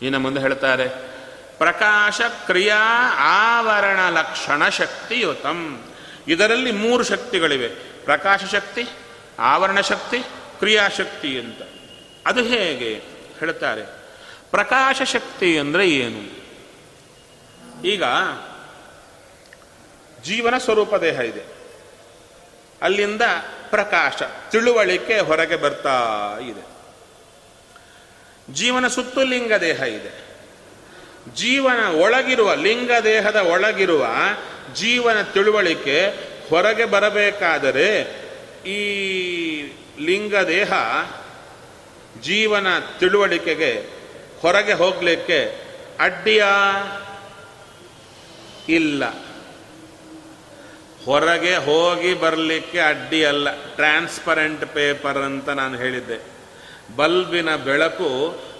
ಇನ್ನು 0.02 0.18
ಮುಂದೆ 0.18 0.40
ಹೇಳ್ತಾರೆ, 0.40 0.88
ಪ್ರಕಾಶ 1.58 2.20
ಕ್ರಿಯಾ 2.46 2.80
ಆವರಣ 3.18 4.00
ಲಕ್ಷಣ 4.10 4.68
ಶಕ್ತಿಯುತಂ. 4.68 5.82
ಇದರಲ್ಲಿ 6.28 6.72
ಮೂರು 6.72 7.04
ಶಕ್ತಿಗಳಿವೆ, 7.04 7.68
ಪ್ರಕಾಶ 8.04 8.44
ಶಕ್ತಿ, 8.52 8.84
ಆವರಣ 9.38 9.80
ಶಕ್ತಿ 9.80 10.18
ಕ್ರಿಯಾಶಕ್ತಿ 10.58 11.40
ಅಂತ. 11.40 11.62
ಅದು 12.26 12.42
ಹೇಗೆ 12.42 12.92
ಹೇಳ್ತಾರೆ, 13.40 13.84
ಪ್ರಕಾಶ 14.50 15.02
ಶಕ್ತಿ 15.02 15.58
ಅಂದರೆ 15.58 15.90
ಏನು? 15.90 16.22
ಈಗ 17.88 18.02
ಜೀವನ 20.24 20.58
ಸ್ವರೂಪ 20.58 20.94
ದೇಹ 20.94 21.20
ಇದೆ. 21.20 21.42
ಅಲ್ಲಿಂದ 22.82 23.22
ಪ್ರಕಾಶ, 23.70 24.12
ತಿಳುವಳಿಕೆ 24.50 25.18
ಹೊರಗೆ 25.18 25.56
ಬರ್ತಾ 25.56 26.00
ಇದೆ. 26.50 26.72
ಜೀವನ 28.54 28.88
ಸುತ್ತು 28.88 29.24
ಲಿಂಗ 29.24 29.52
ದೇಹ 29.52 29.80
ಇದೆ. 29.80 30.32
ಜೀವನ 31.34 31.84
ಒಳಗಿರುವ, 31.86 32.54
ಲಿಂಗ 32.54 32.90
ದೇಹದ 33.04 33.36
ಒಳಗಿರುವ 33.36 34.06
ಜೀವನ 34.74 35.22
ತಿಳುವಳಿಕೆ 35.22 36.06
ಹೊರಗೆ 36.48 36.84
ಬರಬೇಕಾದರೆ 36.84 38.00
ಈ 38.66 38.78
ಲಿಂಗ 40.00 40.36
ದೇಹ 40.36 40.72
ಜೀವನ 42.20 42.66
ತಿಳುವಳಿಕೆಗೆ 42.98 43.86
ಹೊರಗೆ 44.40 44.72
ಹೋಗಲಿಕ್ಕೆ 44.72 45.60
ಅಡ್ಡಿಯ 46.00 46.44
ಇಲ್ಲ. 48.68 49.31
ಹೊರಗೆ 51.06 51.54
ಹೋಗಿ 51.56 52.14
ಬರಲಿಕ್ಕೆ 52.14 52.80
ಅಡ್ಡಿ 52.80 53.20
ಅಲ್ಲ 53.24 53.48
ಟ್ರಾನ್ಸ್ಪರೆಂಟ್ 53.76 54.64
ಪೇಪರ್ 54.74 55.18
ಅಂತ 55.18 55.48
ನಾನು 55.48 55.76
ಹೇಳಿದ್ದೆ. 55.76 56.18
ಬಲ್ಬಿನ 56.96 57.56
ಬೆಳಕು 57.56 58.10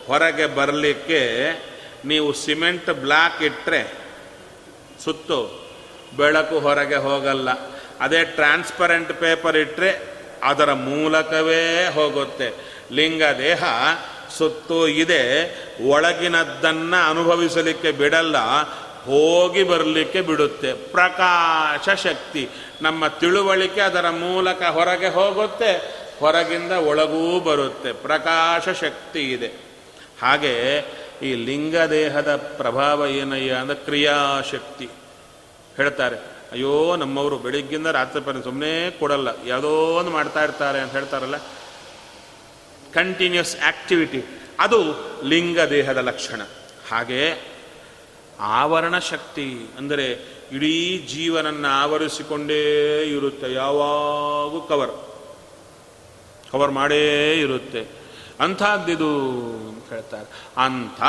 ಹೊರಗೆ 0.07 0.47
ಬರಲಿಕ್ಕೆ 0.47 1.21
ನೀವು 2.05 2.33
ಸಿಮೆಂಟ್ 2.33 2.91
ಬ್ಲಾಕ್ 2.91 3.43
ಇಟ್ಟರೆ 3.43 3.81
ಸುತ್ತು, 5.05 5.39
ಬೆಳಕು 6.17 6.59
ಹೊರಗೆ 6.59 6.97
ಹೋಗಲ್ಲ. 6.97 7.51
ಅದೇ 8.01 8.25
ಟ್ರಾನ್ಸ್ಪರೆಂಟ್ 8.25 9.13
ಪೇಪರ್ 9.21 9.57
ಇಟ್ಟರೆ 9.57 9.91
ಅದರ 10.43 10.73
ಮೂಲಕವೇ 10.73 11.87
ಹೋಗುತ್ತೆ. 11.95 12.49
ಲಿಂಗ 12.93 13.23
ದೇಹ 13.39 13.63
ಸುತ್ತು 14.39 14.89
ಇದೆ, 14.89 15.23
ಒಳಗಿನದ್ದನ್ನು 15.89 17.01
ಅನುಭವಿಸಲಿಕ್ಕೆ 17.11 17.91
ಬಿಡಲ್ಲ 17.93 18.37
ಹೋಗಿ 19.05 19.63
ಬರಲಿಕ್ಕೆ 19.63 20.21
ಬಿಡುತ್ತೆ. 20.21 20.73
ಪ್ರಕಾಶ 20.73 21.89
ಶಕ್ತಿ. 22.03 22.49
ನಮ್ಮ 22.83 23.07
ತಿಳುವಳಿಕೆ 23.07 23.81
ಅದರ 23.81 24.11
ಮೂಲಕ 24.11 24.63
ಹೊರಗೆ 24.63 25.09
ಹೋಗುತ್ತೆ, 25.09 25.73
ಹೊರಗಿಂದ 26.21 26.73
ಒಳಗೂ 26.73 27.41
ಬರುತ್ತೆ. 27.41 27.93
ಪ್ರಕಾಶ 27.93 28.69
ಶಕ್ತಿ 28.81 29.23
ಇದೆ. 29.33 29.51
ಹಾಗೆ 30.23 30.55
ಈ 31.23 31.31
ಲಿಂಗ 31.45 31.77
ದೇಹದ 31.91 32.31
ಪ್ರಭಾವ 32.57 33.07
ಏನಯ್ಯ 33.07 33.53
ಅಂದರೆ 33.53 33.77
ಕ್ರಿಯಾಶಕ್ತಿ. 33.77 34.89
ಹೇಳ್ತಾರೆ, 35.77 36.17
ಅಯ್ಯೋ, 36.53 36.97
ನಮ್ಮವರು 36.97 37.37
ಬೆಳಿಗ್ಗಿಂದ 37.39 37.87
ರಾತ್ರಿ 37.87 38.21
ಪರ್ಯಂತ 38.21 38.45
ಸುಮ್ಮನೆ 38.45 38.91
ಕೊಡಲ್ಲ. 38.91 39.29
ಯಾವುದೋ 39.47 39.71
ಒಂದು 39.99 40.11
ಮಾಡ್ತಾ 40.11 40.41
ಇರ್ತಾರೆ 40.45 40.81
ಅಂತ 40.81 40.93
ಹೇಳ್ತಾರಲ್ಲ. 40.93 41.39
ಕಂಟಿನ್ಯೂಸ್ 42.95 43.55
ಆಕ್ಟಿವಿಟಿ 43.67 44.21
ಅದು 44.59 44.79
ಲಿಂಗ 45.25 45.61
ದೇಹದ 45.71 45.97
ಲಕ್ಷಣ. 45.97 46.41
ಹಾಗೆ 46.91 47.52
ಆವರಣ 48.43 48.99
ಶಕ್ತಿ 48.99 49.71
ಅಂದರೆ 49.79 50.13
ಇಡೀ 50.53 50.99
ಜೀವನನ್ನು 50.99 51.69
ಆವರಿಸಿಕೊಂಡೇ 51.69 53.03
ಇರುತ್ತೆ, 53.03 53.53
ಯಾವಾಗೂ 53.53 54.61
ಕವರ್ 54.61 54.91
ಕವರ್ 56.53 56.71
ಮಾಡೇ 56.71 57.35
ಇರುತ್ತೆ. 57.41 57.87
ಅಂಥದ್ದಿದು 58.41 59.11
ಅಂತ 59.69 59.93
ಹೇಳ್ತಾರೆ. 59.93 60.47
ಅಂಥ 60.65 61.03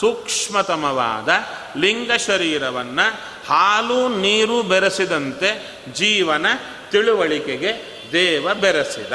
ಸೂಕ್ಷ್ಮತಮವಾದ 0.00 1.28
ಲಿಂಗ 1.76 2.12
ಶರೀರವನ್ನು 2.12 3.16
ಹಾಲು 3.48 4.08
ನೀರು 4.08 4.62
ಬೆರೆಸಿದಂತೆ 4.62 5.80
ಜೀವನ 5.92 6.46
ತಿಳುವಳಿಕೆಗೆ 6.90 7.72
ದೇವ 8.12 8.54
ಬೆರೆಸಿದ. 8.54 9.12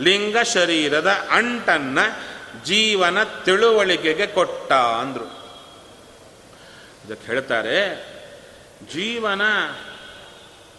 ಲಿಂಗ 0.00 0.36
ಶರೀರದ 0.54 1.08
ಅಂಟನ್ನು 1.30 2.04
ಜೀವನ 2.64 3.22
ತಿಳುವಳಿಕೆಗೆ 3.22 4.26
ಕೊಟ್ಟ 4.26 4.72
ಅಂದ್ರು. 4.72 5.41
ಇದಕ್ಕೆ 7.06 7.26
ಹೇಳ್ತಾರೆ, 7.26 7.96
ಜೀವನ 8.92 9.42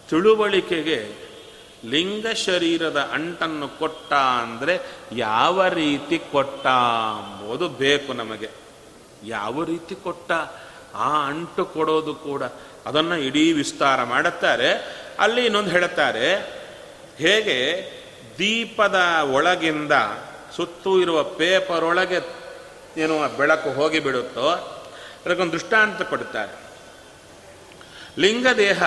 ತಿಳುವಳಿಕೆಗೆ 0.10 1.24
ಲಿಂಗ 1.86 2.28
ಶರೀರದ 2.28 3.10
ಅಂಟನ್ನು 3.14 3.68
ಕೊಟ್ಟ 3.68 4.14
ಅಂದರೆ 4.14 4.80
ಯಾವ 5.12 5.68
ರೀತಿ 5.68 6.20
ಕೊಟ್ಟ 6.32 6.68
ಅಂಬೋದು 7.18 7.70
ಬೇಕು 7.70 8.14
ನಮಗೆ. 8.14 8.50
ಯಾವ 9.24 9.64
ರೀತಿ 9.64 9.96
ಕೊಟ್ಟ? 9.96 10.32
ಆ 10.96 11.28
ಅಂಟು 11.28 11.66
ಕೊಡೋದು 11.66 12.16
ಕೂಡ. 12.16 12.44
ಅದನ್ನು 12.86 13.18
ಇಡೀ 13.18 13.54
ವಿಸ್ತಾರ 13.54 14.04
ಮಾಡುತ್ತಾರೆ. 14.04 14.70
ಅಲ್ಲಿ 15.20 15.46
ಇನ್ನೊಂದು 15.46 15.70
ಹೇಳುತ್ತಾರೆ 15.70 16.36
ಹೇಗೆ 17.18 17.58
ದೀಪದ 18.38 19.00
ಒಳಗಿಂದ 19.32 19.92
ಸುತ್ತು 20.56 21.02
ಇರುವ 21.02 21.24
ಪೇಪರ್ 21.24 21.86
ಒಳಗೆ 21.86 22.20
ಏನು 22.98 23.38
ಬೆಳಕು 23.38 23.72
ಹೋಗಿ 23.74 24.00
ಬಿಡುತ್ತೋ 24.00 24.73
ಅದಕ್ಕೊಂದು 25.26 25.52
ದೃಷ್ಟಾಂತ 25.52 26.02
ಕೊಡುತ್ತಾರೆ 26.02 26.64
ಲಿಂಗದೇಹ 28.18 28.84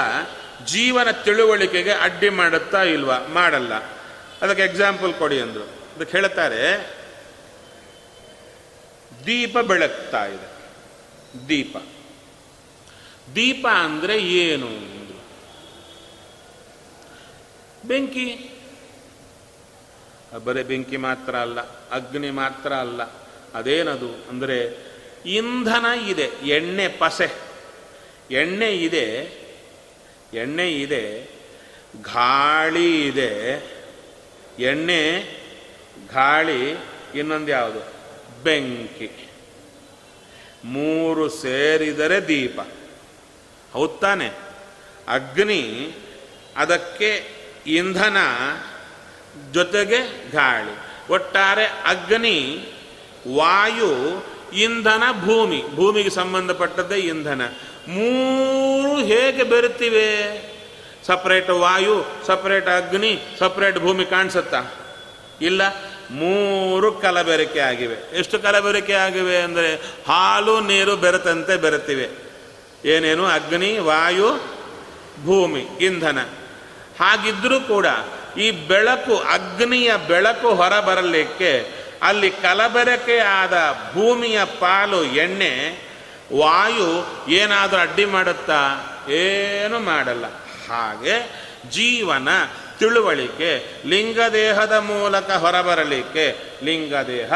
ಜೀವನ 0.64 1.10
ತಿಳುವಳಿಕೆಗೆ 1.10 1.92
ಅಡ್ಡಿ 1.92 2.28
ಮಾಡುತ್ತಾ 2.28 2.82
ಇಲ್ವಾ? 2.82 3.18
ಮಾಡಲ್ಲ. 3.18 3.74
ಅದಕ್ಕೆ 4.42 4.62
ಎಕ್ಸಾಂಪಲ್ 4.62 5.14
ಕೊಡಿ 5.14 5.40
ಅಂದರು. 5.40 5.62
ಅದಕ್ಕೆ 5.62 6.18
ಹೇಳ್ತಾರೆ, 6.18 6.90
ದೀಪ 9.26 9.58
ಬೆಳಗ್ತಾ 9.58 10.26
ಇದೆ. 10.26 10.48
ದೀಪ. 11.48 11.76
ದೀಪ 13.34 13.66
ಅಂದ್ರೆ 13.66 14.18
ಏನು 14.18 14.66
ಅಂದರು. 14.66 15.20
ಬೆಂಕಿ. 17.88 18.50
ಬರೀ 20.44 20.62
ಬೆಂಕಿ 20.62 20.96
ಮಾತ್ರ 20.96 21.36
ಅಲ್ಲ, 21.36 21.60
ಅಗ್ನಿ 21.90 22.30
ಮಾತ್ರ 22.30 22.72
ಅಲ್ಲ. 22.72 23.02
ಅದೇನದು 23.54 24.28
ಅಂದರೆ 24.28 24.85
ಇಂಧನ 25.26 25.84
ಇದೆ, 26.06 26.30
ಎಣ್ಣೆ 26.42 26.88
ಪಸೆ. 26.88 27.30
ಎಣ್ಣೆ 28.30 28.72
ಇದೆ 28.72 29.36
ಎಣ್ಣೆ 30.34 30.72
ಇದೆ, 30.72 31.22
ಗಾಳಿ 32.02 33.06
ಇದೆ. 33.06 33.66
ಎಣ್ಣೆ, 34.58 35.20
ಗಾಳಿ 36.14 36.70
ಇನ್ನೊಂದು 37.14 37.50
ಯಾವುದು? 37.50 37.80
ಬೆಂಕಿ. 38.42 39.28
ಮೂರು 40.64 41.28
ಸೇರಿದರೆ 41.28 42.28
ದೀಪ. 42.28 42.60
ಹೌದಾನೆ 43.72 44.28
ಅಗ್ನಿ, 45.08 45.90
ಅದಕ್ಕೆ 46.56 47.30
ಇಂಧನ, 47.66 48.16
ಜೊತೆಗೆ 49.52 50.30
ಗಾಳಿ. 50.30 50.76
ಒಟ್ಟಾರೆ 51.12 51.64
ಅಗ್ನಿ, 51.64 52.68
ವಾಯು 53.34 54.24
ಇಂಧನ 54.52 55.02
ಭೂಮಿ, 55.24 55.64
ಭೂಮಿಗೆ 55.74 56.10
ಸಂಬಂಧಪಟ್ಟದ್ದೇ 56.10 56.94
ಇಂಧನ. 56.94 57.42
ಮೂರು 57.88 58.96
ಹೇಗೆ 58.96 59.42
ಬೆರುತ್ತಿವೆ 59.42 60.06
ಸಪ್ರೇಟ್ 61.06 61.50
ವಾಯು 61.50 62.04
ಸಪ್ರೇಟ್ 62.26 62.68
ಅಗ್ನಿ 62.68 63.18
ಸಪ್ರೇಟ್ 63.38 63.78
ಭೂಮಿ 63.78 64.04
ಕಾಣಿಸುತ್ತಾ? 64.04 64.62
ಇಲ್ಲ, 65.42 65.62
ಮೂರು 66.10 66.92
ಕಲಬೆರಕೆ 66.92 67.58
ಆಗಿವೆ. 67.60 68.18
ಎಷ್ಟು 68.18 68.38
ಕಲಬೆರಕೆ 68.38 68.92
ಆಗಿವೆ 68.92 69.36
ಅಂದರೆ 69.36 69.74
ಹಾಲು, 70.06 70.60
ನೀರು 70.60 70.96
ಬೆರೆತಂತೆ 70.96 71.56
ಬೆರೆತಿವೆ. 71.56 72.08
ಏನೇನು? 72.84 73.26
ಅಗ್ನಿ, 73.26 73.78
ವಾಯು, 73.78 74.36
ಭೂಮಿ, 75.24 75.60
ಇಂಧನ. 75.60 76.18
ಹಾಗಿದ್ರೂ 77.00 77.60
ಕೂಡ 77.60 77.86
ಈ 78.38 78.50
ಬೆಳಕು, 78.50 79.16
ಅಗ್ನಿಯ 79.16 79.92
ಬೆಳಕು 80.08 80.48
ಹೊರಬರಲಿಕ್ಕೆ 80.48 81.85
ಅಲ್ಲಿ 82.06 82.30
ಕಲಬೆರಕೆ 82.30 83.18
ಆದ 83.18 83.54
ಭೂಮಿಯ 83.94 84.44
ಪಾಲು, 84.44 85.04
ಎಣ್ಣೆ, 85.04 85.86
ವಾಯು 86.38 87.06
ಏನಾದರೂ 87.30 87.80
ಅಡ್ಡಿ 87.80 88.04
ಮಾಡುತ್ತಾ? 88.04 88.60
ಏನು 89.08 89.78
ಮಾಡಲ್ಲ. 89.78 90.24
ಹಾಗೆ 90.68 91.46
ಜೀವನ 91.70 92.28
ತಿಳುವಳಿಕೆ, 92.78 93.82
ಲಿಂಗದೇಹದ 93.86 94.72
ಮೂಲಕ 94.72 95.30
ಹೊರಬರಲಿಕ್ಕೆ 95.30 96.36
ಲಿಂಗದೇಹ 96.64 97.32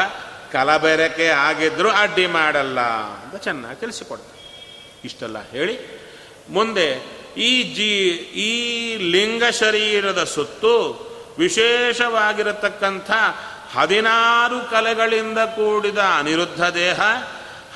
ಕಲಬೆರಕೆ 0.51 1.27
ಆಗಿದ್ರೂ 1.27 1.89
ಅಡ್ಡಿ 1.89 2.27
ಮಾಡಲ್ಲ 2.27 2.79
ಅಂತ 2.79 3.43
ಚೆನ್ನಾಗಿ 3.43 3.79
ತಿಳಿಸಿಕೊಡ್ತಾರೆ. 3.79 4.41
ಇಷ್ಟೆಲ್ಲ 5.05 5.49
ಹೇಳಿ. 5.49 6.01
ಮುಂದೆ 6.49 7.21
ಈ 7.37 7.73
ಜೀ, 7.73 8.07
ಈ 8.49 8.95
ಲಿಂಗ 8.97 9.43
ಶರೀರದ 9.59 10.23
ಸುತ್ತು 10.23 11.11
ವಿಶೇಷವಾಗಿರತಕ್ಕಂಥ 11.39 13.11
ಹದಿನಾರು 13.75 14.69
ಕಲೆಗಳಿಂದ 14.69 15.37
ಕೂಡಿದ 15.37 15.97
ಅನಿರುದ್ಧ 15.97 16.63
ದೇಹ, 16.69 17.01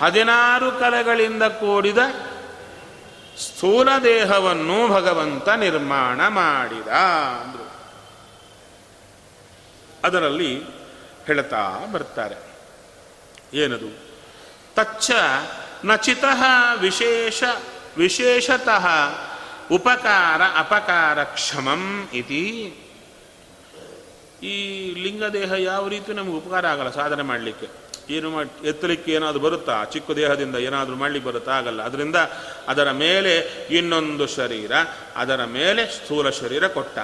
ಹದಿನಾರು 0.02 0.72
ಕಲೆಗಳಿಂದ 0.72 1.44
ಕೂಡಿದ 1.44 1.98
ಸ್ಥೂಲ 3.40 3.90
ದೇಹವನ್ನು 4.04 4.88
ಭಗವಂತ 4.88 5.50
ನಿರ್ಮಾಣ 5.50 6.28
ಮಾಡಿದ 6.28 6.88
ಅಂದರು. 7.42 7.68
ಅದರಲ್ಲಿ 10.04 10.52
ಹೇಳ್ತಾ 11.26 11.64
ಬರ್ತಾರೆ, 11.92 12.38
ಏನದು? 13.54 13.90
ತಚ್ಚ 14.76 15.12
ನಚಿತ 15.86 16.24
ವಿಶೇಷ, 16.80 17.44
ವಿಶೇಷತಃ 17.98 18.86
ಉಪಕಾರ 19.72 20.42
ಅಪಕಾರ 20.58 21.24
ಕ್ಷಮಂ 21.24 22.10
ಇತಿ. 22.14 22.44
ಈ 24.46 24.56
ಲಿಂಗ 25.04 25.24
ದೇಹ 25.24 25.52
ಯಾವ 25.52 25.88
ರೀತಿ 25.88 26.14
ನಮಗೆ 26.14 26.38
ಉಪಕಾರ 26.38 26.66
ಆಗಲ್ಲ 26.68 26.90
ಸಾಧನೆ 26.90 27.24
ಮಾಡಲಿಕ್ಕೆ. 27.24 27.68
ಏನು 28.10 28.30
ಮಾಡಿ, 28.30 28.68
ಎತ್ತಲಿಕ್ಕೆ 28.68 29.12
ಏನಾದರೂ 29.12 29.40
ಬರುತ್ತಾ? 29.40 29.76
ಚಿಕ್ಕ 29.84 30.12
ದೇಹದಿಂದ 30.12 30.56
ಏನಾದರೂ 30.56 30.96
ಮಾಡಲಿಕ್ಕೆ 30.96 31.30
ಬರುತ್ತಾ? 31.30 31.52
ಆಗಲ್ಲ. 31.52 31.82
ಅದರಿಂದ 31.82 32.16
ಅದರ 32.68 32.92
ಮೇಲೆ 32.92 33.34
ಇನ್ನೊಂದು 33.70 34.28
ಶರೀರ, 34.28 34.72
ಅದರ 35.16 35.44
ಮೇಲೆ 35.46 35.86
ಸ್ಥೂಲ 35.86 36.30
ಶರೀರ 36.30 36.68
ಕೊಟ್ಟ. 36.68 36.98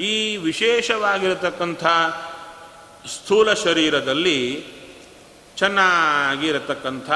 ಈ 0.00 0.36
ವಿಶೇಷವಾಗಿರತಕ್ಕಂಥ 0.36 1.84
ಸ್ಥೂಲ 3.06 3.52
ಶರೀರದಲ್ಲಿ 3.52 4.64
ಚೆನ್ನಾಗಿರತಕ್ಕಂಥ 5.58 7.10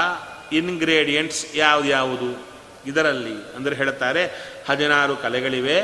ಇನ್ಗ್ರೇಡಿಯೆಂಟ್ಸ್ 0.53 1.57
ಯಾವ್ದ್ಯಾವುದು 1.57 2.31
ಇದರಲ್ಲಿ 2.87 3.57
ಅಂದರೆ 3.57 3.75
ಹೇಳ್ತಾರೆ 3.77 4.23
ಹದಿನಾರು 4.69 5.17
ಕಲೆಗಳಿವೆ. 5.17 5.79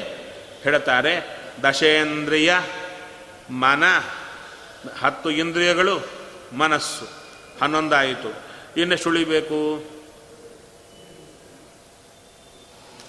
ಹೇಳ್ತಾರೆ 0.63 1.15
ದಶೇಂದ್ರಿಯ 1.63 2.55
ಮನ, 3.51 3.85
ಹತ್ತು 5.01 5.31
ಇಂದ್ರಿಯಗಳು, 5.31 6.01
ಮನಸ್ಸು. 6.59 7.09
ಹನ್ನೊಂದಾಯಿತು. 7.63 8.35
ಇನ್ನೆಷ್ಟು 8.81 9.11
ಉಳಿಬೇಕು 9.11 9.77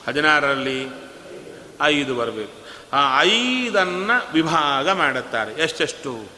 ಹದಿನಾರರಲ್ಲಿ 0.08 0.88
ಐದು 1.82 2.16
ಬರಬೇಕು. 2.16 2.68
ಆ 2.94 3.22
ಐದನ್ನು 3.22 4.34
ವಿಭಾಗ 4.34 4.90
ಮಾಡುತ್ತಾರೆ. 4.90 5.54
ಎಷ್ಟೆಷ್ಟು? 5.54 6.30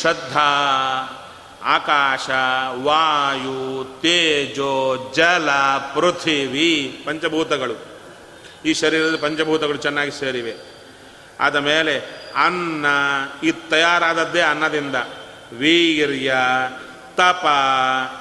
ಶ್ರದ್ಧಾ, 0.00 0.40
ಆಕಾಶ, 1.62 2.30
ವಾಯು, 2.82 3.84
ತೇಜೋ, 4.00 4.96
ಜಲ, 5.16 5.50
ಪೃಥಿವಿ, 5.94 7.02
ಪಂಚಭೂತಗಳು. 7.06 7.74
ಈ 8.66 8.74
ಶರೀರದ 8.74 9.16
ಪಂಚಭೂತಗಳು 9.16 9.76
ಚೆನ್ನಾಗಿ 9.76 10.10
ಸೇರಿವೆ. 10.10 10.54
ಆದ 11.40 11.56
ಮೇಲೆ 11.56 12.23
ಅನ್ನ 12.36 12.86
ಇದು 13.42 13.68
ತಯಾರಾದದ್ದೇ 13.68 14.40
ಅನ್ನದಿಂದ. 14.40 14.94
ವೀರ್ಯ, 15.58 16.34
ತಪ, 17.14 17.46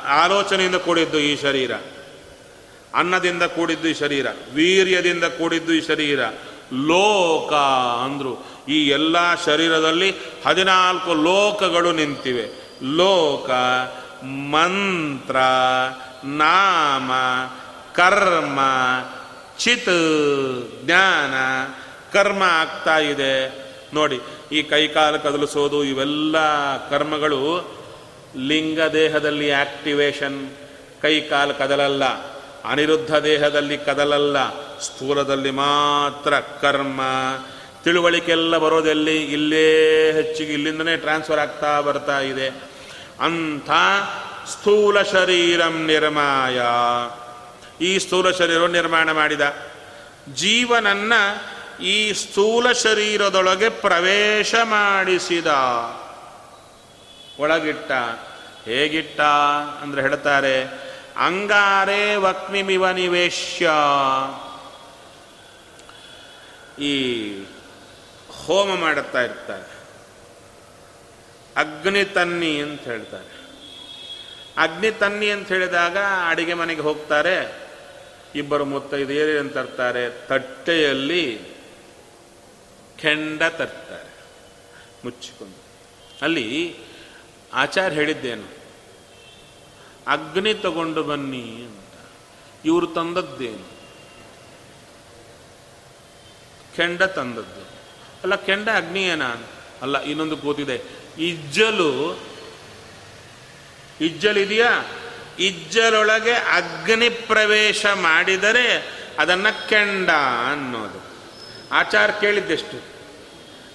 ಆಲೋಚನೆಯಿಂದ 0.07 0.76
ಕೂಡಿದ್ದು 0.76 1.20
ಈ 1.20 1.41
ಶರೀರ. 1.41 1.72
ಅನ್ನದಿಂದ 2.95 3.43
ಕೂಡಿದ್ದು 3.43 3.88
ಈ 3.88 3.93
ಶರೀರ. 3.93 4.28
ವೀರ್ಯದಿಂದ 4.53 5.24
ಕೂಡಿದ್ದು 5.24 5.74
ಈ 5.74 5.82
ಶರೀರ. 5.82 6.26
ಲೋಕ 6.74 7.53
ಅಂದ್ರು. 8.05 8.38
ಈ 8.70 8.89
ಎಲ್ಲ 8.89 9.43
ಶರೀರದಲ್ಲಿ 9.43 10.16
ಹದಿನಾಲ್ಕು 10.47 11.14
ಲೋಕಗಳು 11.14 11.91
ನಿಂತಿವೆ. 11.91 12.74
ಲೋಕ, 12.84 13.49
ಮಂತ್ರ, 14.26 15.38
ನಾಮ, 16.24 17.11
ಕರ್ಮ, 17.95 18.59
ಚಿತ್, 19.59 20.84
ಜ್ಞಾನ, 20.86 21.34
ಕರ್ಮ 22.14 22.43
ಆಗ್ತಾ 22.43 22.97
ಇದೆ. 22.97 23.62
ನೋಡಿ, 23.93 24.19
ಈ 24.51 24.63
ಕೈಕಾಲು 24.63 25.19
ಕದಲಿಸೋದು 25.19 25.83
ಇವೆಲ್ಲ 25.83 26.37
ಕರ್ಮಗಳು 26.89 27.71
ಲಿಂಗ 28.37 28.79
ದೇಹದಲ್ಲಿ 28.79 29.51
ಆಕ್ಟಿವೇಶನ್ 29.51 30.49
ಕೈಕಾಲು 31.01 31.53
ಕದಲಲ್ಲ. 31.53 32.03
ಅನಿರುದ್ಧ 32.65 33.15
ದೇಹದಲ್ಲಿ 33.15 33.77
ಕದಲಲ್ಲ. 33.77 34.63
ಸ್ಥೂಲದಲ್ಲಿ 34.79 35.51
ಮಾತ್ರ 35.51 36.33
ಕರ್ಮ. 36.39 37.01
ತಿಳುವಳಿಕೆಲ್ಲ 37.83 38.57
ಬರೋದೆಲ್ಲಿ? 38.57 39.23
ಇಲ್ಲೇ 39.23 40.11
ಹೆಚ್ಚಿಗೆ, 40.11 40.53
ಇಲ್ಲಿಂದನೇ 40.53 40.97
ಟ್ರಾನ್ಸ್ಫರ್ 40.97 41.39
ಆಗ್ತಾ 41.39 41.81
ಬರ್ತಾ 41.81 42.19
ಇದೆ. 42.19 42.49
ಅಂಥ 43.19 43.69
ಸ್ಥೂಲ 44.49 45.01
ಶರೀರಂ 45.01 45.85
ನಿರ್ಮಾಯ. 45.85 46.61
ಈ 47.85 47.97
ಸ್ಥೂಲ 47.97 48.31
ಶರೀರ 48.31 48.65
ನಿರ್ಮಾಣ 48.65 49.11
ಮಾಡಿದ. 49.11 49.41
ಜೀವನನ್ನ 50.33 51.13
ಈ 51.84 52.13
ಸ್ಥೂಲ 52.13 52.71
ಶರೀರದೊಳಗೆ 52.71 53.69
ಪ್ರವೇಶ 53.69 54.55
ಮಾಡಿಸಿದ. 54.63 55.47
ಒಳಗಿಟ್ಟ. 57.39 57.91
ಹೇಗಿಟ್ಟ 58.65 59.21
ಅಂದ್ರೆ 59.81 60.01
ಹೇಳ್ತಾರೆ, 60.01 60.63
ಅಂಗಾರೇ 61.17 62.15
ವಕ್ನಿಮಿವ 62.15 62.89
ನಿವೇಶ್ಯ 62.89 63.71
ಈ 66.84 66.95
ಹೋಮ 68.45 68.75
ಮಾಡುತ್ತಾ 68.75 69.21
ಇರ್ತಾರೆ. 69.21 69.73
ಅಗ್ನಿ 71.57 72.05
ತನ್ನಿ 72.05 72.61
ಅಂತ 72.61 72.81
ಹೇಳ್ತಾರೆ. 72.81 73.34
ಅಗ್ನಿ 74.57 74.91
ತನ್ನಿ 74.91 75.29
ಅಂತ 75.29 75.47
ಹೇಳಿದಾಗ 75.47 75.97
ಅಡಿಗೆ 76.27 76.53
ಮನೆಗೆ 76.53 76.81
ಹೋಗ್ತಾರೆ. 76.81 77.63
ಇಬ್ಬರು 78.36 78.65
ಮುತ್ತೈದೇರಿ 78.65 79.38
ಅಂತ 79.38 79.53
ತರ್ತಾರೆ, 79.53 80.27
ತಟ್ಟೆಯಲ್ಲಿ 80.27 81.52
ಕೆಂಡ 83.03 83.43
ತರ್ತಾರೆ. 83.43 84.13
ಮುಚ್ಚಿಕೊಂಡು. 85.05 85.63
ಅಲ್ಲಿ 86.21 86.75
ಆಚಾರ 87.53 87.91
ಹೇಳಿದ್ದೇನು? 87.91 88.47
ಅಗ್ನಿ 90.07 90.53
ತಗೊಂಡು 90.53 91.03
ಬನ್ನಿ 91.03 91.41
ಅಂತ. 91.41 92.09
ಇವರು 92.65 92.87
ತಂದದ್ದೇನು? 92.87 93.67
ಕೆಂಡ 96.75 97.03
ತಂದದ್ದು. 97.03 97.61
ಅಲ್ಲ, 98.23 98.35
ಕೆಂಡ 98.35 98.69
ಅಗ್ನಿ 98.69 99.03
ಏನ 99.03 99.23
ಅಲ್ಲ, 99.81 100.03
ಇನ್ನೊಂದು 100.03 100.37
ಕೂತಿದೆ. 100.37 100.81
ಇಜ್ಜಲು, 101.19 102.19
ಇಜ್ಜಲಿದೆಯಾ? 104.01 104.85
ಇಜ್ಜಲೊಳಗೆ 105.39 106.33
ಅಗ್ನಿ 106.33 107.09
ಪ್ರವೇಶ 107.09 107.85
ಮಾಡಿದರೆ 107.85 108.93
ಅದನ್ನ 109.19 109.49
ಕೆಂಡ 109.49 110.09
ಅನ್ನೋದು. 110.51 111.03
ಆಚಾರ 111.71 112.11
ಕೇಳಿದ್ದೆಷ್ಟು? 112.11 112.92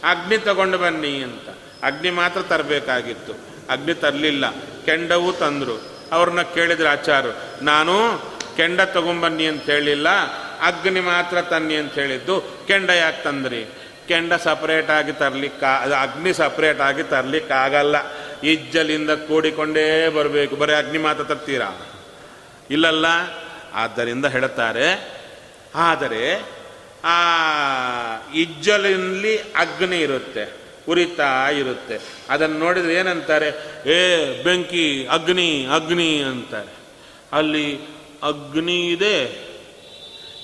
ಅಗ್ನಿ 0.04 0.38
ತಗೊಂಡು 0.38 0.78
ಬನ್ನಿ 0.78 1.22
ಅಂತ. 1.22 1.48
ಅಗ್ನಿ 1.84 2.10
ಮಾತ್ರ 2.10 2.42
ತರಬೇಕಾಗಿತ್ತು. 2.42 3.32
ಅಗ್ನಿ 3.70 3.94
ತರಲಿಲ್ಲ. 3.94 4.50
ಕೆಂಡವೂ 4.84 5.32
ತಂದರು. 5.32 5.98
ಅವ್ರನ್ನ 6.12 6.42
ಕೇಳಿದ್ರು 6.42 6.88
ಆಚಾರು 6.88 7.64
ನಾನು 7.64 8.18
ಕೆಂಡ 8.56 8.80
ತಗೊಂಬನ್ನಿ 8.80 9.46
ಅಂತ 9.46 9.62
ಹೇಳಿಲ್ಲ. 9.62 10.08
ಅಗ್ನಿ 10.62 11.00
ಮಾತ್ರ 11.00 11.42
ತನ್ನಿ 11.42 11.76
ಅಂತ 11.76 11.92
ಹೇಳಿದ್ದು. 11.92 12.64
ಕೆಂಡ 12.66 12.90
ಯಾಕೆ 12.90 13.22
ತಂದ್ರಿ? 13.22 13.66
ಕೆಂಡ 14.08 14.32
ಸಪ್ರೇಟಾಗಿ 14.32 15.12
ತರ್ಲಿಕ್ಕ 15.12 15.64
ಅಗ್ನಿ 15.64 16.32
ಸಪ್ರೇಟಾಗಿ 16.32 17.02
ತರ್ಲಿಕ್ಕಾಗಲ್ಲ 17.02 17.96
ಇಜ್ಜಲಿಂದ 18.44 19.10
ಕೂಡಿಕೊಂಡೇ 19.10 20.08
ಬರಬೇಕು. 20.08 20.56
ಬರೀ 20.56 20.72
ಅಗ್ನಿ 20.72 20.98
ಮಾತ್ರ 20.98 21.24
ತರ್ತೀರಾ? 21.24 21.86
ಇಲ್ಲಲ್ಲ. 22.70 23.06
ಆದ್ದರಿಂದ 23.74 24.26
ಹೇಳುತ್ತಾರೆ 24.26 25.18
ಆದರೆ 25.74 26.57
ಆ 27.04 27.16
ಇಜ್ಜಲಿನಲ್ಲಿ 28.34 29.38
ಅಗ್ನಿ 29.38 30.00
ಇರುತ್ತೆ, 30.00 30.52
ಉರಿತಾ 30.88 31.50
ಇರುತ್ತೆ. 31.50 31.98
ಅದನ್ನು 32.30 32.58
ನೋಡಿದ್ರೆ 32.58 32.94
ಏನಂತಾರೆ? 32.94 33.48
ಏ, 33.90 34.42
ಬೆಂಕಿ, 34.42 35.06
ಅಗ್ನಿ 35.06 35.66
ಅಗ್ನಿ 35.66 36.22
ಅಂತಾರೆ. 36.22 36.72
ಅಲ್ಲಿ 37.32 37.74
ಅಗ್ನಿ 38.22 38.86
ಇದೆ, 38.86 39.48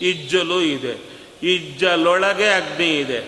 ಇಜ್ಜಲು 0.03 0.63
ಇದೆ. 0.63 1.15
ಇಜ್ಜಲೊಳಗೆ 1.43 2.49
ಅಗ್ನಿ 2.49 2.99
ಇದೆ. 2.99 3.21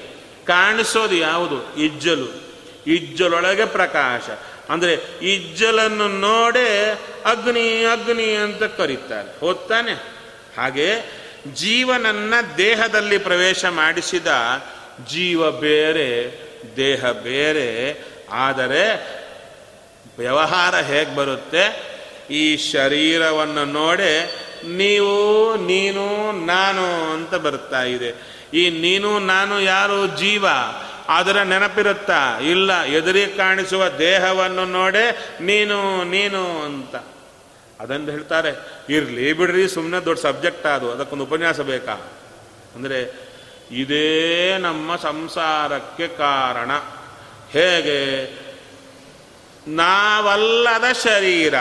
ಕಾಣಿಸೋದು 0.46 1.14
ಯಾವುದು? 1.14 1.76
ಇಜ್ಜಲು. 1.76 2.46
ಇಜ್ಜಲೊಳಗೆ 2.86 3.64
ಪ್ರಕಾಶ. 3.64 4.22
ಅಂದರೆ 4.70 4.98
ಇಜ್ಜಲನ್ನು 5.22 6.08
ನೋಡೇ 6.08 7.00
ಅಗ್ನಿ 7.24 7.84
ಅಗ್ನಿ 7.84 8.34
ಅಂತ 8.34 8.62
ಕರೀತಾರೆ. 8.62 9.40
ಹೋಗ್ತಾನೆ. 9.40 9.92
ಹಾಗೆ 10.56 10.92
ಜೀವನನ್ನ 11.54 12.34
ದೇಹದಲ್ಲಿ 12.56 13.18
ಪ್ರವೇಶ 13.18 13.64
ಮಾಡಿಸಿದ 13.64 14.26
ಜೀವ 15.08 15.50
ಬೇರೆ, 15.50 16.40
ದೇಹ 16.76 17.10
ಬೇರೆ, 17.10 18.04
ಆದರೆ 18.32 19.16
ವ್ಯವಹಾರ 20.18 20.74
ಹೇಗೆ 20.74 21.16
ಬರುತ್ತೆ? 21.16 21.96
ಈ 22.30 22.56
ಶರೀರವನ್ನು 22.56 23.64
ನೋಡೆ 23.64 24.24
ನೀವು, 24.68 25.56
ನೀನು, 25.56 26.32
ನಾನು 26.46 27.12
ಅಂತ 27.12 27.34
ಬರ್ತಾ 27.34 27.82
ಇದೆ. 27.82 28.36
ಈ 28.54 28.70
ನೀನು, 28.70 29.18
ನಾನು 29.18 29.60
ಯಾರು? 29.60 30.06
ಜೀವ. 30.06 30.46
ಅದರ 31.08 31.42
ನೆನಪಿರುತ್ತಾ? 31.42 32.38
ಇಲ್ಲ, 32.38 32.82
ಎದುರಿ 32.82 33.26
ಕಾಣಿಸುವ 33.26 33.88
ದೇಹವನ್ನು 33.88 34.64
ನೋಡೆ 34.64 35.34
ನೀನು 35.40 36.04
ನೀನು 36.04 36.62
ಅಂತ. 36.62 37.15
ಅದನ್ನು 37.80 38.10
ಹೇಳ್ತಾರೆ? 38.10 38.50
ಇರಲಿ 38.88 39.32
ಬಿಡ್ರಿ 39.32 39.68
ಸುಮ್ಮನೆ 39.68 40.04
ದೊಡ್ಡ 40.04 40.20
ಸಬ್ಜೆಕ್ಟ್ 40.20 40.66
ಅದು. 40.66 40.92
ಅದಕ್ಕೊಂದು 40.92 41.24
ಉಪನ್ಯಾಸ 41.24 41.60
ಬೇಕಾ? 41.60 41.92
ಅಂದರೆ, 42.74 43.28
ಇದೇ 43.70 44.58
ನಮ್ಮ 44.58 44.96
ಸಂಸಾರಕ್ಕೆ 44.96 46.08
ಕಾರಣ. 46.08 46.70
ಹೇಗೆ? 47.50 48.26
ನಾವಲ್ಲದ 49.68 50.84
ಶರೀರ, 51.04 51.54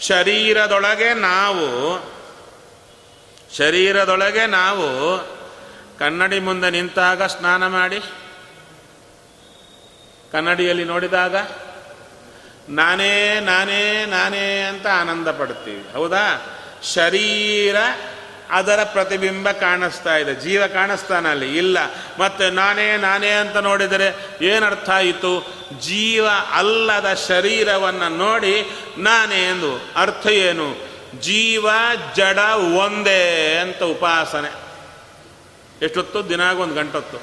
ಶರೀರದೊಳಗೆ 0.00 1.14
ನಾವು 1.14 1.66
ಶರೀರದೊಳಗೆ 3.56 4.46
ನಾವು 4.46 5.18
ಕನ್ನಡಿ 5.98 6.38
ಮುಂದೆ 6.38 6.70
ನಿಂತಾಗ 6.70 7.22
ಸ್ನಾನ 7.22 7.66
ಮಾಡಿ? 7.66 8.00
ಕನ್ನಡಿಯಲ್ಲಿ 10.32 10.84
ನೋಡಿದಾಗ 10.84 11.36
ನಾನೇ 12.68 13.40
ನಾನೇ 13.40 14.04
ನಾನೇ 14.06 14.60
ಅಂತ 14.60 14.86
ಆನಂದ 14.86 15.28
ಪಡ್ತೀವಿ 15.28 15.92
ಹೌದಾ? 15.92 16.46
ಶರೀರ 16.94 17.76
ಅದರ 18.50 18.84
ಪ್ರತಿಬಿಂಬ 18.84 19.50
ಕಾಣಿಸ್ತಾ 19.50 20.16
ಇದೆ. 20.16 20.34
ಜೀವ 20.34 20.66
ಕಾಣಿಸ್ತಾನ 20.66 21.30
ಅಲ್ಲಿ. 21.30 21.56
ಇಲ್ಲ. 21.58 21.78
ಮತ್ತೆ 22.18 22.50
ನಾನೇ 22.50 22.96
ನಾನೇ 22.96 23.30
ಅಂತ 23.30 23.56
ನೋಡಿದರೆ 23.56 24.26
ಏನರ್ಥ 24.42 24.90
ಆಯಿತು? 24.90 25.54
ಜೀವ 25.80 26.26
ಅಲ್ಲದ 26.52 27.14
ಶರೀರವನ್ನು 27.28 28.08
ನೋಡಿ 28.08 28.70
ನಾನೇ 28.98 29.44
ಎಂದು. 29.44 29.84
ಅರ್ಥ 29.96 30.26
ಏನು? 30.26 30.76
ಜೀವ 31.20 31.70
ಜಡ 32.16 32.38
ಒಂದೇ 32.58 33.56
ಅಂತ 33.62 33.82
ಉಪಾಸನೆ. 33.82 34.52
ಎಷ್ಟೊತ್ತು? 35.82 36.28
ದಿನಾಗ 36.28 36.60
ಒಂದು 36.60 36.74
ಗಂಟೊತ್ತು. 36.74 37.18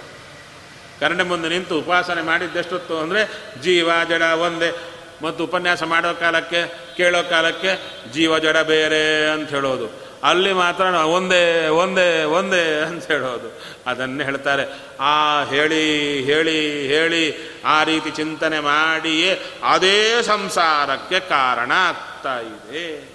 ಕನ್ನಡ 1.00 1.26
ಮುಂದೆ 1.26 1.50
ನಿಂತು 1.50 1.80
ಉಪಾಸನೆ 1.80 2.22
ಮಾಡಿದ್ದೆಷ್ಟೊತ್ತು 2.22 3.00
ಅಂದರೆ 3.00 3.32
ಜೀವ 3.62 3.90
ಜಡ 4.10 4.22
ಒಂದೇ. 4.22 4.93
ಮತ್ತು 5.22 5.44
ಉಪನ್ಯಾಸ 5.44 5.84
ಮಾಡೋ 5.84 6.14
ಕಾಲಕ್ಕೆ, 6.14 6.80
ಕೇಳೋ 6.98 7.30
ಕಾಲಕ್ಕೆ 7.30 7.92
ಜೀವ 8.12 8.40
ಜಡ 8.40 8.58
ಬೇರೆ 8.58 9.30
ಅಂತ 9.30 9.50
ಹೇಳೋದು. 9.50 10.04
ಅಲ್ಲಿ 10.24 10.54
ಮಾತ್ರ 10.54 10.84
ಒಂದೇ 10.84 11.68
ಒಂದೇ 11.68 12.24
ಒಂದೇ 12.24 12.82
ಅಂತ 12.82 13.08
ಹೇಳೋದು. 13.08 13.62
ಅದನ್ನೇ 13.86 14.24
ಹೇಳ್ತಾರೆ. 14.24 14.88
ಆ 15.00 15.44
ಹೇಳಿ 15.44 16.24
ಹೇಳಿ 16.24 16.88
ಹೇಳಿ, 16.88 17.52
ಆ 17.66 17.84
ರೀತಿ 17.84 18.12
ಚಿಂತನೆ 18.12 18.60
ಮಾಡಿಯೇ 18.60 19.40
ಅದೇ 19.64 20.24
ಸಂಸಾರಕ್ಕೆ 20.24 21.20
ಕಾರಣ 21.20 21.72
ಆಗ್ತಾ 21.72 22.40
ಇದೆ. 22.40 23.14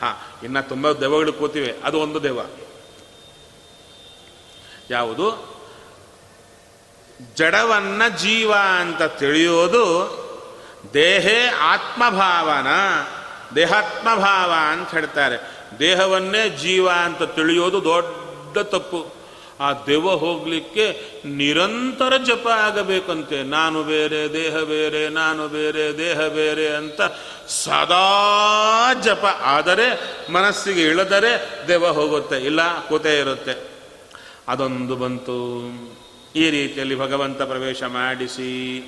ಹಾ, 0.00 0.40
ಇನ್ನು 0.44 0.68
ತುಂಬ 0.68 0.92
ದೆವ್ವಗಳು 0.92 1.32
ಕೂತಿವೆ. 1.32 1.74
ಅದು 1.84 2.00
ಒಂದು 2.00 2.22
ದೆವ್ವ. 2.22 2.40
ಯಾವುದು? 4.90 5.50
ಜಡವನ್ನ 7.36 8.02
ಜೀವ 8.16 8.52
ಅಂತ 8.80 9.02
ತಿಳಿಯೋದು 9.02 9.84
ದೇಹೇ 10.94 11.46
ಆತ್ಮಭಾವನ, 11.60 12.66
ದೇಹಾತ್ಮಭಾವ 13.54 14.52
ಅಂತ 14.72 14.90
ಹೇಳ್ತಾರೆ. 14.90 15.60
ದೇಹವನ್ನೇ 15.78 16.48
ಜೀವ 16.48 16.90
ಅಂತ 16.90 17.22
ತಿಳಿಯೋದು 17.22 17.84
ದೊಡ್ಡ 17.84 18.58
ತಪ್ಪು. 18.58 19.20
ಆ 19.60 19.72
ದೇವ 19.72 20.10
ಹೋಗಲಿಕ್ಕೆ 20.10 21.00
ನಿರಂತರ 21.24 22.16
ಜಪ 22.16 22.48
ಆಗಬೇಕಂತೆ. 22.48 23.42
ನಾನು 23.42 23.82
ಬೇರೆ, 23.82 24.32
ದೇಹ 24.32 24.56
ಬೇರೆ, 24.56 25.08
ನಾನು 25.08 25.48
ಬೇರೆ, 25.48 25.98
ದೇಹ 25.98 26.20
ಬೇರೆ 26.20 26.68
ಅಂತ 26.68 27.00
ಸದಾ 27.48 28.90
ಜಪ. 29.02 29.24
ಆದರೆ 29.42 30.16
ಮನಸ್ಸಿಗೆ 30.32 30.82
ಇಳದರೆ 30.82 31.62
ದೇವ 31.68 31.88
ಹೋಗುತ್ತೆ, 31.88 32.36
ಇಲ್ಲ 32.36 32.86
ಕೂತೇ 32.88 33.18
ಇರುತ್ತೆ. 33.18 33.70
ಅದೊಂದು 34.48 34.96
ಬಂತು. 34.96 35.68
ಈ 36.36 36.50
ರೀತಿಯಲ್ಲಿ 36.50 36.98
ಭಗವಂತ 36.98 37.42
ಪ್ರವೇಶ 37.42 37.82
ಮಾಡಿಸಿ. 37.82 38.80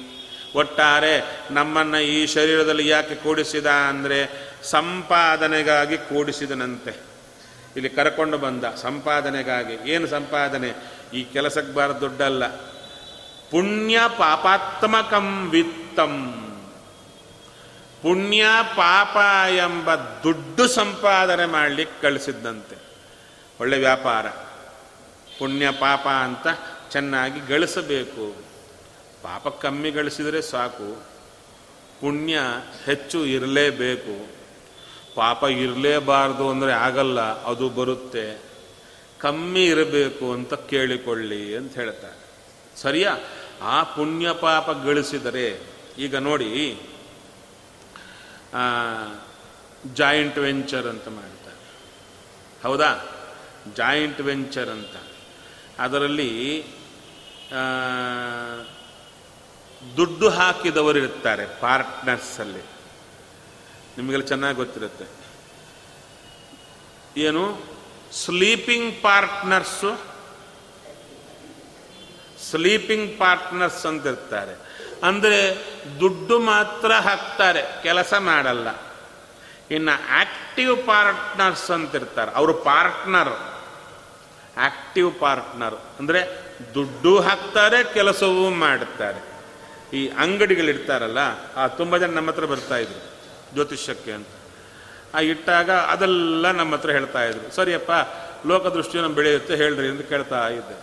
ಒಟ್ಟಾರೆ 0.54 1.40
ನಮ್ಮನ್ನು 1.50 2.00
ಈ 2.00 2.26
ಶರೀರದಲ್ಲಿ 2.26 2.88
ಯಾಕೆ 2.88 3.14
ಕೂಡಿಸಿದ 3.14 3.66
ಅಂದರೆ 3.66 4.50
ಸಂಪಾದನೆಗಾಗಿ 4.62 5.98
ಕೂಡಿಸಿದನಂತೆ. 5.98 7.12
ಇಲ್ಲಿ 7.76 7.88
ಕರ್ಕೊಂಡು 7.88 8.38
ಬಂದ 8.38 8.64
ಸಂಪಾದನೆಗಾಗಿ. 8.64 9.90
ಏನು 9.90 10.06
ಸಂಪಾದನೆ? 10.06 10.72
ಈ 11.14 11.24
ಕೆಲಸಕ್ಕೆ 11.24 11.74
ಬಾರ 11.74 11.92
ದುಡ್ಡಲ್ಲ. 11.92 12.46
ಪುಣ್ಯ 13.50 14.00
ಪಾಪಾತ್ಮಕಂ 14.18 15.50
ವಿತ್ತಂ. 15.50 16.38
ಪುಣ್ಯ 18.02 18.44
ಪಾಪ 18.62 19.16
ಎಂಬ 19.50 19.94
ದುಡ್ಡು 19.94 20.68
ಸಂಪಾದನೆ 20.68 21.46
ಮಾಡಲಿಕ್ಕೆ 21.46 22.02
ಕಳಿಸಿದ್ದಂತೆ. 22.02 22.76
ಒಳ್ಳೆ 23.60 23.78
ವ್ಯಾಪಾರ. 23.78 24.26
ಪುಣ್ಯ 25.38 25.70
ಪಾಪ 25.70 26.08
ಅಂತ 26.08 26.46
ಚೆನ್ನಾಗಿ 26.90 27.40
ಗಳಿಸಬೇಕು. 27.40 28.41
ಪಾಪ 29.22 29.48
ಕಮ್ಮಿ 29.48 29.90
ಗಳಿಸಿದರೆ 29.90 30.42
ಸಾಕು. 30.42 30.88
ಪುಣ್ಯ 32.00 32.38
ಹೆಚ್ಚು 32.84 33.26
ಇರಲೇಬೇಕು. 33.26 34.14
ಪಾಪ 35.14 35.42
ಇರಲೇಬಾರ್ದು 35.44 36.50
ಅಂದರೆ 36.50 36.72
ಆಗಲ್ಲ, 36.72 37.20
ಅದು 37.20 37.68
ಬರುತ್ತೆ. 37.68 38.26
ಕಮ್ಮಿ 39.18 39.64
ಇರಬೇಕು 39.64 40.32
ಅಂತ 40.32 40.54
ಕೇಳಿಕೊಳ್ಳಿ 40.54 41.56
ಅಂತ 41.56 41.74
ಹೇಳ್ತಾರೆ. 41.74 42.18
ಸರಿಯಾ? 42.76 43.18
ಆ 43.62 43.82
ಪುಣ್ಯ 43.82 44.32
ಪಾಪ 44.40 44.70
ಗಳಿಸಿದರೆ, 44.70 45.60
ಈಗ 45.98 46.16
ನೋಡಿ 46.16 46.80
ಜಾಯಿಂಟ್ 49.94 50.38
ವೆಂಚರ್ 50.38 50.86
ಅಂತ 50.86 51.08
ಮಾಡ್ತಾರೆ. 51.08 51.62
ಹೌದಾ? 52.62 52.90
ಜಾಯಿಂಟ್ 53.76 54.20
ವೆಂಚರ್ 54.20 54.68
ಅಂತ. 54.68 54.96
ಅದರಲ್ಲಿ 55.78 56.64
ದುಡ್ಡು 59.96 60.28
ಹಾಕಿದವರು 60.28 60.98
ಇರ್ತಾರೆ 60.98 61.46
ಪಾರ್ಟ್ನರ್ಸಲ್ಲಿ 61.46 62.62
ನಿಮಗೆಲ್ಲ 63.98 64.24
ಚೆನ್ನಾಗಿ 64.24 64.56
ಗೊತ್ತಿರುತ್ತೆ. 64.56 65.06
ಏನು? 67.16 67.62
Sleeping 68.12 69.02
partners. 69.02 70.12
ಸ್ಲೀಪಿಂಗ್ 72.50 73.18
ಪಾರ್ಟ್ನರ್ಸ್ 73.18 73.86
ಅಂತ 73.86 74.06
ಇರ್ತಾರೆ 74.06 74.54
ಅಂದರೆ 75.02 75.56
ದುಡ್ಡು 76.00 76.38
ಮಾತ್ರ 76.38 76.92
ಹಾಕ್ತಾರೆ, 76.92 77.82
ಕೆಲಸ 77.82 78.14
ಮಾಡಲ್ಲ. 78.14 78.68
ಇನ್ನು 79.70 79.94
ಆಕ್ಟಿವ್ 80.10 80.86
ಪಾರ್ಟ್ನರ್ಸ್ 80.86 81.70
ಅಂತ 81.70 81.94
ಇರ್ತಾರೆ 81.94 82.30
ಅವರು 82.30 82.54
ಪಾರ್ಟ್ನರ್. 82.54 83.32
Active 84.56 85.20
partner. 85.20 85.74
ಅಂದರೆ 85.98 86.20
ದುಡ್ಡು 86.74 87.20
ಹಾಕ್ತಾರೆ, 87.20 87.94
ಕೆಲಸವೂ 87.94 88.50
ಮಾಡುತ್ತಾರೆ 88.50 89.31
ಈ 89.92 90.08
ಅಂಗಡಿಗಳಿರ್ತಾರಲ್ಲ 90.08 91.18
ಆ 91.56 91.66
ತುಂಬ 91.66 91.98
ಜನ 91.98 92.10
ನಮ್ಮ 92.10 92.30
ಹತ್ರ 92.30 92.44
ಬರ್ತಾ 92.44 92.76
ಇದ್ರು, 92.76 93.12
ಜ್ಯೋತಿಷ್ಯಕ್ಕೆ 93.52 94.12
ಅಂತ. 94.12 94.28
ಆ 95.14 95.20
ಇಟ್ಟಾಗ 95.20 95.70
ಅದೆಲ್ಲ 95.70 96.50
ನಮ್ಮ 96.50 96.74
ಹತ್ರ 96.74 96.90
ಹೇಳ್ತಾ 96.90 97.24
ಇದ್ರು, 97.24 97.54
ಸರಿಯಪ್ಪ 97.54 97.90
ನಮ್ಮ 99.00 99.14
ಬೆಳೆಯುತ್ತೆ, 99.14 99.56
ಹೇಳ್ರಿ, 99.56 99.88
ಅಂತ 99.88 100.08
ಕೇಳ್ತಾ 100.08 100.48
ಇದ್ದೆ. 100.48 100.76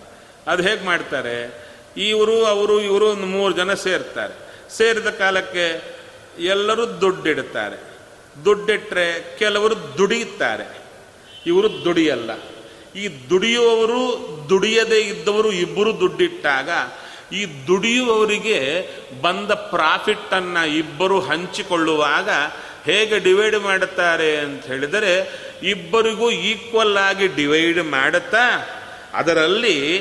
ಅದು 0.47 0.63
ಹೇಗೆ 0.63 0.85
ಮಾಡ್ತಾರೆ, 0.85 1.69
ಇವರು, 1.97 2.45
ಅವರು, 2.45 2.81
ಇವರು 2.81 3.05
ಒಂದು 3.05 3.25
ಮೂರು 3.25 3.53
ಜನ 3.53 3.73
ಸೇರ್ತಾರೆ. 3.73 4.49
ಸೇರಿದ 4.69 5.07
ಕಾಲಕ್ಕೆ 5.07 5.83
ಎಲ್ಲರೂ 6.39 7.01
ದುಡ್ಡಿಡ್ತಾರೆ 7.01 7.89
ದುಡ್ಡಿಟ್ಟರೆ 8.45 9.37
ಕೆಲವರು 9.39 9.97
ದುಡಿಯುತ್ತಾರೆ. 9.97 10.79
ಇವರು 11.45 11.85
ದುಡಿಯಲ್ಲ. 11.85 12.31
ಈ 12.95 13.29
ದುಡಿಯುವವರು, 13.29 14.29
ದುಡಿಯದೇ 14.49 14.99
ಇದ್ದವರು 14.99 15.51
ಇಬ್ಬರು 15.51 15.99
ದುಡ್ಡಿಟ್ಟಾಗ 15.99 16.69
ಈ 17.31 17.67
ದುಡಿಯುವವರಿಗೆ 17.67 18.89
ಬಂದ 19.21 19.51
ಪ್ರಾಫಿಟ್ಟನ್ನು 19.51 20.67
ಇಬ್ಬರು 20.67 21.19
ಹಂಚಿಕೊಳ್ಳುವಾಗ 21.19 22.29
ಹೇಗೆ 22.85 23.19
ಡಿವೈಡ್ 23.19 23.59
ಮಾಡುತ್ತಾರೆ 23.59 24.37
ಅಂತ 24.37 24.65
ಹೇಳಿದರೆ, 24.65 25.39
ಇಬ್ಬರಿಗೂ 25.63 26.31
ಈಕ್ವಲ್ 26.31 26.97
ಆಗಿ 26.97 27.27
ಡಿವೈಡ್ 27.27 27.83
ಮಾಡುತ್ತಾ, 27.83 28.69
ಅದರಲ್ಲಿ 29.13 29.95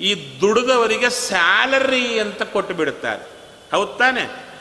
ಈ 0.00 0.40
ದುಡಿದವರಿಗೆ 0.40 1.10
ಸ್ಯಾಲರಿ 1.10 2.18
ಅಂತ 2.18 2.42
ಕೊಟ್ಟು 2.42 2.74
ಬಿಡುತ್ತಾರೆ. 2.74 3.22
ಹೌದ್ 3.72 3.98
ತಾನೆ? 3.98 4.52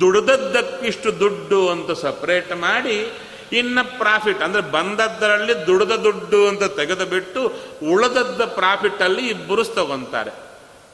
ದುಡಿದದ್ದಕ್ಕಿಷ್ಟು 0.00 1.20
ದುಡ್ಡು 1.20 1.68
ಅಂತ 1.68 1.90
ಸಪ್ರೇಟ್ 1.90 2.56
ಮಾಡಿ, 2.56 3.12
ಇನ್ನು 3.52 3.98
ಪ್ರಾಫಿಟ್, 3.98 4.42
ಅಂದ್ರೆ 4.42 4.62
ಬಂದದ್ದರಲ್ಲಿ 4.62 5.66
ದುಡಿದ 5.66 5.92
ದುಡ್ಡು 5.92 6.48
ಅಂತ 6.48 6.64
ತೆಗೆದುಬಿಟ್ಟು 6.64 7.52
ಉಳಿದದ್ದ 7.92 8.44
ಪ್ರಾಫಿಟ್ 8.44 9.02
ಅಲ್ಲಿ 9.02 9.28
ಇಬ್ಬರು 9.28 9.64
ತಗೊಂತಾರೆ. 9.64 10.45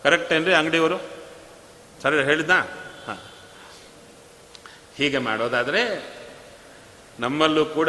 ಕರೆಕ್ಟ್ 0.02 0.32
ಏನ್ರಿ 0.32 0.54
ಅಂಗಡಿಯವರು? 0.54 0.98
ಸರಿ 2.02 2.24
ಹೇಳಿದ್ನಾ 2.24 2.60
ಹಾಂ. 3.06 3.18
ಹೀಗೆ 4.96 5.18
ಮಾಡೋದಾದರೆ 5.18 6.14
ನಮ್ಮಲ್ಲೂ 7.20 7.64
ಕೂಡ 7.64 7.88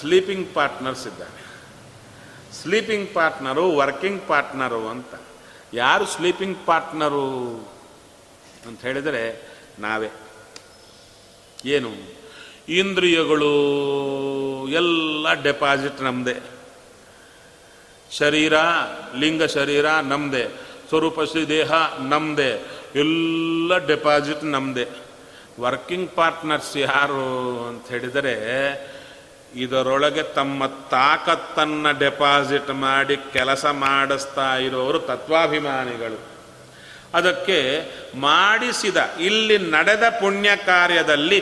ಸ್ಲೀಪಿಂಗ್ 0.00 0.54
ಪಾರ್ಟ್ನರ್ಸ್ 0.54 1.06
ಇದ್ದಾರೆ. 1.06 1.42
ಸ್ಲೀಪಿಂಗ್ 2.52 3.14
ಪಾರ್ಟ್ನರು 3.14 3.72
ವರ್ಕಿಂಗ್ 3.72 4.28
ಪಾರ್ಟ್ನರು 4.28 4.88
ಅಂತ. 4.88 5.14
ಯಾರು 5.74 6.06
ಸ್ಲೀಪಿಂಗ್ 6.06 6.66
ಪಾರ್ಟ್ನರು 6.66 7.48
ಅಂತ 8.66 8.80
ಹೇಳಿದರೆ 8.80 9.48
ನಾವೇ. 9.78 10.08
ಏನು? 11.64 11.90
ಇಂದ್ರಿಯಗಳು 12.68 13.52
ಎಲ್ಲ 14.68 15.34
ಡೆಪಾಸಿಟ್ 15.34 16.02
ನಮ್ಮದೇ 16.02 16.36
ಶರೀರ, 18.10 18.54
ಲಿಂಗ 19.16 19.42
ಶರೀರ 19.42 19.90
ನಮ್ಮದೇ 19.90 20.48
ಸ್ವರೂಪ 20.92 21.20
ಶ್ರೀ 21.20 21.46
ದೇಹ 21.46 21.72
ನಮ್ಮದೇ 21.98 22.48
ಎಲ್ಲ 22.94 23.78
ಡೆಪಾಸಿಟ್ 23.86 24.44
ನಮ್ಮದೇ 24.44 24.84
ವರ್ಕಿಂಗ್ 25.60 26.10
ಪಾರ್ಟ್ನರ್ಸ್ 26.10 26.76
ಯಾರು 26.76 27.22
ಅಂತ 27.68 27.88
ಹೇಳಿದರೆ, 27.88 28.34
ಇದರೊಳಗೆ 29.56 30.22
ತಮ್ಮ 30.22 30.66
ತಾಕತ್ತನ್ನು 30.66 31.98
ಡೆಪಾಸಿಟ್ 31.98 32.70
ಮಾಡಿ 32.70 33.16
ಕೆಲಸ 33.16 33.64
ಮಾಡಿಸ್ತಾ 33.66 34.56
ಇರೋರು 34.56 34.98
ತತ್ವಾಭಿಮಾನಿಗಳು. 34.98 36.18
ಅದಕ್ಕೆ 37.14 37.58
ಮಾಡಿಸಿದ, 38.14 38.96
ಇಲ್ಲಿ 39.20 39.58
ನಡೆದ 39.58 40.02
ಪುಣ್ಯ 40.20 40.50
ಕಾರ್ಯದಲ್ಲಿ 40.56 41.40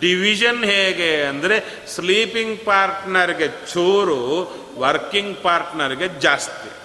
ಡಿವಿಷನ್ 0.00 0.64
ಹೇಗೆ 0.64 1.22
ಅಂದರೆ, 1.22 1.58
ಸ್ಲೀಪಿಂಗ್ 1.94 2.64
ಪಾರ್ಟ್ನರ್ಗೆ 2.64 3.48
ಚೂರು, 3.48 4.20
ವರ್ಕಿಂಗ್ 4.78 5.42
ಪಾರ್ಟ್ನರ್ಗೆ 5.42 6.08
ಜಾಸ್ತಿ. 6.20 6.81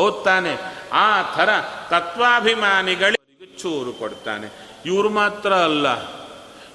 ಹೌದ್ 0.00 0.24
ತಾನೆ 0.24 0.52
ಆ 0.92 1.34
ಥರ 1.36 1.48
ತತ್ವಾಭಿಮಾನಿಗಳಿಗೆ 1.90 3.58
ಚೂರು 3.58 3.92
ಕೊಡ್ತಾನೆ. 3.92 4.46
ಇವರು 4.86 5.08
ಮಾತ್ರ 5.08 5.52
ಅಲ್ಲ. 5.52 5.86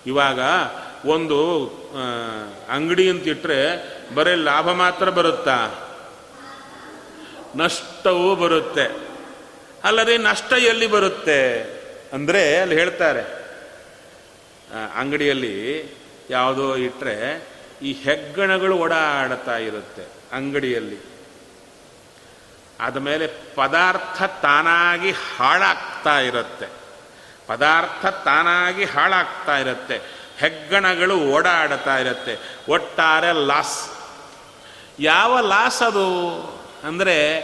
ಇವಾಗ 0.05 0.39
ಒಂದು 1.05 1.39
ಅಂಗಡಿ 2.69 3.09
ಅಂತ 3.09 3.27
ಇಟ್ಟರೆ 3.27 3.59
ಬರೀ 4.15 4.35
ಲಾಭ 4.35 4.71
ಮಾತ್ರ 4.71 5.09
ಬರುತ್ತಾ? 5.09 5.57
ನಷ್ಟವೂ 7.55 8.35
ಬರುತ್ತೆ. 8.35 8.85
ಅಲ್ಲದೆ 9.83 10.17
ನಷ್ಟ 10.17 10.53
ಎಲ್ಲಿ 10.53 10.87
ಬರುತ್ತೆ? 10.87 11.41
ಅಂದರೆ 12.13 12.57
ಅಲ್ಲಿ 12.57 12.75
ಹೇಳ್ತಾರೆ. 12.75 13.23
ಅಂಗಡಿಯಲ್ಲಿ 14.95 15.55
ಯಾವುದೋ 16.29 16.75
ಇಟ್ಟರೆ 16.75 17.47
ಈ 17.81 17.93
ಹೆಗ್ಗಣಗಳು 17.93 18.75
ಓಡಾಡ್ತಾ 18.77 19.57
ಇರುತ್ತೆ 19.57 20.03
ಅಂಗಡಿಯಲ್ಲಿ. 20.31 21.14
ಆದಮೇಲೆ 22.81 23.27
ಪದಾರ್ಥ 23.55 24.23
ತಾನಾಗಿ 24.23 25.11
ಹಾಳಾಗ್ತಾ 25.11 26.19
ಇರುತ್ತೆ. 26.19 26.67
ಪದಾರ್ಥ 27.47 28.05
ತಾನಾಗಿ 28.05 28.85
ಹಾಳಾಗ್ತಾ 28.85 29.57
ಇರುತ್ತೆ. 29.57 30.01
ಹೆಗ್ಗಣಗಳು 30.37 31.19
ಓಡಾಡ್ತಾ 31.19 31.97
ಇರುತ್ತೆ. 31.97 32.57
ಒಟ್ಟಾರೆ 32.69 33.31
ಲಾಸ್. 33.31 33.89
ಯಾವ 34.99 35.39
ಲಾಸ್ 35.39 35.81
ಅದು? 35.81 36.39
ಅಂದರೆ 36.83 37.39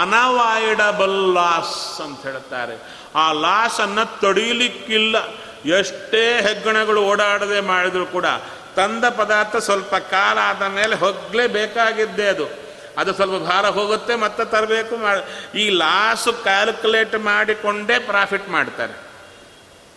ಅನವಾಯ್ಡಬಲ್ 0.00 1.34
ಲಾಸ್ 1.34 2.00
ಅಂತ 2.00 2.22
ಹೇಳ್ತಾರೆ. 2.22 2.78
ಆ 3.14 3.32
ಲಾಸನ್ನು 3.32 4.20
ತಡೀಲಿಕ್ಕಿಲ್ಲ. 4.20 5.16
ಎಷ್ಟೇ 5.64 6.40
ಹೆಗ್ಗಣಗಳು 6.42 7.04
ಓಡಾಡದೆ 7.04 7.60
ಮಾಡಿದರೂ 7.60 8.06
ಕೂಡ 8.06 8.26
ತಂದ 8.76 9.04
ಪದಾರ್ಥ 9.04 9.56
ಸ್ವಲ್ಪ 9.56 9.94
ಕಾಲ 9.94 10.38
ಆದ 10.38 10.62
ಮೇಲೆ 10.62 10.96
ಹೋಗಲೇಬೇಕಾಗಿದ್ದೇ 10.96 12.26
ಅದು. 12.26 12.63
ಅದು 12.98 13.12
ಸ್ವಲ್ಪ 13.14 13.36
ಭಾರ 13.48 13.66
ಹೋಗುತ್ತೆ, 13.66 14.14
ಮತ್ತೆ 14.14 14.44
ತರಬೇಕು 14.44 14.94
ಈ 15.58 15.68
ಲಾಸು 15.68 16.32
ಕ್ಯಾಲ್ಕುಲೇಟ್ 16.32 17.18
ಮಾಡಿಕೊಂಡೇ 17.18 17.98
ಪ್ರಾಫಿಟ್ 17.98 18.48
ಮಾಡ್ತಾರೆ. 18.48 18.92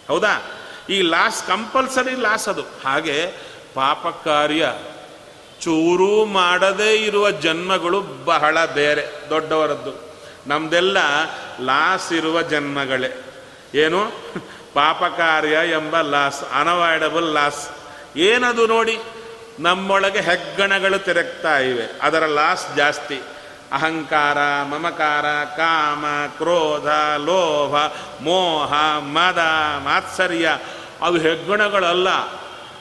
ಹೌದಾ? 0.07 0.43
ಈ 0.89 1.01
ಲಾಸ್ 1.01 1.47
ಕಂಪಲ್ಸರಿ 1.47 2.15
ಲಾಸ್ 2.15 2.47
ಅದು. 2.49 2.61
ಹಾಗೆ 2.61 3.33
ಪಾಪ 3.73 4.07
ಕಾರ್ಯ 4.07 4.73
ಚೂರು 5.61 6.25
ಮಾಡದೇ 6.25 6.95
ಇರುವ 6.95 7.31
ಜನ್ಮಗಳು 7.31 8.01
ಬಹಳ 8.01 8.65
ಬೇರೆ, 8.65 9.29
ದೊಡ್ಡವರದ್ದು. 9.29 9.93
ನಮ್ದೆಲ್ಲ 10.47 10.97
ಲಾಸ್ 11.61 12.13
ಇರುವ 12.13 12.41
ಜನ್ಮಗಳೇ. 12.41 13.09
ಏನು? 13.75 14.01
ಪಾಪ 14.73 15.03
ಕಾರ್ಯ 15.03 15.57
ಎಂಬ 15.71 16.01
ಲಾಸ್ 16.01 16.43
ಅನವಾಯ್ಡಬಲ್ 16.53 17.33
ಲಾಸ್. 17.33 17.69
ಏನದು 18.17 18.67
ನೋಡಿ? 18.67 18.99
ನಮ್ಮೊಳಗೆ 19.59 20.21
ಹೆಗ್ಗಣಗಳು 20.21 20.99
ತಿರುಗ್ತಾ 20.99 21.57
ಇವೆ. 21.57 21.99
ಅದರ 22.01 22.25
ಲಾಸ್ 22.25 22.75
ಜಾಸ್ತಿ. 22.75 23.21
ಅಹಂಕಾರ, 23.71 24.37
ಮಮಕಾರ, 24.63 25.25
ಕಾಮ, 25.45 26.05
ಕ್ರೋಧ, 26.37 26.87
ಲೋಭ, 27.17 27.75
ಮೋಹ, 28.23 28.73
ಮದ, 28.99 29.37
ಮಾತ್ಸರ್ಯ, 29.83 30.57
ಅವು 31.01 31.17
ಹೆಗ್ಗಣಗಳಲ್ಲ. 31.17 32.09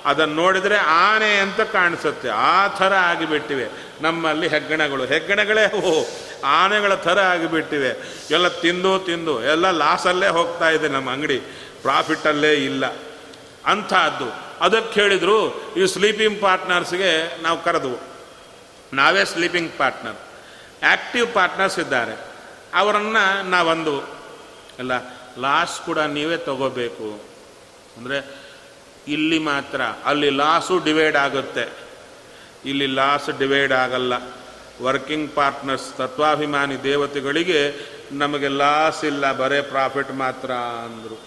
ಅದನ್ನು 0.04 0.34
ನೋಡಿದರೆ 0.34 0.76
ಆನೆ 0.76 1.36
ಅಂತ 1.36 1.60
ಕಾಣಿಸುತ್ತೆ. 1.60 2.28
ಆ 2.28 2.66
ಥರ 2.66 2.94
ಆಗಿಬಿಟ್ಟಿವೆ. 2.94 3.68
ನಮ್ಮಲ್ಲಿ 4.00 4.48
ಹೆಗ್ಗಣಗಳು. 4.48 5.04
ಹೆಗ್ಗಣಗಳೇ 5.04 5.72
ಓ 5.72 6.04
ಆನೆಗಳ 6.44 6.94
ಥರ 6.94 7.20
ಆಗಿಬಿಟ್ಟಿವೆ. 7.20 8.20
ಎಲ್ಲ 8.30 8.48
ತಿಂದು 8.48 8.98
ತಿಂದು, 8.98 9.44
ಎಲ್ಲ 9.44 9.70
ಲಾಸಲ್ಲೇ 9.70 10.28
ಹೋಗ್ತಾ 10.28 10.70
ಇದೆ 10.70 10.88
ನಮ್ಮ 10.88 11.10
ಅಂಗಡಿ. 11.10 11.38
ಪ್ರಾಫಿಟಲ್ಲೇ 11.82 12.52
ಇಲ್ಲ. 12.52 12.86
ಅಂಥದ್ದು. 13.66 14.45
ಅದಕ್ಕೆ 14.60 15.00
ಹೇಳಿದರು 15.00 15.72
ಈ 15.74 15.86
ಸ್ಲೀಪಿಂಗ್ 15.86 16.40
ಪಾರ್ಟ್ನರ್ಸ್ಗೆ 16.40 17.42
ನಾವು 17.42 17.64
ಕರೆದವು. 17.64 17.98
ನಾವೇ 18.92 19.24
ಸ್ಲೀಪಿಂಗ್ 19.24 19.78
ಪಾರ್ಟ್ನರ್ 19.78 20.16
ಆ್ಯಕ್ಟಿವ್ 20.82 21.34
ಪಾರ್ಟ್ನರ್ಸ್ 21.34 21.78
ಇದ್ದಾರೆ. 21.78 22.36
ಅವರನ್ನು 22.74 23.50
ನಾವಂದು 23.50 24.00
ಅಲ್ಲ 24.78 24.92
ಲಾಸ್ 25.38 25.80
ಕೂಡ 25.80 25.98
ನೀವೇ 25.98 26.36
ತಗೋಬೇಕು. 26.36 27.22
ಅಂದರೆ, 27.96 28.34
ಇಲ್ಲಿ 29.08 29.38
ಮಾತ್ರ, 29.38 29.80
ಅಲ್ಲಿ 29.80 30.30
ಲಾಸು 30.30 30.78
ಡಿವೈಡ್ 30.78 31.16
ಆಗುತ್ತೆ. 31.16 31.68
ಇಲ್ಲಿ 32.64 32.86
ಲಾಸ್ 32.86 33.38
ಡಿವೈಡ್ 33.38 33.72
ಆಗಲ್ಲ. 33.72 34.12
ವರ್ಕಿಂಗ್ 34.82 35.34
ಪಾರ್ಟ್ನರ್ಸ್ 35.34 35.96
ತತ್ವಾಭಿಮಾನಿ 35.96 36.82
ದೇವತೆಗಳಿಗೆ 36.82 37.74
ನಮಗೆ 38.12 38.48
ಲಾಸ್ 38.48 39.04
ಇಲ್ಲ, 39.04 39.32
ಬರೇ 39.32 39.60
ಪ್ರಾಫಿಟ್ 39.60 40.10
ಮಾತ್ರ 40.10 40.50
ಅಂದರು. 40.52 41.22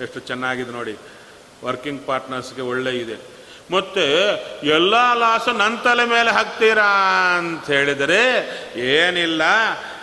ಎಷ್ಟು 0.00 0.20
ಚೆನ್ನಾಗಿದೆ 0.20 0.70
ನೋಡಿ. 0.70 0.96
ವರ್ಕಿಂಗ್ 1.64 2.02
ಪಾರ್ಟ್ನರ್ಸ್ಗೆ 2.06 2.62
ಒಳ್ಳೆ 2.62 2.92
ಇದೆ. 2.98 3.16
ಮತ್ತೆ 3.70 4.06
ಎಲ್ಲ 4.76 4.94
ಲಾಸು 5.20 5.52
ನನ್ನ 5.52 5.76
ತಲೆ 5.84 6.04
ಮೇಲೆ 6.04 6.30
ಹಾಕ್ತೀರಾ 6.30 6.88
ಅಂತ 7.38 7.66
ಹೇಳಿದರೆ 7.70 8.22
ಏನಿಲ್ಲ, 8.96 9.42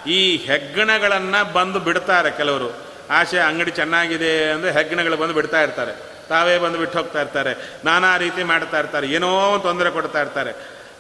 ಈ 0.08 0.20
ಹೆಗ್ಗಣಗಳನ್ನು 0.47 1.41
ಬಂದು 1.54 1.80
ಬಿಡ್ತಾರೆ 1.80 2.32
ಕೆಲವರು. 2.39 2.70
ಆಶೆ, 3.18 3.39
ಅಂಗಡಿ 3.39 3.72
ಚೆನ್ನಾಗಿದೆ 3.72 4.32
ಅಂದರೆ 4.52 4.72
ಹೆಗ್ಗಣಗಳು 4.72 5.18
ಬಂದು 5.18 5.34
ಬಿಡ್ತಾ 5.34 5.62
ಇರ್ತಾರೆ. 5.62 5.93
ತಾವೇ 6.30 6.58
ಬಂದು 6.58 6.78
ಬಿಟ್ಟು 6.78 6.97
ಹೋಗ್ತಾ 6.97 7.22
ಇರ್ತಾರೆ. 7.22 7.54
ನಾನಾ 7.86 8.12
ರೀತಿ 8.18 8.43
ಮಾಡ್ತಾ 8.52 8.80
ಇರ್ತಾರೆ. 8.80 9.08
ಏನೋ 9.08 9.30
ತೊಂದರೆ 9.64 9.89
ಕೊಡ್ತಾ 9.91 10.20
ಇರ್ತಾರೆ. 10.22 10.52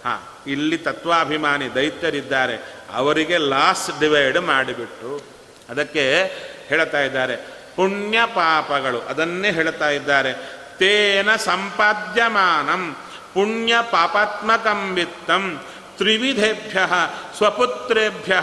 ಹಾಂ, 0.05 0.21
ಇಲ್ಲಿ 0.47 0.77
ತತ್ವಾಭಿಮಾನಿ, 0.77 1.67
ದೈತ್ಯರಿದ್ದಾರೆ. 1.75 2.55
ಅವರಿಗೆ 2.93 3.37
ಲಾಸ್ 3.37 3.89
ಡಿವೈಡ್ 3.99 4.39
ಮಾಡಿಬಿಟ್ಟು 4.51 5.11
ಅದಕ್ಕೆ 5.69 6.03
ಹೇಳ್ತಾ 6.69 7.01
ಇದ್ದಾರೆ. 7.01 7.35
ಪುಣ್ಯ 7.81 8.19
ಪಾಪಗಳು 8.25 9.01
ಅದನ್ನೇ 9.01 9.51
ಹೇಳ್ತಾ 9.51 9.89
ಇದ್ದಾರೆ. 9.89 10.33
ತೇನ 10.77 11.35
ಸಂಪಾದ್ಯಮಾನಂ 11.35 12.95
ಪುಣ್ಯ 13.33 13.75
ಪಾಪಾತ್ಮಕಂ 13.81 14.93
ವಿತ್ತಂ 14.93 15.61
ತ್ರಿವಿಧೇಭ್ಯ 15.97 16.79
ಸ್ವಪುತ್ರೇಭ್ಯ 17.37 18.41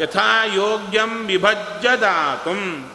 ಯಥಾ 0.00 0.44
ಯೋಗ್ಯಂ 0.44 1.26
ವಿಭಜ್ಯ 1.26 1.88
ದಾತುಂ 2.00 2.92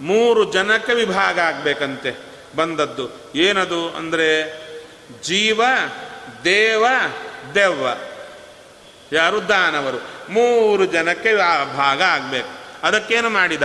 ಮೂರು 0.00 0.52
ಜನಕ 0.52 0.90
ವಿಭಾಗ 0.94 1.40
ಆಗಬೇಕಂತೆ 1.40 2.18
ಬಂದದ್ದು. 2.56 3.32
ಏನದು 3.34 3.90
ಅಂದರೆ 3.90 4.58
ಜೀವ, 5.22 5.62
ದೇವ, 6.44 6.86
ದೆವ್ವ. 7.54 7.86
ಯಾರು 9.12 9.48
ದಾನವರು. 9.48 10.32
ಮೂರು 10.32 10.86
ಜನಕ್ಕೆ 10.86 11.36
ಭಾಗ 11.76 12.02
ಆಗಬೇಕು. 12.02 12.48
ಅದಕ್ಕೇನು 12.86 13.30
ಮಾಡಿದ? 13.30 13.62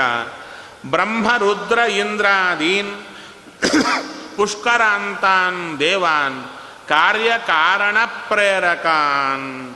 ಬ್ರಹ್ಮ 0.86 1.38
ರುದ್ರ 1.38 1.78
ಇಂದ್ರಾದೀನ್, 1.78 3.04
ಪುಷ್ಕರಾಂತಾನ್ 4.38 5.80
ದೇವಾನ್, 5.80 6.44
ಕಾರ್ಯಕಾರಣ 6.90 7.98
ಪ್ರೇರಕಾನ್. 8.06 9.76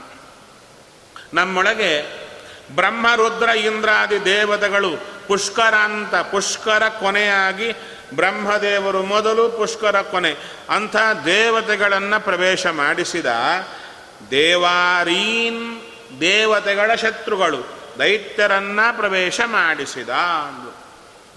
ನಮ್ಮೊಳಗೆ 1.34 2.26
ಬ್ರಹ್ಮ 2.74 3.06
ರುದ್ರ 3.14 3.48
ಇಂದ್ರಾದಿ 3.48 4.24
ದೇವತೆಗಳು 4.24 4.90
ಪುಷ್ಕರಾಂತ, 5.28 6.14
ಪುಷ್ಕರ 6.14 6.88
ಕೊನೆಯಾಗಿ 6.88 7.72
ಬ್ರಹ್ಮದೇವರು 8.14 9.02
ಮೊದಲು 9.02 9.48
ಪುಷ್ಕರ 9.48 10.00
ಕೊನೆ. 10.00 10.32
ಅಂಥ 10.70 10.96
ದೇವತೆಗಳನ್ನು 11.24 12.24
ಪ್ರವೇಶ 12.24 12.66
ಮಾಡಿಸಿದ 12.66 13.26
ದೇವಾರೀನ್ 14.30 15.80
ದೇವತೆಗಳ 16.20 16.94
ಶತ್ರುಗಳು 16.94 17.66
ದೈತ್ಯರನ್ನ 17.98 18.80
ಪ್ರವೇಶ 18.96 19.40
ಮಾಡಿಸಿದ 19.46 20.08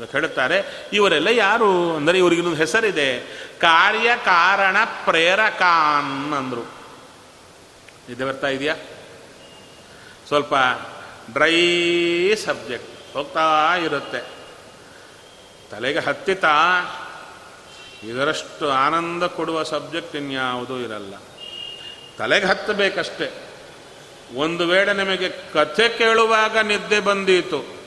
ಹೇಳ್ತಾರೆ 0.06 0.88
ಇವರೆಲ್ಲ 0.94 1.28
ಯಾರು? 1.28 1.96
ಅಂದರೆ 1.96 2.18
ಇವರಿಗಿನ್ನೊಂದು 2.18 2.60
ಹೆಸರಿದೆ. 2.60 3.20
ಕಾರ್ಯಕಾರಣ 3.60 4.78
ಪ್ರೇರಕಾನ್ 5.06 6.34
ಅಂದರು. 6.34 6.72
ಇದೆ 8.10 8.26
ಬರ್ತಾ 8.26 8.48
ಇದೆಯಾ? 8.48 8.76
ಸ್ವಲ್ಪ 10.28 10.54
ಡ್ರೈ 11.34 12.36
ಸಬ್ಜೆಕ್ಟ್ 12.36 13.14
ಹೋಗ್ತಾ 13.14 13.76
ಇರುತ್ತೆ. 13.78 14.40
ತಲೆಗೆ 15.72 16.00
ಹತ್ತಿತಾ, 16.00 16.56
ಇದರಷ್ಟು 18.04 18.70
ಆನಂದ 18.70 19.24
ಕೊಡುವ 19.24 19.64
ಸಬ್ಜೆಕ್ಟ್ 19.64 20.16
ಇನ್ಯಾವುದೂ 20.16 20.78
ಇರಲ್ಲ. 20.78 21.14
ತಲೆಗೆ 22.18 22.46
ಹತ್ತಬೇಕಷ್ಟೆ. 22.46 23.32
ಒಂದು 24.36 24.68
ವೇಳೆ 24.68 24.94
ನಿಮಗೆ 24.94 25.30
ಕಥೆ 25.30 25.90
ಕೇಳುವಾಗ 25.90 26.58
ನಿದ್ದೆ 26.58 27.00
ಬಂದೀತು. 27.00 27.79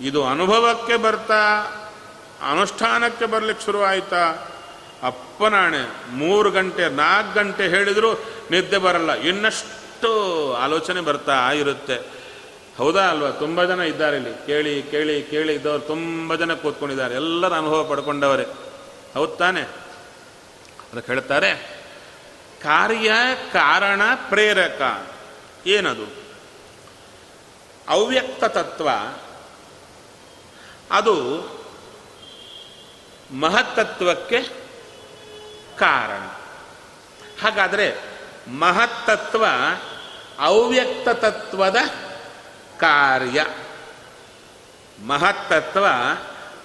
ಇದು 0.00 0.26
ಅನುಭವಕ್ಕೆ 0.26 0.96
ಬರ್ತಾ, 0.96 1.64
ಅನುಷ್ಠಾನಕ್ಕೆ 2.50 3.26
ಬರ್ಲಿಕ್ಕೆ 3.26 3.64
ಶುರುವಾಯ್ತಾ? 3.64 4.48
ಅಪ್ಪನಾಣೆ, 5.02 6.10
ಮೂರು 6.10 6.50
ಗಂಟೆ, 6.50 6.88
ನಾಲ್ಕು 6.88 7.34
ಗಂಟೆ 7.34 7.68
ಹೇಳಿದರೂ 7.68 8.12
ನಿದ್ದೆ 8.50 8.78
ಬರಲ್ಲ. 8.78 9.12
ಇನ್ನಷ್ಟು 9.12 10.54
ಆಲೋಚನೆ 10.54 11.00
ಬರ್ತಾ 11.00 11.50
ಇರುತ್ತೆ. 11.50 11.94
ಹೌದಾ 12.76 13.00
ಅಲ್ವಾ? 13.00 13.30
ತುಂಬ 13.30 13.64
ಜನ 13.64 13.80
ಇದ್ದಾರೆ 13.80 14.16
ಇಲ್ಲಿ. 14.16 14.46
ಕೇಳಿ 14.46 14.82
ಕೇಳಿ 14.82 15.22
ಕೇಳಿ 15.22 15.54
ಇದ್ದವರು 15.54 15.78
ತುಂಬ 15.78 16.34
ಜನ 16.34 16.54
ಕೂತ್ಕೊಂಡಿದ್ದಾರೆ. 16.54 17.14
ಎಲ್ಲರ 17.14 17.52
ಅನುಭವ 17.52 17.84
ಪಡ್ಕೊಂಡವರೇ. 17.84 18.46
ಹೌದು 19.14 19.36
ತಾನೆ? 19.36 19.60
ಅದಕ್ಕೆ 20.92 21.12
ಹೇಳ್ತಾರೆ, 21.12 21.80
ಕಾರ್ಯ 22.62 23.12
ಕಾರಣ 23.52 24.02
ಪ್ರೇರಕ. 24.28 25.06
ಏನದು? 25.66 26.12
ಅವ್ಯಕ್ತ 27.88 28.44
ತತ್ವ. 28.44 28.88
ಅದು 30.90 31.46
ಮಹತ್ತತ್ವಕ್ಕೆ 33.40 34.42
ಕಾರಣ. 35.78 36.20
ಹಾಗಾದರೆ 37.42 37.96
ಮಹತ್ತತ್ವ 38.48 39.44
ಅವ್ಯಕ್ತ 40.38 41.08
ತತ್ವದ 41.08 41.76
ಕಾರ್ಯ. 42.78 43.46
ಮಹತ್ತತ್ವ 45.06 45.86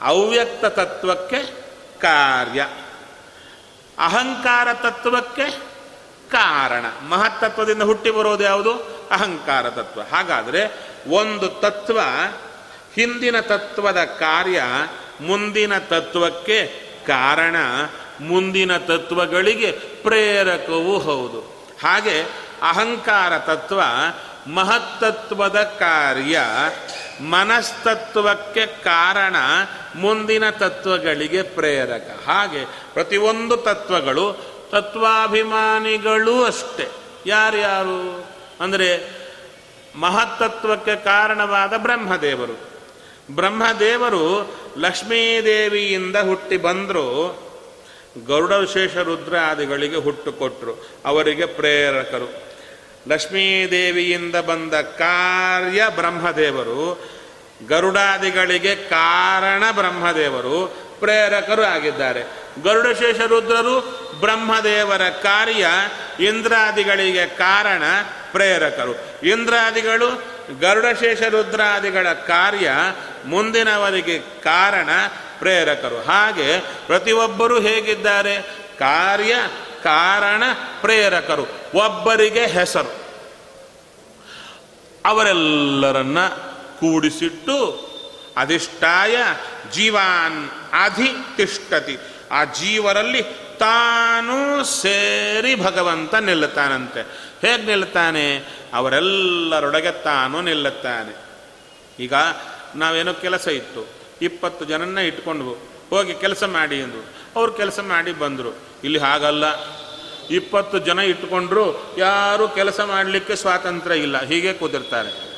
ಅವ್ಯಕ್ತ 0.02 0.66
ತತ್ವಕ್ಕೆ 0.66 1.62
ಕಾರ್ಯ. 2.00 2.68
ಅಹಂಕಾರ 4.00 4.74
ತತ್ವಕ್ಕೆ 4.74 5.52
ಕಾರಣ. 6.32 6.86
ಮಹತ್ತತ್ವದಿಂದ 7.08 7.82
ಹುಟ್ಟಿ 7.82 8.12
ಬರೋದು 8.12 8.44
ಯಾವುದು? 8.44 8.74
ಅಹಂಕಾರ 9.12 9.70
ತತ್ವ. 9.70 10.02
ಹಾಗಾದರೆ 10.02 10.90
ಒಂದು 11.10 11.48
ತತ್ವ 11.48 12.00
ಹಿಂದಿನ 12.96 13.40
ತತ್ವದ 13.40 14.04
ಕಾರ್ಯ 14.04 14.64
ಮುಂದಿನ 15.22 15.78
ತತ್ವಕ್ಕೆ 15.78 16.68
ಕಾರಣ 17.08 17.56
ಮುಂದಿನ 18.20 18.78
ತತ್ವಗಳಿಗೆ 18.78 19.72
ಪ್ರೇರಕವೂ 20.04 21.00
ಹೌದು. 21.00 21.40
ಹಾಗೆ 21.84 22.22
ಅಹಂಕಾರ 22.62 23.38
ತತ್ವ, 23.38 23.82
ಮಹತ್ತತ್ವದ 24.54 25.62
ಕಾರ್ಯ 25.62 26.42
ಮನಸ್ತತ್ವಕ್ಕೆ 27.22 28.66
ಕಾರಣ 28.66 29.36
ಮುಂದಿನ 29.96 30.50
ತತ್ವಗಳಿಗೆ 30.50 31.44
ಪ್ರೇರಕ. 31.44 32.20
ಹಾಗೆ 32.28 32.66
ಪ್ರತಿಯೊಂದು 32.66 33.58
ತತ್ವಗಳು 33.58 34.34
ತತ್ವಾಭಿಮಾನಿಗಳೂ 34.72 36.44
ಅಷ್ಟೆ. 36.44 36.88
ಯಾರ್ಯಾರು? 37.26 38.30
ಅಂದರೆ 38.62 39.22
ಮಹತ್ತತ್ವಕ್ಕೆ 39.96 40.96
ಕಾರಣವಾದ 40.96 41.74
ಬ್ರಹ್ಮದೇವರು. 41.78 42.71
ಬ್ರಹ್ಮದೇವರು 43.36 44.56
ಲಕ್ಷ್ಮೀದೇವಿಯಿಂದ 44.78 46.16
ಹುಟ್ಟಿ 46.16 46.58
ಬಂದರು. 46.58 47.42
ಗರುಡ 48.28 48.52
ವಿಶೇಷ 48.52 48.98
ರುದ್ರಾದಿಗಳಿಗೆ 48.98 49.96
ಹುಟ್ಟು 49.96 50.34
ಕೊಟ್ಟರು 50.34 50.90
ಅವರಿಗೆ 51.06 51.46
ಪ್ರೇರಕರು. 51.46 52.44
ಲಕ್ಷ್ಮೀದೇವಿಯಿಂದ 53.08 54.36
ಬಂದ 54.36 54.74
ಕಾರ್ಯ 54.74 55.88
ಬ್ರಹ್ಮದೇವರು. 55.96 57.10
ಗರುಡಾದಿಗಳಿಗೆ 57.68 58.76
ಕಾರಣ 58.76 59.64
ಬ್ರಹ್ಮದೇವರು. 59.72 60.76
ಪ್ರೇರಕರು 61.00 61.64
ಆಗಿದ್ದಾರೆ. 61.64 62.24
ಗರುಡಶೇಷ 62.64 63.20
ರುದ್ರರು 63.20 63.80
ಬ್ರಹ್ಮದೇವರ 64.20 65.02
ಕಾರ್ಯ 65.10 65.68
ಇಂದ್ರಾದಿಗಳಿಗೆ 66.20 67.26
ಕಾರಣ 67.26 67.84
ಪ್ರೇರಕರು. 68.32 69.26
ಇಂದ್ರಾದಿಗಳು 69.28 70.24
ಗರುಡಶೇಷ 70.60 71.22
ರುದ್ರಾದಿಗಳ 71.22 72.14
ಕಾರ್ಯ 72.14 72.72
ಮುಂದಿನವರಿಗೆ 73.26 74.20
ಕಾರಣ 74.20 74.90
ಪ್ರೇರಕರು. 75.40 76.02
ಹಾಗೆ 76.02 76.60
ಪ್ರತಿಯೊಬ್ಬರೂ 76.60 77.62
ಹೇಗಿದ್ದಾರೆ? 77.62 78.42
ಕಾರ್ಯ, 78.80 79.36
ಕಾರಣ, 79.84 80.44
ಪ್ರೇರಕರು. 80.82 81.48
ಒಬ್ಬರಿಗೆ 81.76 82.46
ಹೆಸರು. 82.46 83.02
ಅವರೆಲ್ಲರನ್ನ 85.06 86.28
ಕೂಡಿಸಿಟ್ಟು 86.80 87.92
ಅಧಿಷ್ಠಾಯ 88.38 89.18
ಜೀವಾನ್ 89.72 90.50
ಅಧಿತಿಷ್ಠತಿ. 90.84 91.98
ಆ 92.32 92.44
ಜೀವರಲ್ಲಿ 92.44 93.24
ತಾನೂ 93.60 94.64
ಸೇರಿ 94.64 95.56
ಭಗವಂತ 95.56 96.16
ನಿಲ್ಲುತ್ತಾನಂತೆ. 96.16 97.31
ಹೇಗೆ 97.42 97.64
ನಿಲ್ಲುತ್ತಾನೆ? 97.64 98.38
ಅವರೆಲ್ಲರೊಡಗೆ 98.74 100.04
ತಾನು 100.04 100.42
ನಿಲ್ಲುತ್ತಾನೆ. 100.42 101.18
ಈಗ 102.00 102.14
ನಾವೇನೋ 102.76 103.14
ಕೆಲಸ 103.14 103.48
ಇತ್ತು, 103.48 103.88
ಇಪ್ಪತ್ತು 104.22 104.66
ಜನನ್ನ 104.66 104.98
ಇಟ್ಕೊಂಡ್ವು, 104.98 105.54
ಹೋಗಿ 105.90 106.14
ಕೆಲಸ 106.14 106.44
ಮಾಡಿ 106.44 106.82
ಅಂದರು. 106.82 107.06
ಅವ್ರು 107.36 107.54
ಕೆಲಸ 107.54 107.80
ಮಾಡಿ 107.80 108.12
ಬಂದರು. 108.12 108.56
ಇಲ್ಲಿ 108.84 109.00
ಹಾಗಲ್ಲ. 109.00 109.44
ಇಪ್ಪತ್ತು 110.30 110.80
ಜನ 110.80 111.00
ಇಟ್ಕೊಂಡ್ರು, 111.00 111.96
ಯಾರು 111.98 112.50
ಕೆಲಸ 112.50 112.80
ಮಾಡಲಿಕ್ಕೆ 112.80 113.36
ಸ್ವಾತಂತ್ರ್ಯ 113.36 113.98
ಇಲ್ಲ. 113.98 114.22
ಹೀಗೆ 114.22 114.54
ಕೂತಿರ್ತಾರೆ. 114.54 115.32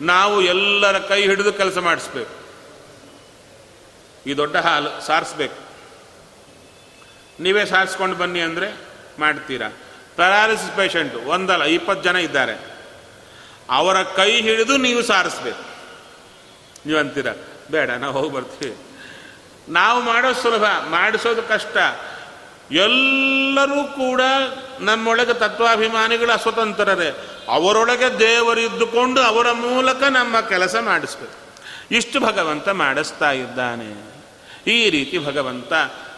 ನಾವು 0.00 0.42
ಎಲ್ಲರ 0.42 0.98
ಕೈ 0.98 1.22
ಹಿಡಿದು 1.22 1.52
ಕೆಲಸ 1.52 1.78
ಮಾಡಿಸ್ಬೇಕು. 1.78 2.38
ಈ 4.26 4.34
ದೊಡ್ಡ 4.34 4.56
ಹಾಲು 4.56 5.06
ಸಾರಿಸ್ಬೇಕು. 5.06 5.68
ನೀವೇ 7.42 7.64
ಸಾರಿಸ್ಕೊಂಡು 7.64 8.16
ಬನ್ನಿ 8.16 8.40
ಅಂದರೆ 8.40 8.76
ಮಾಡ್ತೀರಾ? 9.18 9.72
ಪ್ಯಾರಾಲಿಸಿಸ್ 10.18 10.76
ಪೇಷಂಟು, 10.76 11.18
ಒಂದಲ್ಲ, 11.18 11.64
ಇಪ್ಪತ್ತು 11.64 12.04
ಜನ 12.04 12.16
ಇದ್ದಾರೆ. 12.16 12.78
ಅವರ 13.70 14.02
ಕೈ 14.02 14.40
ಹಿಡಿದು 14.40 14.76
ನೀವು 14.76 15.02
ಸಾರಿಸ್ಬೇಕು. 15.02 15.64
ನೀವು 16.86 17.00
ಅಂತೀರ 17.00 17.26
ಬೇಡ, 17.70 17.90
ನಾವು 17.90 18.12
ಹೋಗಿ 18.12 18.34
ಬರ್ತೀವಿ. 18.34 18.76
ನಾವು 19.68 20.02
ಮಾಡೋದು 20.02 20.42
ಸುಲಭ, 20.42 20.64
ಮಾಡಿಸೋದು 20.90 21.42
ಕಷ್ಟ. 21.42 21.76
ಎಲ್ಲರೂ 22.70 23.84
ಕೂಡ 23.84 24.20
ನಮ್ಮೊಳಗೆ 24.80 25.34
ತತ್ವಾಭಿಮಾನಿಗಳು 25.34 26.32
ಅಸ್ವತಂತ್ರರೇ. 26.32 27.38
ಅವರೊಳಗೆ 27.48 28.18
ದೇವರಿದ್ದುಕೊಂಡು 28.18 29.20
ಅವರ 29.20 29.52
ಮೂಲಕ 29.52 30.02
ನಮ್ಮ 30.02 30.40
ಕೆಲಸ 30.40 30.76
ಮಾಡಿಸ್ಬೇಕು. 30.80 31.64
ಇಷ್ಟು 31.90 32.20
ಭಗವಂತ 32.20 32.68
ಮಾಡಿಸ್ತಾ 32.68 33.30
ಇದ್ದಾನೆ. 33.30 34.18
ಈ 34.66 34.90
ರೀತಿ 34.90 35.18
ಭಗವಂತ 35.26 35.72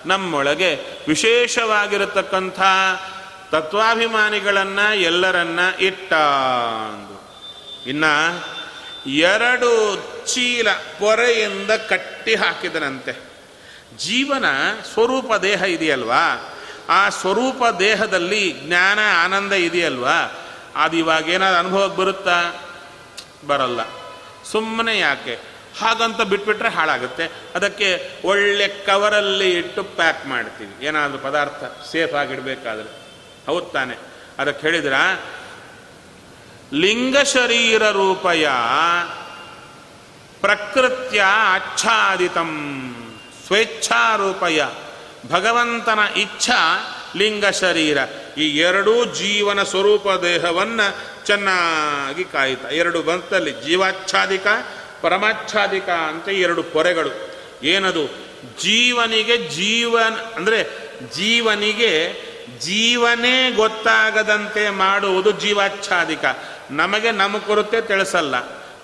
ನಮ್ಮೊಳಗೆ 0.06 0.80
ವಿಶೇಷವಾಗಿರತಕ್ಕಂಥ 1.08 2.60
ತತ್ವಾಭಿಮಾನಿಗಳನ್ನು 3.50 4.94
ಎಲ್ಲರನ್ನ 4.94 5.60
ಇಟ್ಟ 5.80 6.12
ಅಂದು. 6.12 7.20
ಇನ್ನ 7.88 8.04
ಎರಡು 9.06 9.96
ಚೀಲ 10.26 10.72
ಪೊರೆಯಿಂದ 10.72 11.70
ಕಟ್ಟಿ 11.70 12.34
ಹಾಕಿದನಂತೆ. 12.34 13.30
ಜೀವನ 13.96 14.44
ಸ್ವರೂಪ 14.94 15.34
ದೇಹ 15.34 15.62
ಇದೆಯಲ್ವಾ? 15.62 16.54
ಆ 16.88 17.08
ಸ್ವರೂಪ 17.08 17.62
ದೇಹದಲ್ಲಿ 17.78 18.50
ಜ್ಞಾನ, 18.50 18.98
ಆನಂದ 19.24 19.52
ಇದೆಯಲ್ವಾ? 19.52 20.46
ಅದು 20.76 20.96
ಇವಾಗ 20.96 21.28
ಏನಾದ್ರು 21.28 21.58
ಅನುಭವಕ್ಕೆ 21.58 21.98
ಬರುತ್ತಾ? 21.98 22.64
ಬರಲ್ಲ. 23.46 23.80
ಸುಮ್ಮನೆ 24.52 24.98
ಯಾಕೆ? 24.98 25.38
ಹಾಗಂತ 25.80 26.20
ಬಿಟ್ಬಿಟ್ರೆ 26.20 26.68
ಹಾಳಾಗುತ್ತೆ. 26.68 27.30
ಅದಕ್ಕೆ 27.54 28.10
ಒಳ್ಳೆ 28.24 28.68
ಕವರಲ್ಲಿ 28.68 29.50
ಇಟ್ಟು 29.50 29.82
ಪ್ಯಾಕ್ 29.82 30.26
ಮಾಡ್ತೀವಿ 30.26 30.86
ಏನಾದರೂ 30.86 31.18
ಪದಾರ್ಥ 31.18 31.64
ಸೇಫ್ 31.92 32.14
ಆಗಿಡಬೇಕಾದ್ರೆ. 32.14 32.99
ಹೌದು 33.50 33.68
ತಾನೆ 33.76 33.96
ಅದಕ್ಕೆ 34.38 34.62
ಹೇಳಿದ್ರ, 34.66 34.96
ಲಿಂಗ 36.74 37.16
ಶರೀರ 37.32 37.84
ರೂಪಯ 37.90 38.44
ಪ್ರಕೃತ್ಯ 40.40 41.20
ಆಚ್ಛಾದಿತಂ 41.54 42.52
ಸ್ವೇಚ್ಛಾರೂಪಯ 43.46 44.60
ಭಗವಂತನ 45.30 46.02
ಇಚ್ಛಾ 46.16 46.60
ಲಿಂಗ 47.16 47.46
ಶರೀರ. 47.60 47.98
ಈ 48.38 48.46
ಎರಡೂ 48.58 48.94
ಜೀವನ 49.14 49.60
ಸ್ವರೂಪ 49.62 50.06
ದೇಹವನ್ನು 50.22 50.86
ಚೆನ್ನಾಗಿ 51.26 52.24
ಕಾಯಿತ. 52.24 52.64
ಎರಡು 52.72 53.00
ಬಂತಲ್ಲಿ 53.02 53.52
ಜೀವಾಚ್ಛಾದಿಕ, 53.64 54.46
ಪರಮಾಚ್ಛಾದಿಕ 55.02 55.88
ಅಂತ 56.08 56.28
ಎರಡು 56.28 56.62
ಪೊರೆಗಳು. 56.74 57.12
ಏನದು? 57.66 58.04
ಜೀವನಿಗೆ 58.62 59.36
ಜೀವನ್, 59.50 60.18
ಅಂದರೆ 60.36 60.60
ಜೀವನಿಗೆ 61.14 61.92
ಜೀವನೇ 62.60 63.50
ಗೊತ್ತಾಗದಂತೆ 63.50 64.70
ಮಾಡುವುದು 64.70 65.30
ಜೀವಾಚ್ಛಾದಿಕ. 65.30 66.24
ನಮಗೆ 66.70 67.10
ನಮ್ಮ 67.10 67.38
ಕುರಿತೆ 67.38 67.80
ತಿಳಿಸಲ್ಲ. 67.80 68.34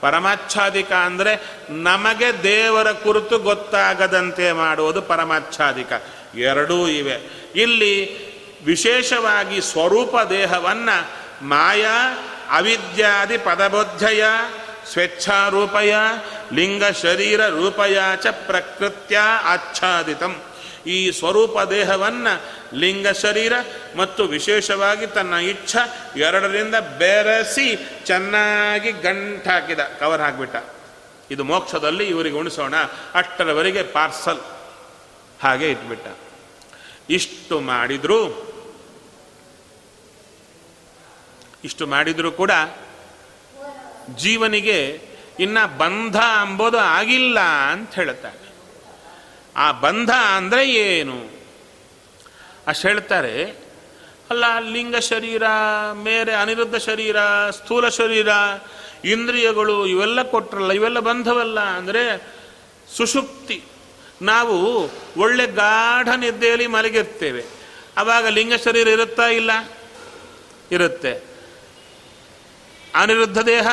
ಪರಮಾಚ್ಛಾದಿಕ 0.00 0.92
ಅಂದರೆ 0.92 1.42
ನಮಗೆ 1.70 2.42
ದೇವರ 2.42 2.92
ಕುರಿತು 2.92 3.38
ಗೊತ್ತಾಗದಂತೆ 3.38 4.52
ಮಾಡುವುದು 4.52 5.02
ಪರಮಾಚ್ಛಾದಿಕ. 5.02 5.92
ಎರಡೂ 6.34 6.88
ಇವೆ. 6.88 7.46
ಇಲ್ಲಿ 7.56 8.26
ವಿಶೇಷವಾಗಿ 8.64 9.60
ಸ್ವರೂಪ 9.60 10.16
ದೇಹವನ್ನು 10.30 11.10
ಮಾಯಾ, 11.46 12.18
ಅವಿದ್ಯಾದಿ 12.50 13.38
ಪದಬೋಧ್ಯಯ, 13.38 14.24
ಸ್ವೇಚ್ಛಾರೂಪಯ, 14.92 15.94
ಲಿಂಗ 16.52 16.84
ಶರೀರ 16.84 17.46
ರೂಪಯ 17.46 17.98
ಚ 18.22 18.26
ಪ್ರಕೃತ್ಯ 18.26 19.18
ಆಚ್ಛಾದಿತಂ. 19.44 20.40
ಈ 20.86 21.10
ಸ್ವರೂಪ 21.10 21.60
ದೇಹವನ್ನು 21.60 22.34
ಲಿಂಗ 22.76 23.08
ಶರೀರ 23.08 23.52
ಮತ್ತು 23.96 24.24
ವಿಶೇಷವಾಗಿ 24.24 25.06
ತನ್ನ 25.06 25.34
ಇಚ್ಛ 25.34 25.76
ಎರಡರಿಂದ 26.16 26.74
ಬೆರೆಸಿ 26.74 27.88
ಚೆನ್ನಾಗಿ 28.06 28.92
ಗಂಟಾಕಿದ 28.92 29.78
ಕವರ್ 29.78 30.20
ಹಾಕಿಬಿಟ್ಟ. 30.20 30.56
ಇದು 31.30 31.44
ಮೋಕ್ಷದಲ್ಲಿ 31.44 32.06
ಇವರಿಗೆ 32.06 32.36
ಉಣಿಸೋಣ, 32.36 32.74
ಅಷ್ಟರವರೆಗೆ 33.14 33.82
ಪಾರ್ಸಲ್ 33.82 34.40
ಹಾಗೆ 35.42 35.70
ಇಟ್ಬಿಟ್ಟ. 35.70 36.06
ಇಷ್ಟು 37.10 37.60
ಮಾಡಿದ್ರು 37.60 38.46
ಇಷ್ಟು 41.64 41.86
ಮಾಡಿದ್ರು 41.86 42.32
ಕೂಡ 42.32 42.50
ಜೀವನಿಗೆ 44.16 45.00
ಇನ್ನ 45.40 45.66
ಬಂಧ 45.66 46.16
ಅಂಬೋದು 46.16 46.78
ಆಗಿಲ್ಲ 46.78 47.40
ಅಂತ 47.40 47.94
ಹೇಳುತ್ತಾರೆ. 47.94 48.45
ಆ 49.56 49.72
ಬಂಧ 49.72 50.10
ಅಂದರೆ 50.10 50.70
ಏನು? 50.70 51.30
ಅಷ್ಟು 52.66 52.88
ಹೇಳ್ತಾರೆ, 52.88 53.66
ಅಲ್ಲ, 54.30 54.44
ಲಿಂಗ 54.58 54.96
ಶರೀರ 54.96 55.42
ಮೇರೆ 55.92 56.34
ಅನಿರುದ್ಧ 56.34 56.76
ಶರೀರ, 56.76 57.16
ಸ್ಥೂಲ 57.50 57.88
ಶರೀರ, 57.88 58.28
ಇಂದ್ರಿಯಗಳು 59.04 59.86
ಇವೆಲ್ಲ 59.86 60.22
ಕೊಟ್ರಲ್ಲ, 60.22 60.72
ಇವೆಲ್ಲ 60.72 60.98
ಬಂಧವಲ್ಲ 60.98 61.60
ಅಂದರೆ 61.60 62.32
ಸುಷುಪ್ತಿ. 62.96 63.62
ನಾವು 64.22 64.84
ಒಳ್ಳೆ 65.16 65.46
ಗಾಢ 65.46 66.08
ನಿದ್ದೆಯಲ್ಲಿ 66.08 66.66
ಮಲಗಿರ್ತೇವೆ. 66.66 67.44
ಆವಾಗ 67.96 68.26
ಲಿಂಗ 68.26 68.54
ಶರೀರ 68.54 68.88
ಇರುತ್ತಾ 68.88 69.26
ಇಲ್ಲ? 69.26 69.50
ಇರುತ್ತೆ. 70.72 71.22
ಅನಿರುದ್ಧ 72.94 73.38
ದೇಹ, 73.38 73.68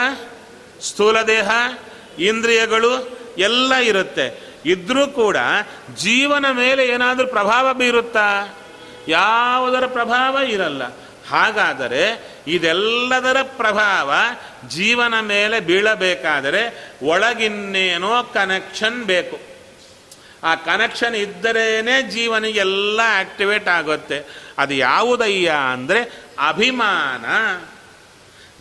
ಸ್ಥೂಲ 0.81 1.21
ದೇಹ, 1.21 1.49
ಇಂದ್ರಿಯಗಳು 2.19 3.17
ಎಲ್ಲ 3.37 3.75
ಇರುತ್ತೆ. 3.75 4.52
ಇದ್ರೂ 4.65 5.07
ಕೂಡ 5.07 5.37
ಜೀವನ 5.97 6.45
ಮೇಲೆ 6.51 6.87
ಏನಾದರೂ 6.87 7.27
ಪ್ರಭಾವ 7.27 7.73
ಬೀರುತ್ತಾ? 7.73 8.57
ಯಾವುದರ 9.07 9.85
ಪ್ರಭಾವ 9.85 10.37
ಇರಲ್ಲ. 10.37 10.81
ಹಾಗಾದರೆ 11.29 12.33
ಇದೆಲ್ಲದರ 12.47 13.37
ಪ್ರಭಾವ 13.41 14.13
ಜೀವನ 14.67 15.19
ಮೇಲೆ 15.19 15.59
ಬೀಳಬೇಕಾದರೆ 15.59 16.91
ಒಳಗಿನ್ನೇನೋ 17.03 18.23
ಕನೆಕ್ಷನ್ 18.23 19.03
ಬೇಕು. 19.03 19.39
ಆ 20.43 20.55
ಕನೆಕ್ಷನ್ 20.55 21.15
ಇದ್ದರೇನೆ 21.15 22.01
ಜೀವನಿಗೆಲ್ಲ 22.01 23.01
ಆಕ್ಟಿವೇಟ್ 23.19 23.67
ಆಗುತ್ತೆ. 23.67 24.25
ಅದು 24.57 24.73
ಯಾವುದಯ್ಯ 24.73 25.53
ಅಂದರೆ 25.71 26.23
ಅಭಿಮಾನ. 26.47 27.25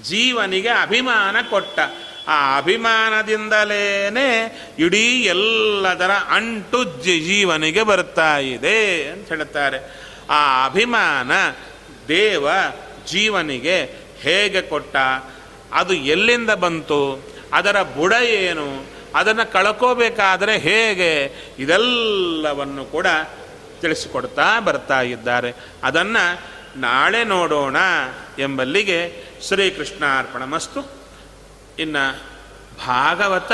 ಜೀವನಿಗೆ 0.02 0.68
ಅಭಿಮಾನ 0.68 1.36
ಕೊಟ್ಟ. 1.50 1.78
ಆ 2.28 2.58
ಅಭಿಮಾನದಿಂದಲೇ 2.58 3.84
ಇಡೀ 4.78 5.22
ಎಲ್ಲದರ 5.22 6.10
ಅಂಟು 6.10 6.84
ಜೀವನಿಗೆ 7.02 7.82
ಬರ್ತಾ 7.82 8.38
ಇದೆ 8.38 9.08
ಅಂತ 9.08 9.28
ಹೇಳುತ್ತಾರೆ. 9.28 10.02
ಆ 10.30 10.66
ಅಭಿಮಾನ 10.66 11.30
ದೇವ 12.08 12.48
ಜೀವನಿಗೆ 13.06 13.84
ಹೇಗೆ 14.20 14.62
ಕೊಟ್ಟ, 14.62 14.96
ಅದು 15.72 15.94
ಎಲ್ಲಿಂದ 15.94 16.50
ಬಂತು, 16.50 17.28
ಅದರ 17.52 17.82
ಬುಡ 17.82 18.12
ಏನು, 18.12 18.86
ಅದನ್ನು 19.14 19.52
ಕಳ್ಕೋಬೇಕಾದರೆ 19.52 20.58
ಹೇಗೆ, 20.58 21.24
ಇದೆಲ್ಲವನ್ನು 21.58 22.84
ಕೂಡ 22.84 23.06
ತಿಳಿಸಿಕೊಡ್ತಾ 23.80 24.60
ಬರ್ತಾ 24.60 25.00
ಇದ್ದಾರೆ. 25.00 25.54
ಅದನ್ನು 25.84 26.40
ನಾಳೆ 26.80 27.24
ನೋಡೋಣ 27.24 27.76
ಎಂಬಲ್ಲಿಗೆ 28.38 29.24
ಶ್ರೀಕೃಷ್ಣಾರ್ಪಣ 29.48 30.44
ಮಸ್ತು 30.44 31.01
ಇನ್ನು 31.78 32.04
ಭಾಗವತ 32.86 33.52